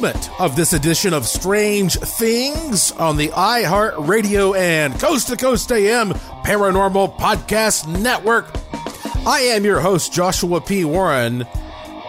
segment 0.00 0.40
of 0.40 0.56
this 0.56 0.72
edition 0.72 1.12
of 1.12 1.26
Strange 1.26 1.96
Things 1.96 2.90
on 2.92 3.18
the 3.18 3.28
iHeart 3.28 4.08
Radio 4.08 4.54
and 4.54 4.98
Coast 4.98 5.28
to 5.28 5.36
Coast 5.36 5.70
AM 5.70 6.12
Paranormal 6.42 7.18
Podcast 7.18 7.86
Network. 7.86 8.48
I 9.26 9.40
am 9.54 9.64
your 9.64 9.80
host, 9.80 10.10
Joshua 10.12 10.62
P. 10.62 10.86
Warren, 10.86 11.46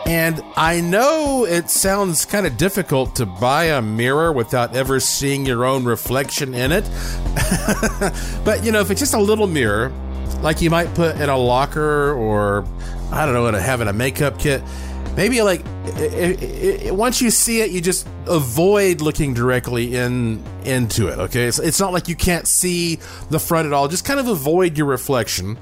and 0.05 0.41
I 0.55 0.79
know 0.79 1.45
it 1.45 1.69
sounds 1.69 2.25
kind 2.25 2.47
of 2.47 2.55
difficult 2.55 3.15
to 3.17 3.25
buy 3.25 3.65
a 3.65 3.81
mirror 3.81 4.31
without 4.31 4.73
ever 4.73 5.01
seeing 5.01 5.45
your 5.45 5.65
own 5.65 5.83
reflection 5.83 6.53
in 6.53 6.71
it. 6.71 6.85
but, 8.45 8.63
you 8.63 8.71
know, 8.71 8.79
if 8.79 8.89
it's 8.89 9.01
just 9.01 9.15
a 9.15 9.21
little 9.21 9.47
mirror, 9.47 9.91
like 10.41 10.61
you 10.61 10.69
might 10.69 10.93
put 10.95 11.19
in 11.19 11.27
a 11.27 11.37
locker 11.37 12.13
or, 12.13 12.65
I 13.11 13.25
don't 13.25 13.33
know, 13.33 13.47
in 13.47 13.55
a, 13.55 13.59
having 13.59 13.89
a 13.89 13.93
makeup 13.93 14.39
kit, 14.39 14.61
maybe 15.15 15.41
like 15.41 15.61
it, 15.85 16.41
it, 16.43 16.83
it, 16.87 16.95
once 16.95 17.21
you 17.21 17.29
see 17.29 17.61
it, 17.61 17.71
you 17.71 17.81
just 17.81 18.07
avoid 18.27 19.01
looking 19.01 19.33
directly 19.33 19.95
in 19.95 20.43
into 20.65 21.07
it. 21.07 21.19
Okay, 21.19 21.45
it's, 21.45 21.59
it's 21.59 21.79
not 21.79 21.93
like 21.93 22.07
you 22.07 22.15
can't 22.15 22.47
see 22.47 22.99
the 23.29 23.39
front 23.39 23.65
at 23.67 23.73
all. 23.73 23.87
Just 23.87 24.05
kind 24.05 24.19
of 24.19 24.27
avoid 24.27 24.77
your 24.77 24.87
reflection. 24.87 25.57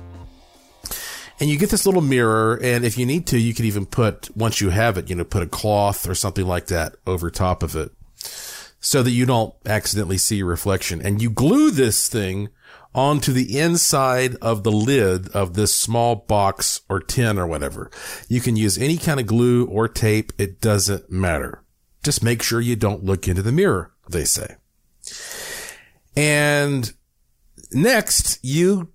And 1.41 1.50
you 1.50 1.58
get 1.58 1.70
this 1.70 1.86
little 1.86 2.02
mirror, 2.02 2.60
and 2.62 2.84
if 2.84 2.97
you 2.97 3.06
need 3.06 3.26
to, 3.28 3.39
you 3.39 3.54
can 3.54 3.64
even 3.64 3.86
put 3.86 4.36
once 4.36 4.60
you 4.60 4.72
have 4.72 4.97
it, 4.97 5.10
you 5.10 5.16
know, 5.16 5.24
put 5.24 5.41
a 5.41 5.47
cloth 5.47 6.08
or 6.08 6.14
something 6.14 6.45
like 6.45 6.66
that 6.68 6.95
over 7.08 7.32
top 7.32 7.64
of 7.64 7.78
it, 7.78 7.91
so 8.82 9.02
that 9.04 9.12
you 9.12 9.26
don't 9.26 9.54
accidentally 9.66 10.18
see 10.18 10.38
your 10.38 10.47
reflection. 10.47 11.02
And 11.02 11.22
you 11.22 11.30
glue 11.30 11.72
this 11.72 12.10
thing 12.10 12.50
onto 12.93 13.31
the 13.31 13.57
inside 13.57 14.35
of 14.41 14.63
the 14.63 14.71
lid 14.71 15.29
of 15.29 15.53
this 15.53 15.77
small 15.77 16.15
box 16.15 16.81
or 16.89 16.99
tin 16.99 17.37
or 17.37 17.45
whatever. 17.45 17.91
You 18.27 18.41
can 18.41 18.55
use 18.55 18.77
any 18.77 18.97
kind 18.97 19.19
of 19.19 19.27
glue 19.27 19.65
or 19.65 19.87
tape. 19.87 20.33
It 20.37 20.59
doesn't 20.59 21.11
matter. 21.11 21.63
Just 22.03 22.23
make 22.23 22.41
sure 22.41 22.61
you 22.61 22.75
don't 22.75 23.03
look 23.03 23.27
into 23.27 23.41
the 23.41 23.51
mirror, 23.51 23.93
they 24.09 24.25
say. 24.25 24.55
And 26.15 26.91
next, 27.71 28.39
you, 28.41 28.91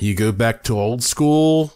you 0.00 0.14
go 0.14 0.32
back 0.32 0.62
to 0.64 0.78
old 0.78 1.02
school 1.02 1.72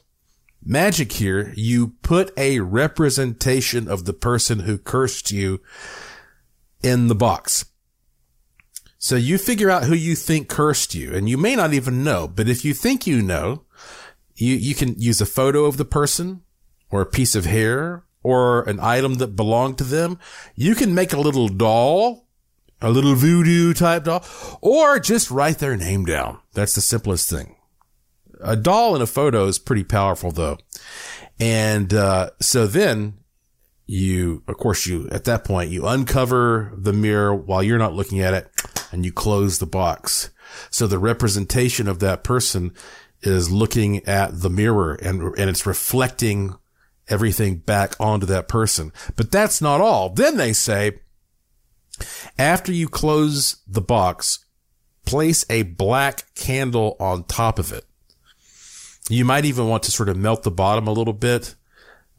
magic 0.65 1.13
here. 1.13 1.53
You 1.57 1.95
put 2.03 2.33
a 2.37 2.61
representation 2.61 3.89
of 3.89 4.05
the 4.05 4.13
person 4.13 4.61
who 4.61 4.79
cursed 4.79 5.31
you 5.31 5.61
in 6.83 7.09
the 7.09 7.15
box. 7.15 7.67
So 9.03 9.17
you 9.17 9.39
figure 9.39 9.71
out 9.71 9.85
who 9.85 9.95
you 9.95 10.15
think 10.15 10.51
cursed 10.51 10.95
you 10.95 11.15
and 11.15 11.27
you 11.27 11.39
may 11.39 11.57
not 11.57 11.73
even 11.73 12.05
know, 12.05 12.29
but 12.29 12.51
if 12.51 12.67
you 12.67 12.75
think 12.75 13.07
you 13.07 13.23
know, 13.23 13.65
you, 14.37 14.55
you 14.55 14.75
can 14.75 14.95
use 14.99 15.23
a 15.23 15.27
photo 15.27 15.65
of 15.65 15.79
the 15.79 15.87
person 15.87 16.43
or 16.91 17.01
a 17.01 17.07
piece 17.07 17.35
of 17.35 17.47
hair 17.47 18.05
or 18.23 18.63
an 18.69 18.79
item 18.79 19.15
that 19.15 19.37
belonged 19.37 19.79
to 19.79 19.85
them. 19.85 20.19
You 20.55 20.75
can 20.75 20.95
make 20.95 21.15
a 21.15 21.21
little 21.21 21.49
doll, 21.49 22.29
a 22.83 22.91
little 22.91 23.15
voodoo 23.15 23.73
type 23.73 24.05
doll, 24.05 24.23
or 24.61 24.99
just 25.01 25.31
write 25.31 25.61
their 25.61 25.79
name 25.79 26.05
down. 26.05 26.39
That's 26.53 26.75
the 26.75 26.83
simplest 26.83 27.31
thing. 27.31 27.57
A 28.43 28.55
doll 28.55 28.95
in 28.95 29.01
a 29.01 29.07
photo 29.07 29.47
is 29.47 29.59
pretty 29.59 29.85
powerful 29.85 30.31
though. 30.31 30.59
And, 31.39 31.95
uh, 31.95 32.33
so 32.39 32.67
then 32.67 33.15
you, 33.91 34.45
of 34.47 34.57
course, 34.57 34.87
you, 34.87 35.09
at 35.11 35.25
that 35.25 35.43
point, 35.43 35.71
you 35.71 35.85
uncover 35.85 36.73
the 36.77 36.93
mirror 36.93 37.35
while 37.35 37.61
you're 37.61 37.77
not 37.77 37.93
looking 37.93 38.21
at 38.21 38.35
it 38.35 38.49
and 38.93 39.05
you 39.05 39.13
close 39.13 39.59
the 39.59 39.67
box. 39.67 40.31
So 40.71 40.87
the 40.87 41.01
representation 41.01 41.89
of 41.89 41.99
that 41.99 42.23
person 42.23 42.73
is 43.23 43.51
looking 43.51 44.07
at 44.07 44.43
the 44.43 44.49
mirror 44.49 44.95
and, 44.95 45.37
and 45.37 45.51
it's 45.51 45.67
reflecting 45.67 46.55
everything 47.09 47.57
back 47.57 47.97
onto 47.99 48.27
that 48.27 48.47
person. 48.47 48.93
But 49.17 49.33
that's 49.33 49.61
not 49.61 49.81
all. 49.81 50.11
Then 50.11 50.37
they 50.37 50.53
say, 50.53 51.01
after 52.39 52.71
you 52.71 52.89
close 52.89 53.57
the 53.67 53.83
box, 53.83 54.45
place 55.05 55.45
a 55.51 55.63
black 55.63 56.33
candle 56.37 56.97
on 57.01 57.25
top 57.25 57.59
of 57.59 57.73
it. 57.73 57.87
You 59.09 59.25
might 59.25 59.47
even 59.47 59.67
want 59.67 59.83
to 59.83 59.91
sort 59.91 60.09
of 60.09 60.17
melt 60.17 60.45
the 60.45 60.53
bottom 60.53 60.87
a 60.87 60.93
little 60.93 61.13
bit. 61.13 61.57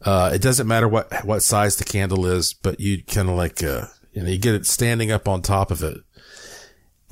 Uh, 0.04 0.30
it 0.34 0.42
doesn't 0.42 0.66
matter 0.66 0.88
what, 0.88 1.24
what 1.24 1.42
size 1.42 1.76
the 1.76 1.84
candle 1.84 2.26
is, 2.26 2.54
but 2.54 2.80
you 2.80 3.02
kind 3.04 3.28
of 3.28 3.36
like, 3.36 3.62
uh, 3.62 3.86
you 4.12 4.22
know, 4.22 4.28
you 4.28 4.38
get 4.38 4.54
it 4.54 4.66
standing 4.66 5.10
up 5.10 5.28
on 5.28 5.42
top 5.42 5.70
of 5.70 5.82
it 5.82 5.98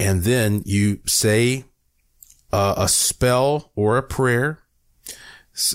and 0.01 0.23
then 0.23 0.63
you 0.65 0.99
say 1.07 1.65
uh, 2.53 2.75
a 2.79 2.89
spell 2.89 3.71
or 3.77 3.99
a 3.99 4.03
prayer 4.03 4.61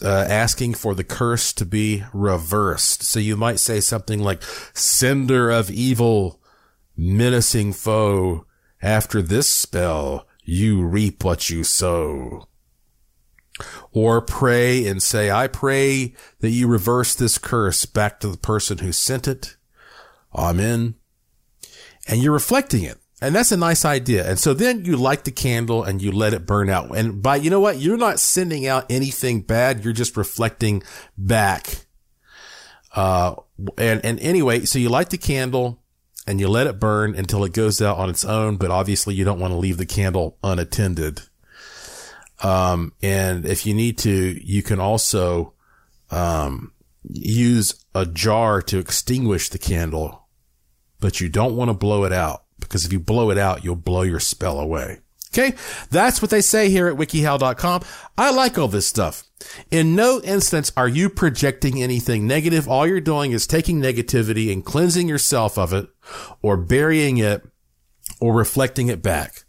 uh, 0.01 0.26
asking 0.28 0.74
for 0.74 0.95
the 0.95 1.03
curse 1.03 1.53
to 1.53 1.63
be 1.63 2.03
reversed. 2.11 3.03
So 3.03 3.20
you 3.20 3.38
might 3.38 3.59
say 3.59 3.80
something 3.80 4.20
like, 4.20 4.41
Sender 4.74 5.51
of 5.51 5.70
evil, 5.70 6.41
menacing 6.97 7.74
foe, 7.74 8.47
after 8.82 9.22
this 9.22 9.47
spell, 9.47 10.28
you 10.43 10.84
reap 10.84 11.24
what 11.24 11.51
you 11.51 11.63
sow. 11.63 12.47
Or 13.96 14.20
pray 14.20 14.86
and 14.88 15.02
say, 15.02 15.32
I 15.32 15.48
pray 15.48 16.16
that 16.41 16.50
you 16.50 16.68
reverse 16.68 17.16
this 17.16 17.38
curse 17.38 17.86
back 17.86 18.20
to 18.20 18.28
the 18.28 18.38
person 18.38 18.80
who 18.80 18.91
sent 18.91 19.26
it. 19.26 19.56
Amen. 20.36 20.96
And 22.06 22.22
you're 22.22 22.34
reflecting 22.34 22.84
it. 22.84 22.98
And 23.22 23.34
that's 23.34 23.54
a 23.54 23.58
nice 23.58 23.86
idea. 23.86 24.30
And 24.30 24.38
so 24.38 24.54
then 24.54 24.84
you 24.84 24.98
light 24.98 25.24
the 25.24 25.32
candle 25.32 25.82
and 25.82 26.02
you 26.02 26.12
let 26.12 26.34
it 26.34 26.46
burn 26.46 26.70
out. 26.70 26.93
And 26.93 27.24
by, 27.24 27.38
you 27.38 27.50
know 27.50 27.62
what? 27.62 27.78
You're 27.78 27.96
not 27.96 28.20
sending 28.20 28.68
out 28.68 28.86
anything 28.89 29.41
bad. 29.41 29.86
You're 29.86 29.93
just 29.93 30.18
reflecting 30.18 30.84
back. 31.18 31.86
Uh, 32.93 33.36
and, 33.78 34.04
and 34.04 34.20
anyway, 34.20 34.66
so 34.66 34.78
you 34.78 34.89
light 34.89 35.10
the 35.10 35.18
candle 35.18 35.82
and 36.28 36.41
you 36.41 36.50
let 36.50 36.68
it 36.68 36.82
burn 36.82 37.16
until 37.16 37.46
it 37.46 37.54
goes 37.54 37.82
out 37.82 37.98
on 37.98 38.10
its 38.10 38.26
own. 38.26 38.58
But 38.58 38.72
obviously 38.72 39.16
you 39.16 39.24
don't 39.24 39.39
want 39.39 39.54
to 39.54 39.58
leave 39.58 39.78
the 39.78 39.86
candle 39.86 40.38
unattended. 40.43 41.22
Um, 42.44 42.94
and 43.02 43.46
if 43.46 43.66
you 43.66 43.74
need 43.74 43.98
to, 44.00 44.12
you 44.12 44.62
can 44.62 44.80
also, 44.80 45.54
um, 46.12 46.74
use 47.10 47.86
a 47.94 48.06
jar 48.06 48.62
to 48.64 48.80
extinguish 48.80 49.50
the 49.50 49.58
candle, 49.58 50.28
but 51.00 51.22
you 51.22 51.30
don't 51.30 51.56
want 51.56 51.70
to 51.70 51.74
blow 51.74 52.04
it 52.04 52.14
out 52.14 52.44
because 52.60 52.86
if 52.86 52.92
you 52.92 53.00
blow 53.00 53.30
it 53.30 53.38
out, 53.38 53.64
you'll 53.64 53.76
blow 53.76 54.02
your 54.02 54.20
spell 54.20 54.60
away. 54.60 55.00
Okay. 55.34 55.56
That's 55.90 56.22
what 56.22 56.32
they 56.32 56.40
say 56.40 56.70
here 56.70 56.88
at 56.88 56.96
wikihow.com. 56.96 57.82
I 58.18 58.32
like 58.32 58.58
all 58.58 58.70
this 58.70 58.88
stuff. 58.88 59.24
In 59.70 59.94
no 59.94 60.22
instance 60.22 60.72
are 60.78 60.88
you 60.88 61.10
projecting 61.10 61.84
anything 61.84 62.26
negative. 62.26 62.70
All 62.70 62.88
you're 62.88 63.02
doing 63.02 63.34
is 63.34 63.46
taking 63.46 63.82
negativity 63.82 64.52
and 64.52 64.64
cleansing 64.64 65.10
yourself 65.10 65.58
of 65.58 65.74
it 65.74 65.90
or 66.42 66.56
burying 66.56 67.18
it 67.18 67.44
or 68.22 68.34
reflecting 68.34 68.88
it 68.88 69.02
back. 69.02 69.44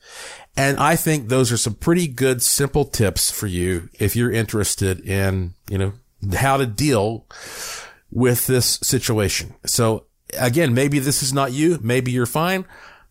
And 0.56 0.78
I 0.78 0.96
think 0.96 1.28
those 1.28 1.52
are 1.52 1.58
some 1.58 1.74
pretty 1.74 2.08
good, 2.08 2.42
simple 2.42 2.84
tips 2.86 3.30
for 3.30 3.46
you 3.46 3.90
if 3.98 4.16
you're 4.16 4.32
interested 4.32 5.00
in, 5.00 5.54
you 5.68 5.76
know, 5.76 5.92
how 6.34 6.56
to 6.56 6.66
deal 6.66 7.26
with 8.10 8.46
this 8.46 8.78
situation. 8.82 9.54
So 9.66 10.06
again, 10.38 10.72
maybe 10.72 10.98
this 10.98 11.22
is 11.22 11.32
not 11.32 11.52
you. 11.52 11.78
Maybe 11.82 12.10
you're 12.10 12.26
fine. 12.26 12.64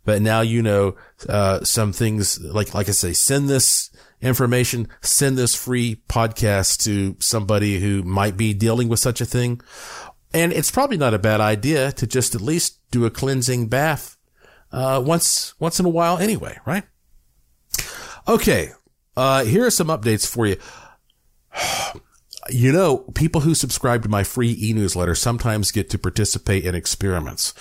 But 0.06 0.22
now 0.22 0.41
you 0.41 0.62
know 0.62 0.96
uh, 1.28 1.64
some 1.64 1.91
things 1.91 2.39
like 2.39 2.76
like 2.76 2.88
I 2.88 2.91
say, 2.91 3.14
send 3.14 3.50
this 3.50 3.89
information, 4.22 4.88
send 5.02 5.38
this 5.38 5.56
free 5.56 6.02
podcast 6.08 6.84
to 6.84 7.16
somebody 7.20 7.80
who 7.80 8.04
might 8.04 8.38
be 8.38 8.54
dealing 8.54 8.88
with 8.88 9.00
such 9.00 9.20
a 9.20 9.26
thing. 9.26 9.62
And 10.32 10.54
it's 10.54 10.70
probably 10.70 10.98
not 10.98 11.16
a 11.16 11.20
bad 11.20 11.41
idea 11.41 11.91
to 11.93 12.06
just 12.06 12.36
at 12.36 12.41
least 12.41 12.80
do 12.91 13.06
a 13.06 13.10
cleansing 13.10 13.68
bath 13.68 14.16
uh, 14.72 15.02
once 15.04 15.60
once 15.60 15.80
in 15.80 15.88
a 15.88 15.89
while 15.89 16.20
anyway, 16.20 16.60
right? 16.68 16.84
Okay, 18.28 18.72
uh, 19.16 19.44
here 19.44 19.68
are 19.68 19.72
some 19.72 19.88
updates 19.88 20.28
for 20.28 20.46
you. 20.46 20.58
You 22.52 22.72
know, 22.72 23.00
people 23.16 23.42
who 23.42 23.56
subscribe 23.56 24.04
to 24.04 24.08
my 24.08 24.24
free 24.24 24.56
e-newsletter 24.62 25.16
sometimes 25.16 25.72
get 25.72 25.90
to 25.90 25.98
participate 25.98 26.64
in 26.64 26.76
experiments. 26.76 27.56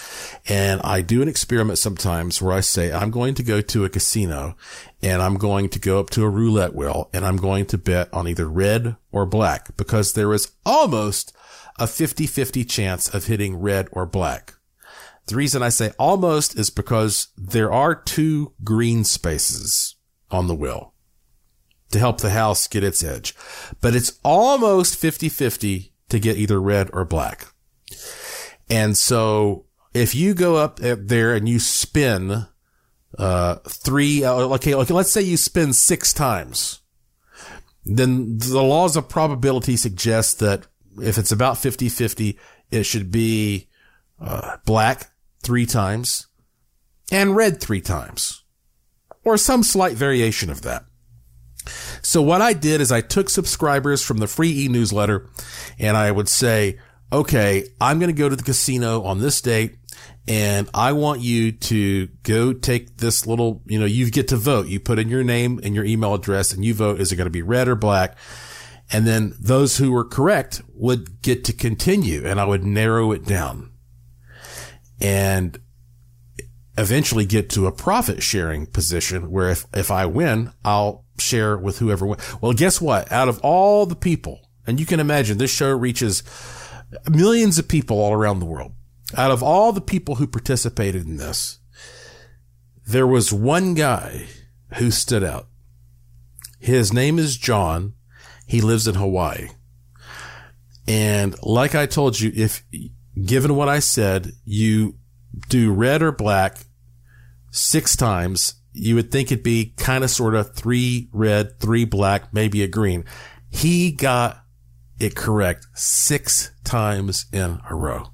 And 0.46 0.82
I 0.82 1.00
do 1.00 1.22
an 1.22 1.28
experiment 1.28 1.78
sometimes 1.78 2.42
where 2.42 2.52
I 2.52 2.60
say, 2.60 2.92
I'm 2.92 3.10
going 3.10 3.34
to 3.36 3.42
go 3.42 3.62
to 3.62 3.86
a 3.86 3.88
casino 3.88 4.56
and 5.02 5.22
I'm 5.22 5.38
going 5.38 5.70
to 5.70 5.78
go 5.78 6.00
up 6.00 6.10
to 6.10 6.24
a 6.24 6.28
roulette 6.28 6.74
wheel 6.74 7.08
and 7.14 7.24
I'm 7.24 7.38
going 7.38 7.64
to 7.64 7.78
bet 7.78 8.12
on 8.12 8.28
either 8.28 8.46
red 8.46 8.96
or 9.10 9.24
black 9.24 9.74
because 9.78 10.12
there 10.12 10.34
is 10.34 10.52
almost 10.66 11.34
a 11.78 11.84
50-50 11.84 12.68
chance 12.68 13.08
of 13.08 13.24
hitting 13.24 13.56
red 13.56 13.88
or 13.90 14.04
black. 14.04 14.52
The 15.28 15.36
reason 15.36 15.62
I 15.62 15.70
say 15.70 15.92
almost 15.98 16.58
is 16.58 16.68
because 16.68 17.28
there 17.38 17.72
are 17.72 17.94
two 17.94 18.52
green 18.62 19.04
spaces 19.04 19.93
on 20.34 20.46
the 20.46 20.54
wheel 20.54 20.92
to 21.90 21.98
help 21.98 22.20
the 22.20 22.30
house 22.30 22.66
get 22.66 22.84
its 22.84 23.02
edge. 23.04 23.34
But 23.80 23.94
it's 23.94 24.18
almost 24.24 25.00
50-50 25.00 25.92
to 26.08 26.18
get 26.18 26.36
either 26.36 26.60
red 26.60 26.90
or 26.92 27.04
black. 27.04 27.46
And 28.68 28.98
so 28.98 29.66
if 29.92 30.14
you 30.14 30.34
go 30.34 30.56
up 30.56 30.78
there 30.80 31.34
and 31.34 31.48
you 31.48 31.58
spin, 31.58 32.46
uh, 33.18 33.54
three, 33.66 34.24
uh, 34.24 34.34
okay, 34.34 34.74
okay, 34.74 34.94
let's 34.94 35.12
say 35.12 35.22
you 35.22 35.36
spin 35.36 35.72
six 35.72 36.12
times, 36.12 36.80
then 37.84 38.38
the 38.38 38.62
laws 38.62 38.96
of 38.96 39.08
probability 39.08 39.76
suggest 39.76 40.40
that 40.40 40.66
if 41.00 41.18
it's 41.18 41.32
about 41.32 41.56
50-50, 41.56 42.38
it 42.70 42.84
should 42.84 43.10
be 43.10 43.68
uh, 44.20 44.56
black 44.64 45.10
three 45.42 45.66
times, 45.66 46.26
and 47.12 47.36
red 47.36 47.60
three 47.60 47.80
times, 47.80 48.43
or 49.24 49.36
some 49.36 49.62
slight 49.62 49.96
variation 49.96 50.50
of 50.50 50.62
that. 50.62 50.84
So 52.02 52.20
what 52.20 52.42
I 52.42 52.52
did 52.52 52.80
is 52.80 52.92
I 52.92 53.00
took 53.00 53.30
subscribers 53.30 54.02
from 54.02 54.18
the 54.18 54.26
free 54.26 54.64
e-newsletter 54.64 55.28
and 55.78 55.96
I 55.96 56.10
would 56.10 56.28
say, 56.28 56.78
okay, 57.12 57.64
I'm 57.80 57.98
going 57.98 58.14
to 58.14 58.18
go 58.18 58.28
to 58.28 58.36
the 58.36 58.42
casino 58.42 59.02
on 59.02 59.20
this 59.20 59.40
date 59.40 59.76
and 60.28 60.68
I 60.74 60.92
want 60.92 61.20
you 61.20 61.52
to 61.52 62.06
go 62.22 62.52
take 62.52 62.98
this 62.98 63.26
little, 63.26 63.62
you 63.66 63.78
know, 63.78 63.86
you 63.86 64.10
get 64.10 64.28
to 64.28 64.36
vote. 64.36 64.68
You 64.68 64.80
put 64.80 64.98
in 64.98 65.08
your 65.08 65.24
name 65.24 65.60
and 65.62 65.74
your 65.74 65.84
email 65.84 66.14
address 66.14 66.52
and 66.52 66.64
you 66.64 66.74
vote. 66.74 67.00
Is 67.00 67.12
it 67.12 67.16
going 67.16 67.26
to 67.26 67.30
be 67.30 67.42
red 67.42 67.68
or 67.68 67.76
black? 67.76 68.16
And 68.92 69.06
then 69.06 69.34
those 69.40 69.78
who 69.78 69.92
were 69.92 70.04
correct 70.04 70.60
would 70.74 71.22
get 71.22 71.44
to 71.44 71.52
continue 71.54 72.26
and 72.26 72.38
I 72.38 72.44
would 72.44 72.64
narrow 72.64 73.12
it 73.12 73.24
down 73.24 73.70
and 75.00 75.58
eventually 76.76 77.24
get 77.24 77.48
to 77.50 77.66
a 77.66 77.72
profit 77.72 78.22
sharing 78.22 78.66
position 78.66 79.30
where 79.30 79.50
if, 79.50 79.66
if 79.72 79.90
I 79.90 80.06
win, 80.06 80.52
I'll 80.64 81.04
share 81.18 81.56
with 81.56 81.78
whoever 81.78 82.06
wins. 82.06 82.22
Well, 82.40 82.52
guess 82.52 82.80
what? 82.80 83.10
Out 83.12 83.28
of 83.28 83.38
all 83.40 83.86
the 83.86 83.96
people, 83.96 84.48
and 84.66 84.80
you 84.80 84.86
can 84.86 85.00
imagine 85.00 85.38
this 85.38 85.50
show 85.50 85.70
reaches 85.70 86.22
millions 87.08 87.58
of 87.58 87.68
people 87.68 87.98
all 87.98 88.12
around 88.12 88.40
the 88.40 88.46
world. 88.46 88.72
Out 89.16 89.30
of 89.30 89.42
all 89.42 89.72
the 89.72 89.80
people 89.80 90.16
who 90.16 90.26
participated 90.26 91.06
in 91.06 91.16
this, 91.16 91.60
there 92.86 93.06
was 93.06 93.32
one 93.32 93.74
guy 93.74 94.26
who 94.74 94.90
stood 94.90 95.22
out. 95.22 95.48
His 96.58 96.92
name 96.92 97.18
is 97.18 97.36
John. 97.36 97.94
He 98.46 98.60
lives 98.60 98.88
in 98.88 98.94
Hawaii. 98.96 99.48
And 100.86 101.34
like 101.42 101.74
I 101.74 101.86
told 101.86 102.18
you, 102.18 102.32
if 102.34 102.64
given 103.22 103.54
what 103.54 103.68
I 103.68 103.78
said, 103.78 104.32
you 104.44 104.96
do 105.48 105.72
red 105.72 106.02
or 106.02 106.12
black 106.12 106.58
six 107.50 107.96
times, 107.96 108.54
you 108.72 108.94
would 108.96 109.12
think 109.12 109.30
it'd 109.30 109.44
be 109.44 109.74
kind 109.76 110.04
of 110.04 110.10
sort 110.10 110.34
of 110.34 110.54
three 110.54 111.08
red, 111.12 111.60
three 111.60 111.84
black, 111.84 112.32
maybe 112.34 112.62
a 112.62 112.68
green. 112.68 113.04
He 113.50 113.92
got 113.92 114.44
it 114.98 115.14
correct 115.14 115.66
six 115.74 116.52
times 116.64 117.26
in 117.32 117.60
a 117.68 117.74
row. 117.74 118.10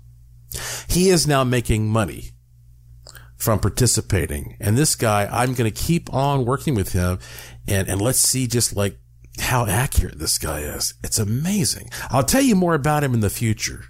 He 0.89 1.09
is 1.09 1.27
now 1.27 1.45
making 1.45 1.89
money 1.89 2.31
from 3.37 3.59
participating. 3.59 4.57
And 4.61 4.77
this 4.77 4.95
guy, 4.95 5.27
I'm 5.31 5.55
going 5.55 5.71
to 5.71 5.83
keep 5.83 6.12
on 6.12 6.45
working 6.45 6.75
with 6.75 6.93
him 6.93 7.18
and, 7.66 7.89
and 7.89 8.01
let's 8.01 8.21
see 8.21 8.47
just 8.47 8.77
like 8.77 8.99
how 9.39 9.66
accurate 9.66 10.18
this 10.18 10.37
guy 10.39 10.61
is. 10.61 10.95
It's 11.03 11.18
amazing. 11.18 11.89
I'll 12.11 12.25
tell 12.25 12.43
you 12.43 12.55
more 12.55 12.75
about 12.75 13.05
him 13.05 13.14
in 13.14 13.21
the 13.21 13.31
future. 13.31 13.85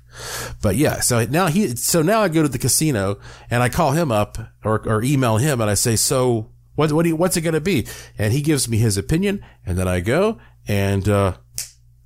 But 0.62 0.76
yeah, 0.76 1.00
so 1.00 1.24
now 1.24 1.46
he, 1.46 1.76
so 1.76 2.02
now 2.02 2.20
I 2.20 2.28
go 2.28 2.42
to 2.42 2.48
the 2.48 2.58
casino 2.58 3.18
and 3.50 3.62
I 3.62 3.68
call 3.68 3.92
him 3.92 4.10
up 4.12 4.38
or, 4.64 4.86
or 4.88 5.02
email 5.02 5.36
him 5.38 5.60
and 5.60 5.70
I 5.70 5.74
say, 5.74 5.96
so 5.96 6.50
what, 6.74 6.92
what 6.92 7.06
you, 7.06 7.16
what's 7.16 7.36
it 7.36 7.42
going 7.42 7.54
to 7.54 7.60
be? 7.60 7.86
And 8.18 8.32
he 8.32 8.42
gives 8.42 8.68
me 8.68 8.78
his 8.78 8.96
opinion 8.96 9.44
and 9.64 9.78
then 9.78 9.88
I 9.88 10.00
go 10.00 10.38
and, 10.66 11.08
uh, 11.08 11.34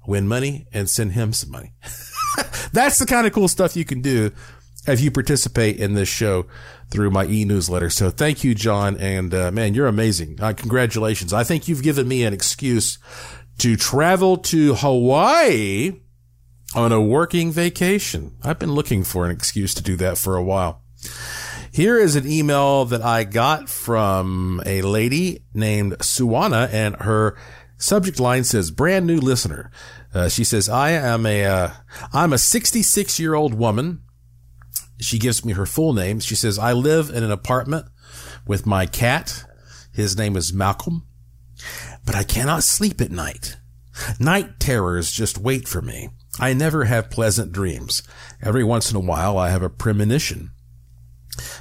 win 0.07 0.29
money 0.29 0.67
and 0.73 0.89
send 0.89 1.13
him 1.13 1.33
some 1.33 1.51
money. 1.51 1.73
That's 2.73 2.99
the 2.99 3.07
kind 3.07 3.27
of 3.27 3.33
cool 3.33 3.49
stuff 3.49 3.77
you 3.77 3.85
can 3.85 4.01
do 4.01 4.33
if 4.87 5.01
you 5.01 5.11
participate 5.11 5.79
in 5.79 5.95
this 5.95 6.09
show 6.09 6.47
through 6.91 7.11
my 7.11 7.27
e-newsletter. 7.27 7.91
So 7.91 8.11
thank 8.11 8.45
you, 8.45 8.55
John. 8.55 8.97
And, 8.99 9.33
uh, 9.33 9.51
man, 9.51 9.75
you're 9.75 9.87
amazing. 9.87 10.39
Uh, 10.41 10.53
congratulations. 10.53 11.33
I 11.33 11.45
think 11.45 11.69
you've 11.69 11.83
given 11.83 12.07
me 12.07 12.25
an 12.25 12.35
excuse 12.35 12.99
to 13.59 13.77
travel 13.77 14.37
to 14.39 14.75
Hawaii 14.75 16.01
on 16.75 16.93
a 16.93 17.01
working 17.01 17.53
vacation. 17.53 18.37
I've 18.43 18.59
been 18.59 18.72
looking 18.72 19.05
for 19.05 19.25
an 19.25 19.31
excuse 19.31 19.75
to 19.75 19.83
do 19.83 19.97
that 19.97 20.18
for 20.18 20.37
a 20.37 20.43
while. 20.43 20.83
Here 21.72 21.99
is 21.99 22.16
an 22.16 22.31
email 22.31 22.85
that 22.87 23.03
I 23.03 23.25
got 23.25 23.68
from 23.68 24.62
a 24.64 24.83
lady 24.83 25.45
named 25.53 25.95
Suwana 25.99 26.72
and 26.72 26.97
her 26.97 27.37
subject 27.79 28.20
line 28.20 28.45
says 28.45 28.70
brand 28.70 29.07
new 29.07 29.18
listener. 29.18 29.70
Uh, 30.12 30.29
she 30.29 30.45
says, 30.45 30.68
I 30.68 30.91
am 30.91 31.27
a, 31.27 31.45
uh, 31.45 31.70
I'm 32.12 32.33
a 32.33 32.39
66 32.39 33.18
year 33.18 33.35
old 33.35 33.55
woman. 33.55 34.03
She 35.01 35.18
gives 35.18 35.45
me 35.45 35.53
her 35.55 35.66
full 35.66 35.93
name. 35.93 36.20
She 36.20 36.37
says, 36.37 36.59
I 36.59 36.72
live 36.72 37.11
in 37.11 37.25
an 37.25 37.33
apartment 37.33 37.87
with 38.47 38.66
my 38.66 38.87
cat. 38.87 39.45
His 39.93 40.16
name 40.16 40.37
is 40.37 40.53
Malcolm, 40.53 41.07
but 42.05 42.14
I 42.14 42.22
cannot 42.22 42.62
sleep 42.62 43.01
at 43.01 43.11
night. 43.11 43.57
Night 44.18 44.59
terrors 44.59 45.11
just 45.11 45.39
wait 45.39 45.68
for 45.68 45.83
me. 45.83 46.11
I 46.39 46.53
never 46.53 46.85
have 46.85 47.11
pleasant 47.11 47.53
dreams. 47.53 48.03
Every 48.43 48.64
once 48.64 48.91
in 48.91 48.97
a 48.97 49.01
while, 49.01 49.39
I 49.39 49.51
have 49.51 49.62
a 49.62 49.70
premonition. 49.70 50.51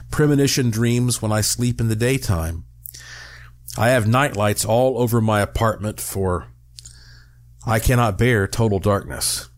Premonition 0.09 0.69
dreams 0.69 1.21
when 1.21 1.31
I 1.31 1.41
sleep 1.41 1.79
in 1.79 1.89
the 1.89 1.95
daytime. 1.95 2.65
I 3.77 3.89
have 3.89 4.07
night 4.07 4.35
lights 4.35 4.65
all 4.65 4.99
over 4.99 5.21
my 5.21 5.41
apartment 5.41 5.99
for 5.99 6.47
I 7.65 7.79
cannot 7.79 8.17
bear 8.17 8.47
total 8.47 8.79
darkness. 8.79 9.49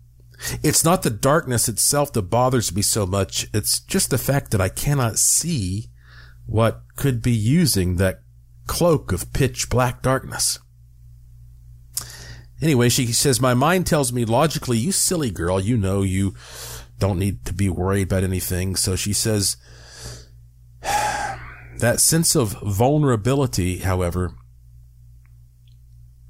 It's 0.62 0.84
not 0.84 1.04
the 1.04 1.10
darkness 1.10 1.68
itself 1.68 2.14
that 2.14 2.24
bothers 2.24 2.76
me 2.76 2.82
so 2.82 3.06
much. 3.06 3.48
It's 3.54 3.80
just 3.80 4.10
the 4.10 4.18
fact 4.18 4.52
that 4.52 4.62
I 4.62 4.70
cannot 4.70 5.18
see 5.18 5.90
what 6.46 6.84
could 6.96 7.22
be 7.22 7.32
using 7.32 7.96
that 7.96 8.22
cloak 8.68 9.12
of 9.12 9.34
pitch 9.34 9.70
black 9.70 10.02
darkness. 10.02 10.60
Anyway, 12.62 12.90
she 12.90 13.08
says, 13.08 13.42
my 13.42 13.54
mind 13.54 13.86
tells 13.86 14.14
me 14.14 14.24
logically, 14.24 14.78
you 14.78 14.92
silly 14.92 15.30
girl, 15.30 15.60
you 15.60 15.78
know 15.78 16.02
you 16.02 16.34
don't 16.98 17.20
need 17.20 17.44
to 17.46 17.54
be 17.54 17.70
worried 17.70 18.04
about 18.04 18.24
anything. 18.24 18.76
So 18.76 18.96
she 18.96 19.12
says, 19.12 19.58
that 20.82 22.00
sense 22.00 22.36
of 22.36 22.60
vulnerability, 22.62 23.80
however, 23.80 24.32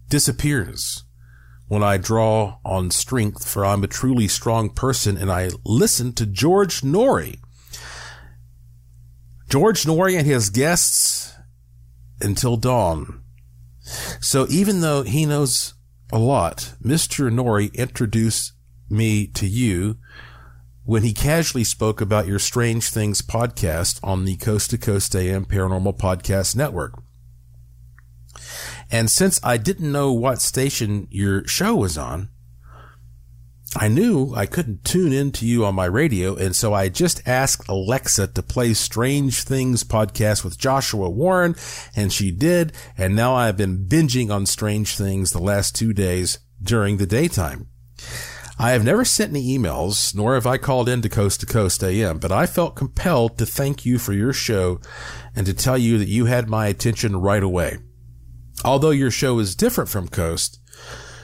disappears 0.10 1.04
when 1.68 1.84
I 1.84 1.98
draw 1.98 2.58
on 2.66 2.92
strength, 2.92 3.48
for 3.48 3.66
I'm 3.66 3.84
a 3.84 3.88
truly 3.88 4.28
strong 4.28 4.70
person 4.70 5.18
and 5.18 5.32
I 5.32 5.50
listen 5.64 6.14
to 6.14 6.26
George 6.26 6.82
Noory. 6.82 7.40
George 9.50 9.84
Noory 9.84 10.18
and 10.18 10.26
his 10.26 10.50
guests 10.50 11.34
until 12.20 12.58
dawn. 12.58 13.22
So 14.20 14.48
even 14.50 14.82
though 14.82 15.04
he 15.04 15.26
knows 15.26 15.75
a 16.12 16.20
lot, 16.20 16.74
Mr. 16.84 17.32
Noory 17.32 17.74
introduced 17.74 18.54
me 18.90 19.28
to 19.28 19.48
you 19.48 19.98
when 20.84 21.04
he 21.04 21.14
casually 21.14 21.64
spoke 21.64 22.00
about 22.00 22.28
your 22.28 22.38
Strange 22.38 22.90
Things 22.90 23.22
podcast 23.22 24.00
on 24.04 24.26
the 24.26 24.36
Coast 24.38 24.70
to 24.70 24.78
Coast 24.78 25.16
AM 25.16 25.46
Paranormal 25.46 25.98
Podcast 25.98 26.56
Network. 26.56 27.02
And 28.92 29.10
since 29.10 29.40
I 29.44 29.58
didn't 29.58 29.92
know 29.92 30.14
what 30.14 30.42
station 30.42 31.08
your 31.10 31.46
show 31.48 31.76
was 31.76 31.98
on, 31.98 32.30
I 33.78 33.90
knew 33.90 34.34
I 34.34 34.46
couldn't 34.46 34.86
tune 34.86 35.12
in 35.12 35.32
to 35.34 35.46
you 35.46 35.66
on 35.66 35.76
my 35.76 35.86
radio. 35.86 36.36
And 36.36 36.56
so 36.56 36.74
I 36.74 36.88
just 36.88 37.28
asked 37.28 37.68
Alexa 37.68 38.28
to 38.28 38.42
play 38.42 38.74
Strange 38.74 39.44
Things 39.44 39.84
podcast 39.84 40.44
with 40.44 40.58
Joshua 40.58 41.10
Warren. 41.10 41.56
And 41.96 42.14
she 42.14 42.32
did. 42.32 42.72
And 42.98 43.16
now 43.16 43.36
I've 43.36 43.58
been 43.58 43.86
binging 43.86 44.32
on 44.32 44.46
Strange 44.46 44.96
Things 44.96 45.32
the 45.32 45.42
last 45.42 45.76
two 45.76 45.94
days 45.94 46.40
during 46.64 46.98
the 46.98 47.06
daytime. 47.06 47.68
I 48.58 48.72
have 48.72 48.86
never 48.86 49.04
sent 49.04 49.32
any 49.32 49.58
emails, 49.58 50.16
nor 50.16 50.36
have 50.36 50.48
I 50.48 50.58
called 50.58 50.88
in 50.88 51.02
to 51.02 51.10
Coast 51.10 51.42
to 51.42 51.46
Coast 51.46 51.84
AM, 51.84 52.20
but 52.20 52.32
I 52.32 52.46
felt 52.46 52.78
compelled 52.78 53.38
to 53.38 53.46
thank 53.46 53.86
you 53.86 54.00
for 54.00 54.14
your 54.14 54.32
show 54.32 54.80
and 55.36 55.46
to 55.46 55.54
tell 55.54 55.78
you 55.78 55.98
that 55.98 56.08
you 56.08 56.26
had 56.26 56.48
my 56.48 56.68
attention 56.68 57.18
right 57.18 57.44
away. 57.44 57.80
Although 58.64 58.92
your 58.92 59.12
show 59.12 59.40
is 59.40 59.56
different 59.56 59.90
from 59.90 60.08
Coast, 60.08 60.62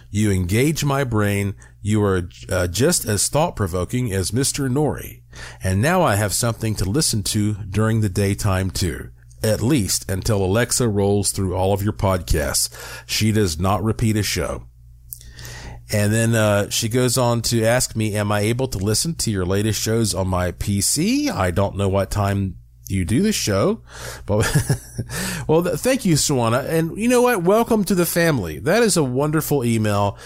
you 0.09 0.29
engage 0.29 0.83
my 0.83 1.05
brain. 1.05 1.55
You 1.81 2.03
are 2.03 2.29
uh, 2.49 2.67
just 2.67 3.05
as 3.05 3.27
thought 3.27 3.55
provoking 3.55 4.13
as 4.13 4.31
Mr. 4.31 4.71
Noory. 4.71 5.21
And 5.63 5.81
now 5.81 6.03
I 6.03 6.15
have 6.15 6.33
something 6.33 6.75
to 6.75 6.85
listen 6.85 7.23
to 7.23 7.55
during 7.69 8.01
the 8.01 8.09
daytime 8.09 8.69
too. 8.69 9.09
At 9.43 9.61
least 9.61 10.09
until 10.09 10.45
Alexa 10.45 10.87
rolls 10.87 11.31
through 11.31 11.55
all 11.55 11.73
of 11.73 11.81
your 11.81 11.93
podcasts. 11.93 12.69
She 13.07 13.31
does 13.31 13.59
not 13.59 13.83
repeat 13.83 14.15
a 14.15 14.23
show. 14.23 14.67
And 15.91 16.13
then 16.13 16.35
uh, 16.35 16.69
she 16.69 16.87
goes 16.87 17.17
on 17.17 17.41
to 17.43 17.65
ask 17.65 17.95
me, 17.95 18.15
Am 18.15 18.31
I 18.31 18.41
able 18.41 18.67
to 18.69 18.77
listen 18.77 19.15
to 19.15 19.31
your 19.31 19.45
latest 19.45 19.81
shows 19.81 20.13
on 20.13 20.27
my 20.27 20.51
PC? 20.51 21.29
I 21.29 21.51
don't 21.51 21.75
know 21.75 21.89
what 21.89 22.11
time 22.11 22.57
you 22.87 23.05
do 23.05 23.21
the 23.21 23.31
show. 23.31 23.81
But 24.25 24.45
well, 25.47 25.63
thank 25.63 26.05
you, 26.05 26.15
Swana. 26.15 26.67
And 26.67 26.97
you 26.97 27.07
know 27.07 27.21
what? 27.21 27.43
Welcome 27.43 27.83
to 27.85 27.95
the 27.95 28.05
family. 28.05 28.59
That 28.59 28.83
is 28.83 28.95
a 28.95 29.03
wonderful 29.03 29.65
email. 29.65 30.17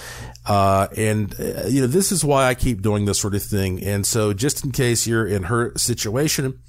Uh, 0.45 0.87
and 0.95 1.33
uh, 1.39 1.65
you 1.67 1.81
know, 1.81 1.87
this 1.87 2.11
is 2.11 2.23
why 2.23 2.45
I 2.45 2.53
keep 2.53 2.81
doing 2.81 3.05
this 3.05 3.19
sort 3.19 3.35
of 3.35 3.43
thing. 3.43 3.83
And 3.83 4.05
so 4.05 4.33
just 4.33 4.63
in 4.63 4.71
case 4.71 5.07
you're 5.07 5.25
in 5.25 5.43
her 5.43 5.73
situation, 5.75 6.59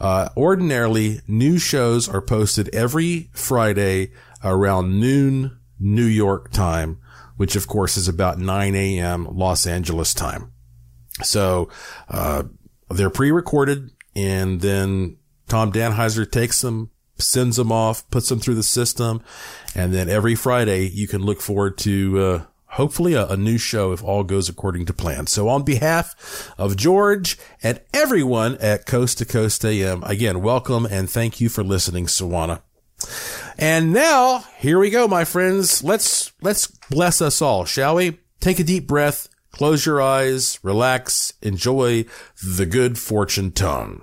uh, 0.00 0.30
ordinarily 0.36 1.20
new 1.28 1.58
shows 1.58 2.08
are 2.08 2.22
posted 2.22 2.74
every 2.74 3.28
Friday 3.32 4.12
around 4.42 4.98
noon 4.98 5.58
New 5.78 6.04
York 6.04 6.50
time, 6.50 6.98
which 7.36 7.56
of 7.56 7.66
course 7.66 7.96
is 7.96 8.08
about 8.08 8.38
9 8.38 8.74
a.m. 8.74 9.26
Los 9.30 9.66
Angeles 9.66 10.14
time. 10.14 10.52
So, 11.22 11.68
uh, 12.08 12.44
they're 12.88 13.10
pre-recorded 13.10 13.90
and 14.16 14.60
then 14.60 15.18
Tom 15.48 15.72
Danheiser 15.72 16.30
takes 16.30 16.60
them, 16.60 16.90
sends 17.18 17.56
them 17.56 17.70
off, 17.70 18.08
puts 18.10 18.28
them 18.28 18.40
through 18.40 18.54
the 18.54 18.62
system. 18.62 19.22
And 19.74 19.92
then 19.92 20.08
every 20.08 20.34
Friday 20.34 20.88
you 20.88 21.06
can 21.06 21.22
look 21.22 21.40
forward 21.40 21.76
to, 21.78 22.18
uh, 22.20 22.44
hopefully 22.70 23.14
a, 23.14 23.26
a, 23.26 23.36
new 23.36 23.58
show 23.58 23.92
if 23.92 24.02
all 24.02 24.24
goes 24.24 24.48
according 24.48 24.86
to 24.86 24.92
plan. 24.92 25.26
So 25.26 25.48
on 25.48 25.64
behalf 25.64 26.52
of 26.58 26.76
George 26.76 27.38
and 27.62 27.80
everyone 27.92 28.56
at 28.58 28.86
Coast 28.86 29.18
to 29.18 29.24
Coast 29.24 29.64
AM, 29.64 30.02
again, 30.04 30.42
welcome 30.42 30.86
and 30.86 31.08
thank 31.08 31.40
you 31.40 31.48
for 31.48 31.64
listening, 31.64 32.06
Sawana. 32.06 32.62
And 33.58 33.92
now 33.92 34.44
here 34.58 34.78
we 34.78 34.90
go, 34.90 35.08
my 35.08 35.24
friends. 35.24 35.82
Let's, 35.82 36.32
let's 36.40 36.66
bless 36.66 37.20
us 37.20 37.42
all, 37.42 37.64
shall 37.64 37.96
we? 37.96 38.18
Take 38.40 38.58
a 38.58 38.64
deep 38.64 38.86
breath, 38.86 39.28
close 39.50 39.84
your 39.84 40.00
eyes, 40.00 40.58
relax, 40.62 41.32
enjoy 41.42 42.06
the 42.56 42.66
good 42.66 42.98
fortune 42.98 43.52
tone. 43.52 44.02